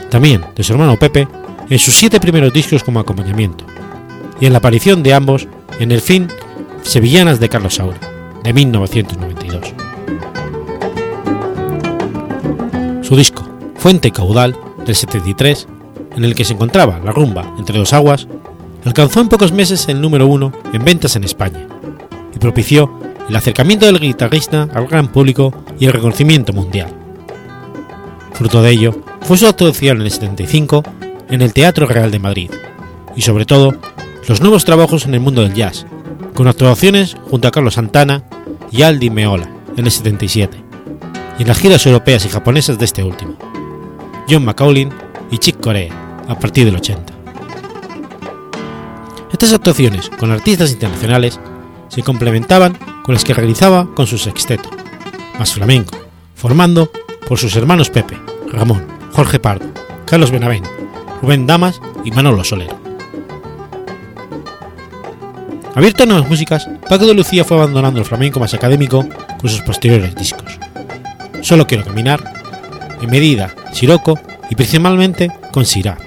también 0.09 0.41
de 0.55 0.63
su 0.63 0.71
hermano 0.71 0.97
Pepe, 0.97 1.27
en 1.69 1.79
sus 1.79 1.95
siete 1.95 2.21
primeros 2.21 2.53
discos 2.53 2.81
como 2.81 3.01
acompañamiento, 3.01 3.65
y 4.39 4.45
en 4.45 4.53
la 4.53 4.59
aparición 4.59 5.03
de 5.03 5.13
ambos 5.13 5.49
en 5.81 5.91
el 5.91 5.99
film 5.99 6.29
Sevillanas 6.81 7.41
de 7.41 7.49
Carlos 7.49 7.75
Saura, 7.75 7.99
de 8.41 8.53
1992. 8.53 9.73
Su 13.05 13.17
disco, 13.17 13.45
Fuente 13.75 14.11
Caudal, 14.11 14.55
del 14.85 14.95
73, 14.95 15.67
en 16.15 16.23
el 16.23 16.35
que 16.35 16.45
se 16.45 16.53
encontraba 16.53 17.01
la 17.03 17.11
rumba 17.11 17.53
entre 17.57 17.79
dos 17.79 17.91
aguas, 17.91 18.29
alcanzó 18.85 19.19
en 19.19 19.27
pocos 19.27 19.51
meses 19.51 19.89
el 19.89 19.99
número 19.99 20.25
uno 20.25 20.53
en 20.71 20.85
ventas 20.85 21.17
en 21.17 21.25
España 21.25 21.67
y 22.33 22.39
propició 22.39 22.97
el 23.29 23.35
acercamiento 23.35 23.85
del 23.85 23.99
guitarrista 23.99 24.67
al 24.73 24.87
gran 24.87 25.09
público 25.09 25.53
y 25.79 25.85
el 25.85 25.93
reconocimiento 25.93 26.53
mundial. 26.53 26.89
Fruto 28.33 28.61
de 28.61 28.71
ello 28.71 28.95
fue 29.21 29.37
su 29.37 29.47
actuación 29.47 29.97
en 29.97 30.03
el 30.03 30.11
75 30.11 30.83
en 31.29 31.41
el 31.41 31.53
Teatro 31.53 31.87
Real 31.87 32.11
de 32.11 32.19
Madrid 32.19 32.51
y 33.15 33.21
sobre 33.21 33.45
todo 33.45 33.75
los 34.27 34.41
nuevos 34.41 34.65
trabajos 34.65 35.05
en 35.05 35.13
el 35.13 35.19
mundo 35.19 35.41
del 35.41 35.53
jazz, 35.53 35.85
con 36.33 36.47
actuaciones 36.47 37.15
junto 37.29 37.47
a 37.47 37.51
Carlos 37.51 37.73
Santana 37.75 38.23
y 38.71 38.83
Aldi 38.83 39.09
Meola 39.09 39.49
en 39.75 39.85
el 39.85 39.91
77 39.91 40.57
y 41.37 41.41
en 41.41 41.47
las 41.47 41.57
giras 41.57 41.85
europeas 41.85 42.25
y 42.25 42.29
japonesas 42.29 42.77
de 42.77 42.85
este 42.85 43.03
último, 43.03 43.37
John 44.29 44.45
McCaulin 44.45 44.89
y 45.31 45.37
Chick 45.37 45.59
Corea 45.59 45.93
a 46.27 46.37
partir 46.37 46.65
del 46.65 46.75
80. 46.75 47.13
Estas 49.31 49.53
actuaciones 49.53 50.09
con 50.09 50.31
artistas 50.31 50.71
internacionales 50.71 51.39
se 51.89 52.03
complementaban 52.03 52.77
con 53.03 53.13
las 53.13 53.23
que 53.23 53.33
realizaba 53.33 53.87
con 53.95 54.07
su 54.07 54.17
sexteto, 54.17 54.69
más 55.39 55.53
flamenco, 55.53 55.97
formando 56.35 56.91
por 57.27 57.37
sus 57.37 57.55
hermanos 57.55 57.89
Pepe, 57.89 58.17
Ramón, 58.51 58.85
Jorge 59.13 59.39
Pardo, 59.39 59.65
Carlos 60.05 60.31
Benavent, 60.31 60.67
Rubén 61.21 61.47
Damas 61.47 61.81
y 62.03 62.11
Manolo 62.11 62.43
Soler. 62.43 62.73
Abierto 65.75 66.03
a 66.03 66.05
nuevas 66.07 66.29
músicas, 66.29 66.67
Paco 66.89 67.05
de 67.05 67.13
Lucía 67.13 67.43
fue 67.43 67.57
abandonando 67.57 67.99
el 67.99 68.05
flamenco 68.05 68.39
más 68.39 68.53
académico 68.53 69.07
con 69.39 69.49
sus 69.49 69.61
posteriores 69.61 70.15
discos. 70.15 70.57
Solo 71.41 71.67
quiero 71.67 71.83
caminar, 71.83 72.33
en 72.99 73.09
medida, 73.09 73.53
Siroco 73.73 74.19
y 74.49 74.55
principalmente 74.55 75.31
con 75.51 75.65
Sirá, 75.65 75.97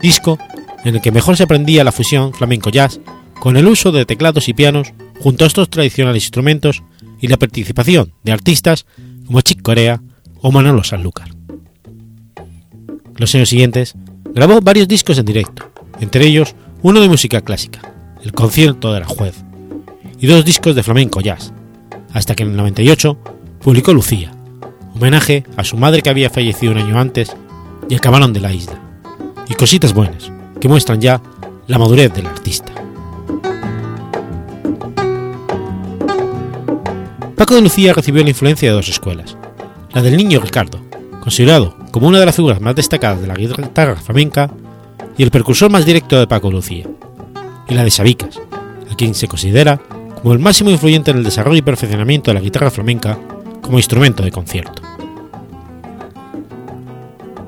disco 0.00 0.38
en 0.84 0.94
el 0.94 1.00
que 1.00 1.10
mejor 1.10 1.36
se 1.36 1.42
aprendía 1.42 1.84
la 1.84 1.92
fusión 1.92 2.32
flamenco-jazz 2.32 3.00
con 3.40 3.56
el 3.56 3.66
uso 3.66 3.90
de 3.90 4.06
teclados 4.06 4.48
y 4.48 4.54
pianos 4.54 4.92
junto 5.20 5.44
a 5.44 5.46
estos 5.46 5.70
tradicionales 5.70 6.24
instrumentos 6.24 6.82
y 7.20 7.28
la 7.28 7.36
participación 7.36 8.12
de 8.24 8.32
artistas 8.32 8.86
como 9.26 9.40
Chick 9.42 9.62
Corea 9.62 10.00
o 10.40 10.50
Manolo 10.50 10.82
Sanlúcar. 10.82 11.28
Los 13.16 13.34
años 13.34 13.50
siguientes 13.50 13.94
grabó 14.34 14.60
varios 14.60 14.88
discos 14.88 15.18
en 15.18 15.26
directo, 15.26 15.70
entre 16.00 16.26
ellos 16.26 16.54
uno 16.82 17.00
de 17.00 17.08
música 17.08 17.42
clásica, 17.42 17.80
El 18.24 18.32
concierto 18.32 18.92
de 18.92 19.00
la 19.00 19.06
juez, 19.06 19.44
y 20.18 20.26
dos 20.26 20.44
discos 20.44 20.74
de 20.74 20.82
flamenco 20.82 21.20
jazz, 21.20 21.52
hasta 22.12 22.34
que 22.34 22.42
en 22.42 22.50
el 22.50 22.56
98 22.56 23.18
publicó 23.60 23.92
Lucía, 23.92 24.32
homenaje 24.94 25.44
a 25.56 25.64
su 25.64 25.76
madre 25.76 26.02
que 26.02 26.10
había 26.10 26.30
fallecido 26.30 26.72
un 26.72 26.78
año 26.78 26.98
antes 26.98 27.34
y 27.88 27.94
el 27.94 28.00
camarón 28.00 28.32
de 28.32 28.40
la 28.40 28.52
isla, 28.52 28.80
y 29.48 29.54
cositas 29.54 29.92
buenas 29.92 30.32
que 30.60 30.68
muestran 30.68 31.00
ya 31.00 31.22
la 31.66 31.78
madurez 31.78 32.12
del 32.12 32.26
artista. 32.26 32.72
Paco 37.40 37.54
de 37.54 37.62
Lucía 37.62 37.94
recibió 37.94 38.22
la 38.22 38.28
influencia 38.28 38.68
de 38.68 38.74
dos 38.74 38.90
escuelas, 38.90 39.34
la 39.94 40.02
del 40.02 40.14
niño 40.14 40.40
Ricardo, 40.40 40.78
considerado 41.22 41.74
como 41.90 42.06
una 42.06 42.20
de 42.20 42.26
las 42.26 42.36
figuras 42.36 42.60
más 42.60 42.76
destacadas 42.76 43.22
de 43.22 43.28
la 43.28 43.34
guitarra 43.34 43.96
flamenca 43.96 44.50
y 45.16 45.22
el 45.22 45.30
precursor 45.30 45.70
más 45.70 45.86
directo 45.86 46.18
de 46.18 46.26
Paco 46.26 46.48
de 46.48 46.56
Lucía, 46.56 46.86
y 47.66 47.72
la 47.72 47.82
de 47.82 47.90
Sabicas, 47.90 48.38
a 48.90 48.94
quien 48.94 49.14
se 49.14 49.26
considera 49.26 49.80
como 50.20 50.34
el 50.34 50.38
máximo 50.38 50.68
influyente 50.68 51.12
en 51.12 51.16
el 51.16 51.24
desarrollo 51.24 51.56
y 51.56 51.62
perfeccionamiento 51.62 52.30
de 52.30 52.34
la 52.34 52.42
guitarra 52.42 52.70
flamenca 52.70 53.18
como 53.62 53.78
instrumento 53.78 54.22
de 54.22 54.32
concierto. 54.32 54.82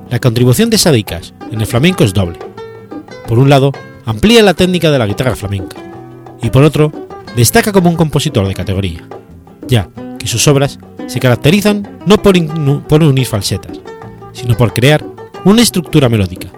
La 0.09 0.21
contribución 0.21 0.71
de 0.71 0.79
Sadicas 0.79 1.35
en 1.51 1.61
el 1.61 1.67
flamenco 1.67 2.03
es 2.03 2.15
doble. 2.15 2.39
Por 3.29 3.39
un 3.39 3.51
lado, 3.51 3.73
amplía 4.07 4.43
la 4.43 4.55
técnica 4.55 4.91
de 4.91 4.99
la 4.99 5.07
guitarra 5.07 5.37
flamenca, 5.37 5.77
y 6.43 6.49
por 6.49 6.63
otro, 6.63 6.91
destaca 7.37 7.73
como 7.73 7.91
un 7.91 7.97
compositor 7.97 8.49
de 8.49 8.55
categoría, 8.55 9.07
ya 9.67 9.89
que 10.19 10.27
sus 10.27 10.47
obras 10.49 10.79
se 11.07 11.21
caracterizan 11.21 11.99
no 12.07 12.21
por, 12.21 12.37
por 12.87 13.03
unir 13.03 13.27
falsetas, 13.27 13.81
sino 14.33 14.57
por 14.57 14.73
crear 14.73 15.05
una 15.45 15.63
estructura 15.63 16.09
melódica, 16.09 16.49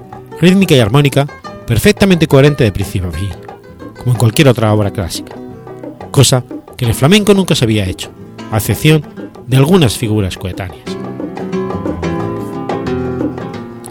rítmica 0.40 0.74
y 0.74 0.80
armónica 0.80 1.26
perfectamente 1.66 2.26
coherente 2.26 2.64
de 2.64 2.72
principio 2.72 3.08
a 3.08 3.12
fin, 3.12 3.30
como 3.98 4.12
en 4.12 4.18
cualquier 4.18 4.48
otra 4.48 4.72
obra 4.72 4.92
clásica, 4.92 5.34
cosa 6.10 6.44
que 6.76 6.84
en 6.84 6.90
el 6.90 6.94
flamenco 6.94 7.34
nunca 7.34 7.54
se 7.54 7.64
había 7.64 7.86
hecho, 7.86 8.10
a 8.50 8.58
excepción 8.58 9.02
de 9.46 9.56
algunas 9.56 9.96
figuras 9.96 10.36
coetáneas. 10.36 10.84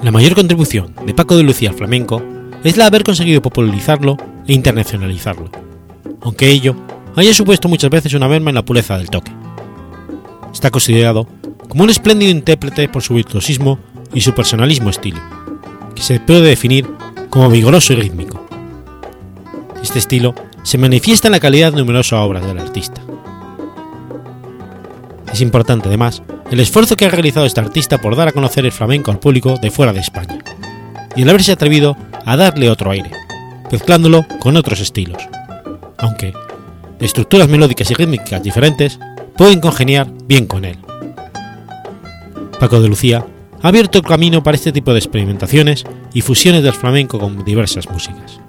La 0.04 0.12
mayor 0.12 0.36
contribución 0.36 0.94
de 1.06 1.14
Paco 1.14 1.38
de 1.38 1.44
Lucía 1.44 1.70
al 1.70 1.76
flamenco 1.76 2.22
es 2.64 2.78
la 2.78 2.88
haber 2.88 3.04
conseguido 3.04 3.42
popularizarlo 3.42 4.18
e 4.48 4.54
internacionalizarlo, 4.54 5.50
aunque 6.22 6.50
ello 6.50 6.76
haya 7.16 7.34
supuesto 7.34 7.68
muchas 7.68 7.90
veces 7.90 8.14
una 8.14 8.28
merma 8.28 8.50
en 8.50 8.56
la 8.56 8.66
pureza 8.66 8.98
del 8.98 9.10
toque. 9.10 9.32
Está 10.52 10.72
considerado 10.72 11.28
como 11.68 11.84
un 11.84 11.90
espléndido 11.90 12.32
intérprete 12.32 12.88
por 12.90 13.02
su 13.02 13.14
virtuosismo 13.14 13.80
y 14.14 14.22
su 14.22 14.34
personalismo 14.34 14.90
estilo, 14.90 15.20
que 15.96 16.02
se 16.02 16.20
puede 16.20 16.42
definir 16.42 16.88
como 17.30 17.50
vigoroso 17.50 17.94
y 17.94 17.96
rítmico. 17.98 18.46
Este 19.82 20.00
estilo 20.00 20.34
se 20.64 20.78
manifiesta 20.78 21.28
en 21.28 21.34
la 21.34 21.40
calidad 21.40 21.72
de 21.72 21.80
numerosas 21.80 22.20
obras 22.20 22.46
del 22.46 22.60
artista. 22.60 23.02
Es 25.32 25.42
importante 25.42 25.88
además 25.88 26.22
el 26.52 26.60
esfuerzo 26.60 26.96
que 26.96 27.06
ha 27.06 27.10
realizado 27.10 27.46
este 27.46 27.60
artista 27.60 28.00
por 28.00 28.16
dar 28.16 28.28
a 28.28 28.32
conocer 28.32 28.66
el 28.66 28.72
flamenco 28.72 29.10
al 29.10 29.20
público 29.20 29.58
de 29.60 29.72
fuera 29.72 29.94
de 29.94 30.00
España, 30.00 30.38
y 31.16 31.24
el 31.24 31.30
haberse 31.30 31.52
atrevido 31.52 31.98
a 32.26 32.38
darle 32.38 32.70
otro 32.70 32.92
aire, 32.92 33.12
mezclándolo 33.72 34.26
con 34.40 34.56
otros 34.56 34.80
estilos, 34.80 35.22
aunque 35.98 36.34
estructuras 37.06 37.50
melódicas 37.50 37.92
y 37.92 37.94
rítmicas 37.94 38.42
diferentes 38.42 39.00
pueden 39.36 39.60
congeniar 39.60 40.12
bien 40.26 40.46
con 40.48 40.66
él. 40.66 40.78
Paco 42.60 42.80
de 42.80 42.88
Lucía 42.88 43.26
ha 43.62 43.68
abierto 43.68 43.98
el 43.98 44.06
camino 44.06 44.44
para 44.44 44.56
este 44.56 44.72
tipo 44.72 44.92
de 44.94 45.00
experimentaciones 45.00 45.84
y 46.14 46.22
fusiones 46.22 46.64
del 46.64 46.74
flamenco 46.74 47.20
con 47.20 47.44
diversas 47.44 47.90
músicas. 47.90 48.40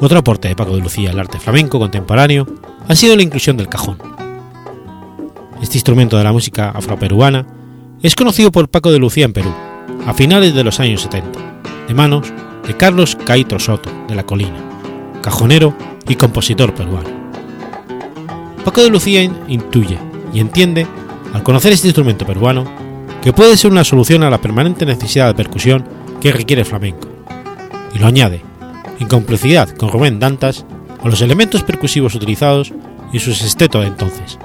Otro 0.00 0.18
aporte 0.18 0.48
de 0.48 0.56
Paco 0.56 0.74
de 0.74 0.82
Lucía 0.82 1.10
al 1.10 1.20
arte 1.20 1.38
flamenco 1.38 1.78
contemporáneo 1.78 2.46
ha 2.88 2.94
sido 2.96 3.14
la 3.14 3.22
inclusión 3.22 3.56
del 3.56 3.68
cajón. 3.68 3.98
Este 5.62 5.76
instrumento 5.76 6.18
de 6.18 6.24
la 6.24 6.32
música 6.32 6.70
afroperuana 6.70 7.46
es 8.02 8.16
conocido 8.16 8.50
por 8.50 8.68
Paco 8.68 8.90
de 8.90 8.98
Lucía 8.98 9.26
en 9.26 9.32
Perú, 9.32 9.54
a 10.06 10.12
finales 10.12 10.54
de 10.54 10.64
los 10.64 10.80
años 10.80 11.02
70, 11.02 11.38
de 11.86 11.94
manos 11.94 12.32
de 12.66 12.76
Carlos 12.76 13.16
Caito 13.24 13.60
Soto 13.60 13.90
de 14.08 14.16
la 14.16 14.24
Colina, 14.24 14.58
cajonero 15.22 15.76
y 16.08 16.14
compositor 16.16 16.74
peruano. 16.74 17.08
Paco 18.64 18.82
de 18.82 18.90
Lucía 18.90 19.22
in- 19.22 19.36
intuye 19.48 19.98
y 20.32 20.40
entiende, 20.40 20.86
al 21.34 21.42
conocer 21.42 21.72
este 21.72 21.88
instrumento 21.88 22.26
peruano, 22.26 22.64
que 23.22 23.32
puede 23.32 23.56
ser 23.56 23.70
una 23.70 23.84
solución 23.84 24.22
a 24.22 24.30
la 24.30 24.40
permanente 24.40 24.84
necesidad 24.86 25.28
de 25.28 25.34
percusión 25.34 25.84
que 26.20 26.32
requiere 26.32 26.62
el 26.62 26.66
flamenco, 26.68 27.08
y 27.94 27.98
lo 27.98 28.06
añade, 28.06 28.42
en 29.00 29.08
complicidad 29.08 29.68
con 29.76 29.90
Rubén 29.90 30.18
Dantas, 30.18 30.64
a 31.02 31.08
los 31.08 31.20
elementos 31.20 31.62
percusivos 31.62 32.14
utilizados 32.14 32.72
y 33.12 33.18
su 33.18 33.34
sexteto 33.34 33.80
de 33.80 33.88
entonces, 33.88 34.38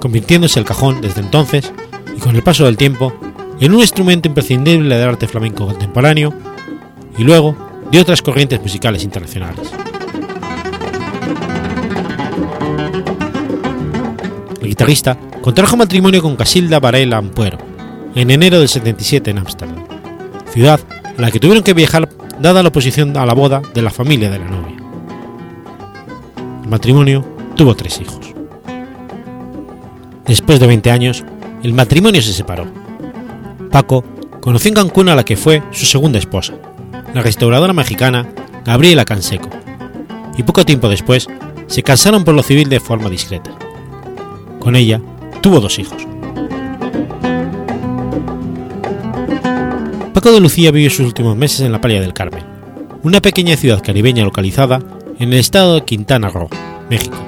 convirtiéndose 0.00 0.58
el 0.60 0.66
cajón 0.66 1.00
desde 1.00 1.20
entonces 1.22 1.72
y 2.16 2.20
con 2.20 2.36
el 2.36 2.42
paso 2.42 2.64
del 2.66 2.76
tiempo 2.76 3.12
en 3.60 3.72
un 3.74 3.80
instrumento 3.80 4.28
imprescindible 4.28 4.96
del 4.96 5.08
arte 5.08 5.26
flamenco 5.26 5.66
contemporáneo 5.66 6.32
y 7.16 7.24
luego 7.24 7.56
de 7.90 8.00
otras 8.00 8.22
corrientes 8.22 8.60
musicales 8.60 9.02
internacionales. 9.02 9.70
El 14.68 14.72
guitarrista 14.72 15.16
contrajo 15.40 15.78
matrimonio 15.78 16.20
con 16.20 16.36
Casilda 16.36 16.78
Varela 16.78 17.16
Ampuero 17.16 17.56
en 18.14 18.30
enero 18.30 18.58
del 18.58 18.68
77 18.68 19.30
en 19.30 19.38
Ámsterdam, 19.38 19.86
ciudad 20.52 20.78
a 21.16 21.22
la 21.22 21.30
que 21.30 21.40
tuvieron 21.40 21.64
que 21.64 21.72
viajar 21.72 22.06
dada 22.38 22.62
la 22.62 22.68
oposición 22.68 23.16
a 23.16 23.24
la 23.24 23.32
boda 23.32 23.62
de 23.72 23.80
la 23.80 23.88
familia 23.88 24.30
de 24.30 24.38
la 24.38 24.44
novia. 24.44 24.76
El 26.62 26.68
matrimonio 26.68 27.24
tuvo 27.56 27.74
tres 27.76 27.98
hijos. 28.02 28.34
Después 30.26 30.60
de 30.60 30.66
20 30.66 30.90
años, 30.90 31.24
el 31.62 31.72
matrimonio 31.72 32.20
se 32.20 32.34
separó. 32.34 32.66
Paco 33.70 34.04
conoció 34.42 34.68
en 34.68 34.74
Cancún 34.74 35.08
a 35.08 35.14
la 35.14 35.24
que 35.24 35.38
fue 35.38 35.62
su 35.70 35.86
segunda 35.86 36.18
esposa, 36.18 36.52
la 37.14 37.22
restauradora 37.22 37.72
mexicana 37.72 38.28
Gabriela 38.66 39.06
Canseco, 39.06 39.48
y 40.36 40.42
poco 40.42 40.66
tiempo 40.66 40.90
después 40.90 41.26
se 41.68 41.82
casaron 41.82 42.22
por 42.22 42.34
lo 42.34 42.42
civil 42.42 42.68
de 42.68 42.80
forma 42.80 43.08
discreta. 43.08 43.50
Con 44.60 44.76
ella 44.76 45.00
tuvo 45.40 45.60
dos 45.60 45.78
hijos. 45.78 46.06
Paco 50.12 50.32
de 50.32 50.40
Lucía 50.40 50.72
vivió 50.72 50.90
sus 50.90 51.06
últimos 51.06 51.36
meses 51.36 51.60
en 51.60 51.70
la 51.70 51.80
playa 51.80 52.00
del 52.00 52.12
Carmen, 52.12 52.44
una 53.02 53.20
pequeña 53.20 53.56
ciudad 53.56 53.82
caribeña 53.82 54.24
localizada 54.24 54.80
en 55.18 55.32
el 55.32 55.38
estado 55.38 55.76
de 55.76 55.84
Quintana 55.84 56.28
Roo, 56.28 56.48
México, 56.90 57.18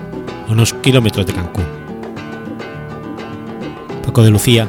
a 0.48 0.52
unos 0.52 0.74
kilómetros 0.74 1.26
de 1.26 1.32
Cancún. 1.32 1.64
Paco 4.04 4.24
de 4.24 4.30
Lucía 4.30 4.68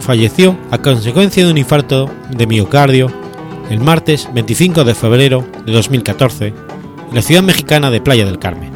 falleció, 0.00 0.56
a 0.70 0.78
consecuencia 0.78 1.44
de 1.44 1.50
un 1.50 1.58
infarto 1.58 2.10
de 2.30 2.46
miocardio 2.46 3.10
el 3.70 3.80
martes 3.80 4.28
25 4.32 4.84
de 4.84 4.94
febrero 4.94 5.44
de 5.64 5.72
2014 5.72 6.48
en 6.48 7.14
la 7.14 7.22
ciudad 7.22 7.42
mexicana 7.42 7.90
de 7.90 8.00
Playa 8.00 8.24
del 8.24 8.38
Carmen. 8.38 8.75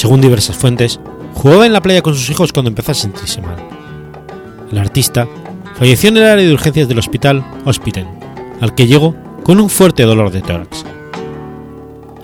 Según 0.00 0.22
diversas 0.22 0.56
fuentes, 0.56 0.98
jugaba 1.34 1.66
en 1.66 1.74
la 1.74 1.82
playa 1.82 2.00
con 2.00 2.14
sus 2.14 2.30
hijos 2.30 2.54
cuando 2.54 2.70
empezó 2.70 2.92
a 2.92 2.94
sentirse 2.94 3.42
mal. 3.42 3.56
El 4.72 4.78
artista 4.78 5.28
falleció 5.78 6.08
en 6.08 6.16
el 6.16 6.24
área 6.24 6.46
de 6.46 6.54
urgencias 6.54 6.88
del 6.88 6.98
hospital 6.98 7.44
Hospiten, 7.66 8.08
al 8.62 8.74
que 8.74 8.86
llegó 8.86 9.14
con 9.44 9.60
un 9.60 9.68
fuerte 9.68 10.04
dolor 10.04 10.30
de 10.30 10.40
tórax. 10.40 10.86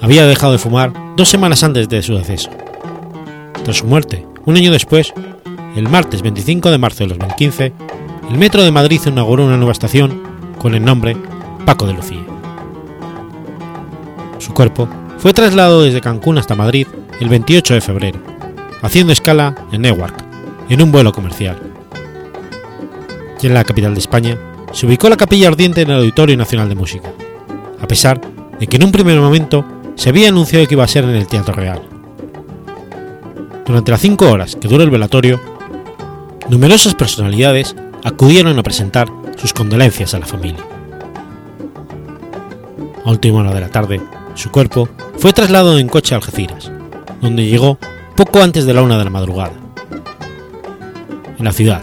Había 0.00 0.24
dejado 0.24 0.52
de 0.52 0.58
fumar 0.58 0.90
dos 1.18 1.28
semanas 1.28 1.62
antes 1.64 1.86
de 1.90 2.00
su 2.00 2.16
deceso. 2.16 2.48
Tras 3.62 3.76
su 3.76 3.86
muerte, 3.86 4.26
un 4.46 4.56
año 4.56 4.72
después, 4.72 5.12
el 5.76 5.86
martes 5.86 6.22
25 6.22 6.70
de 6.70 6.78
marzo 6.78 7.04
de 7.04 7.08
2015, 7.08 7.74
el 8.30 8.38
Metro 8.38 8.62
de 8.62 8.70
Madrid 8.70 9.02
inauguró 9.04 9.44
una 9.44 9.58
nueva 9.58 9.72
estación 9.72 10.22
con 10.56 10.74
el 10.74 10.82
nombre 10.82 11.14
Paco 11.66 11.86
de 11.86 11.92
Lucía. 11.92 12.24
Su 14.38 14.54
cuerpo 14.54 14.88
fue 15.18 15.34
trasladado 15.34 15.82
desde 15.82 16.00
Cancún 16.00 16.38
hasta 16.38 16.54
Madrid 16.54 16.86
el 17.20 17.28
28 17.28 17.74
de 17.74 17.80
febrero, 17.80 18.18
haciendo 18.82 19.12
escala 19.12 19.54
en 19.72 19.82
Newark, 19.82 20.14
en 20.68 20.82
un 20.82 20.92
vuelo 20.92 21.12
comercial. 21.12 21.58
Y 23.40 23.46
en 23.46 23.54
la 23.54 23.64
capital 23.64 23.94
de 23.94 24.00
España 24.00 24.38
se 24.72 24.86
ubicó 24.86 25.08
la 25.08 25.16
capilla 25.16 25.48
ardiente 25.48 25.82
en 25.82 25.90
el 25.90 25.98
Auditorio 25.98 26.36
Nacional 26.36 26.68
de 26.68 26.74
Música, 26.74 27.12
a 27.80 27.86
pesar 27.86 28.20
de 28.58 28.66
que 28.66 28.76
en 28.76 28.84
un 28.84 28.92
primer 28.92 29.18
momento 29.20 29.64
se 29.94 30.10
había 30.10 30.28
anunciado 30.28 30.66
que 30.66 30.74
iba 30.74 30.84
a 30.84 30.88
ser 30.88 31.04
en 31.04 31.10
el 31.10 31.26
Teatro 31.26 31.54
Real. 31.54 31.82
Durante 33.64 33.90
las 33.90 34.00
cinco 34.00 34.30
horas 34.30 34.56
que 34.56 34.68
duró 34.68 34.84
el 34.84 34.90
velatorio, 34.90 35.40
numerosas 36.48 36.94
personalidades 36.94 37.74
acudieron 38.04 38.58
a 38.58 38.62
presentar 38.62 39.08
sus 39.36 39.52
condolencias 39.52 40.14
a 40.14 40.18
la 40.18 40.26
familia. 40.26 40.64
A 43.04 43.10
última 43.10 43.40
hora 43.40 43.54
de 43.54 43.60
la 43.60 43.70
tarde, 43.70 44.00
su 44.34 44.50
cuerpo 44.50 44.88
fue 45.18 45.32
trasladado 45.32 45.78
en 45.78 45.88
coche 45.88 46.14
a 46.14 46.18
Algeciras, 46.18 46.70
donde 47.26 47.46
llegó 47.46 47.78
poco 48.16 48.40
antes 48.40 48.66
de 48.66 48.72
la 48.74 48.82
una 48.82 48.96
de 48.96 49.04
la 49.04 49.10
madrugada. 49.10 49.52
En 51.38 51.44
la 51.44 51.52
ciudad, 51.52 51.82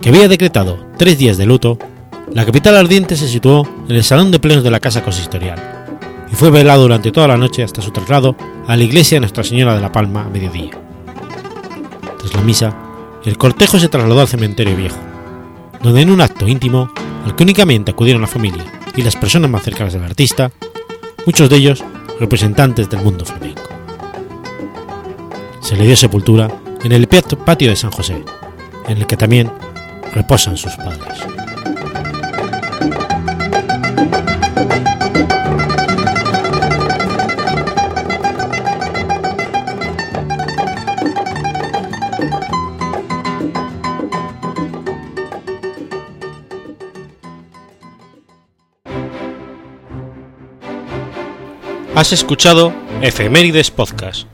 que 0.00 0.10
había 0.10 0.28
decretado 0.28 0.86
tres 0.98 1.18
días 1.18 1.36
de 1.36 1.46
luto, 1.46 1.78
la 2.32 2.44
capital 2.44 2.76
ardiente 2.76 3.16
se 3.16 3.28
situó 3.28 3.66
en 3.88 3.96
el 3.96 4.04
salón 4.04 4.30
de 4.30 4.38
plenos 4.38 4.62
de 4.62 4.70
la 4.70 4.80
casa 4.80 5.02
consistorial 5.02 5.58
y 6.30 6.34
fue 6.36 6.50
velado 6.50 6.82
durante 6.82 7.12
toda 7.12 7.28
la 7.28 7.36
noche 7.36 7.62
hasta 7.62 7.82
su 7.82 7.90
traslado 7.90 8.36
a 8.66 8.76
la 8.76 8.84
iglesia 8.84 9.16
de 9.16 9.20
Nuestra 9.20 9.42
Señora 9.42 9.74
de 9.74 9.80
la 9.80 9.90
Palma 9.90 10.24
a 10.24 10.28
mediodía. 10.28 10.72
Tras 12.18 12.34
la 12.34 12.42
misa, 12.42 12.76
el 13.24 13.38
cortejo 13.38 13.78
se 13.78 13.88
trasladó 13.88 14.20
al 14.20 14.28
cementerio 14.28 14.76
viejo, 14.76 14.98
donde 15.82 16.02
en 16.02 16.10
un 16.10 16.20
acto 16.20 16.46
íntimo 16.46 16.90
al 17.24 17.34
que 17.34 17.42
únicamente 17.42 17.92
acudieron 17.92 18.22
la 18.22 18.28
familia 18.28 18.64
y 18.94 19.02
las 19.02 19.16
personas 19.16 19.50
más 19.50 19.62
cercanas 19.62 19.94
del 19.94 20.04
artista, 20.04 20.50
muchos 21.24 21.48
de 21.48 21.56
ellos 21.56 21.82
representantes 22.20 22.90
del 22.90 23.00
mundo 23.00 23.24
flamenco 23.24 23.73
se 25.64 25.76
le 25.76 25.86
dio 25.86 25.96
sepultura 25.96 26.50
en 26.84 26.92
el 26.92 27.08
patio 27.08 27.70
de 27.70 27.76
San 27.76 27.90
José, 27.90 28.22
en 28.86 28.98
el 28.98 29.06
que 29.06 29.16
también 29.16 29.50
reposan 30.12 30.58
sus 30.58 30.74
padres. 30.76 31.24
Has 51.94 52.12
escuchado 52.12 52.74
Efemérides 53.00 53.70
Podcast 53.70 54.33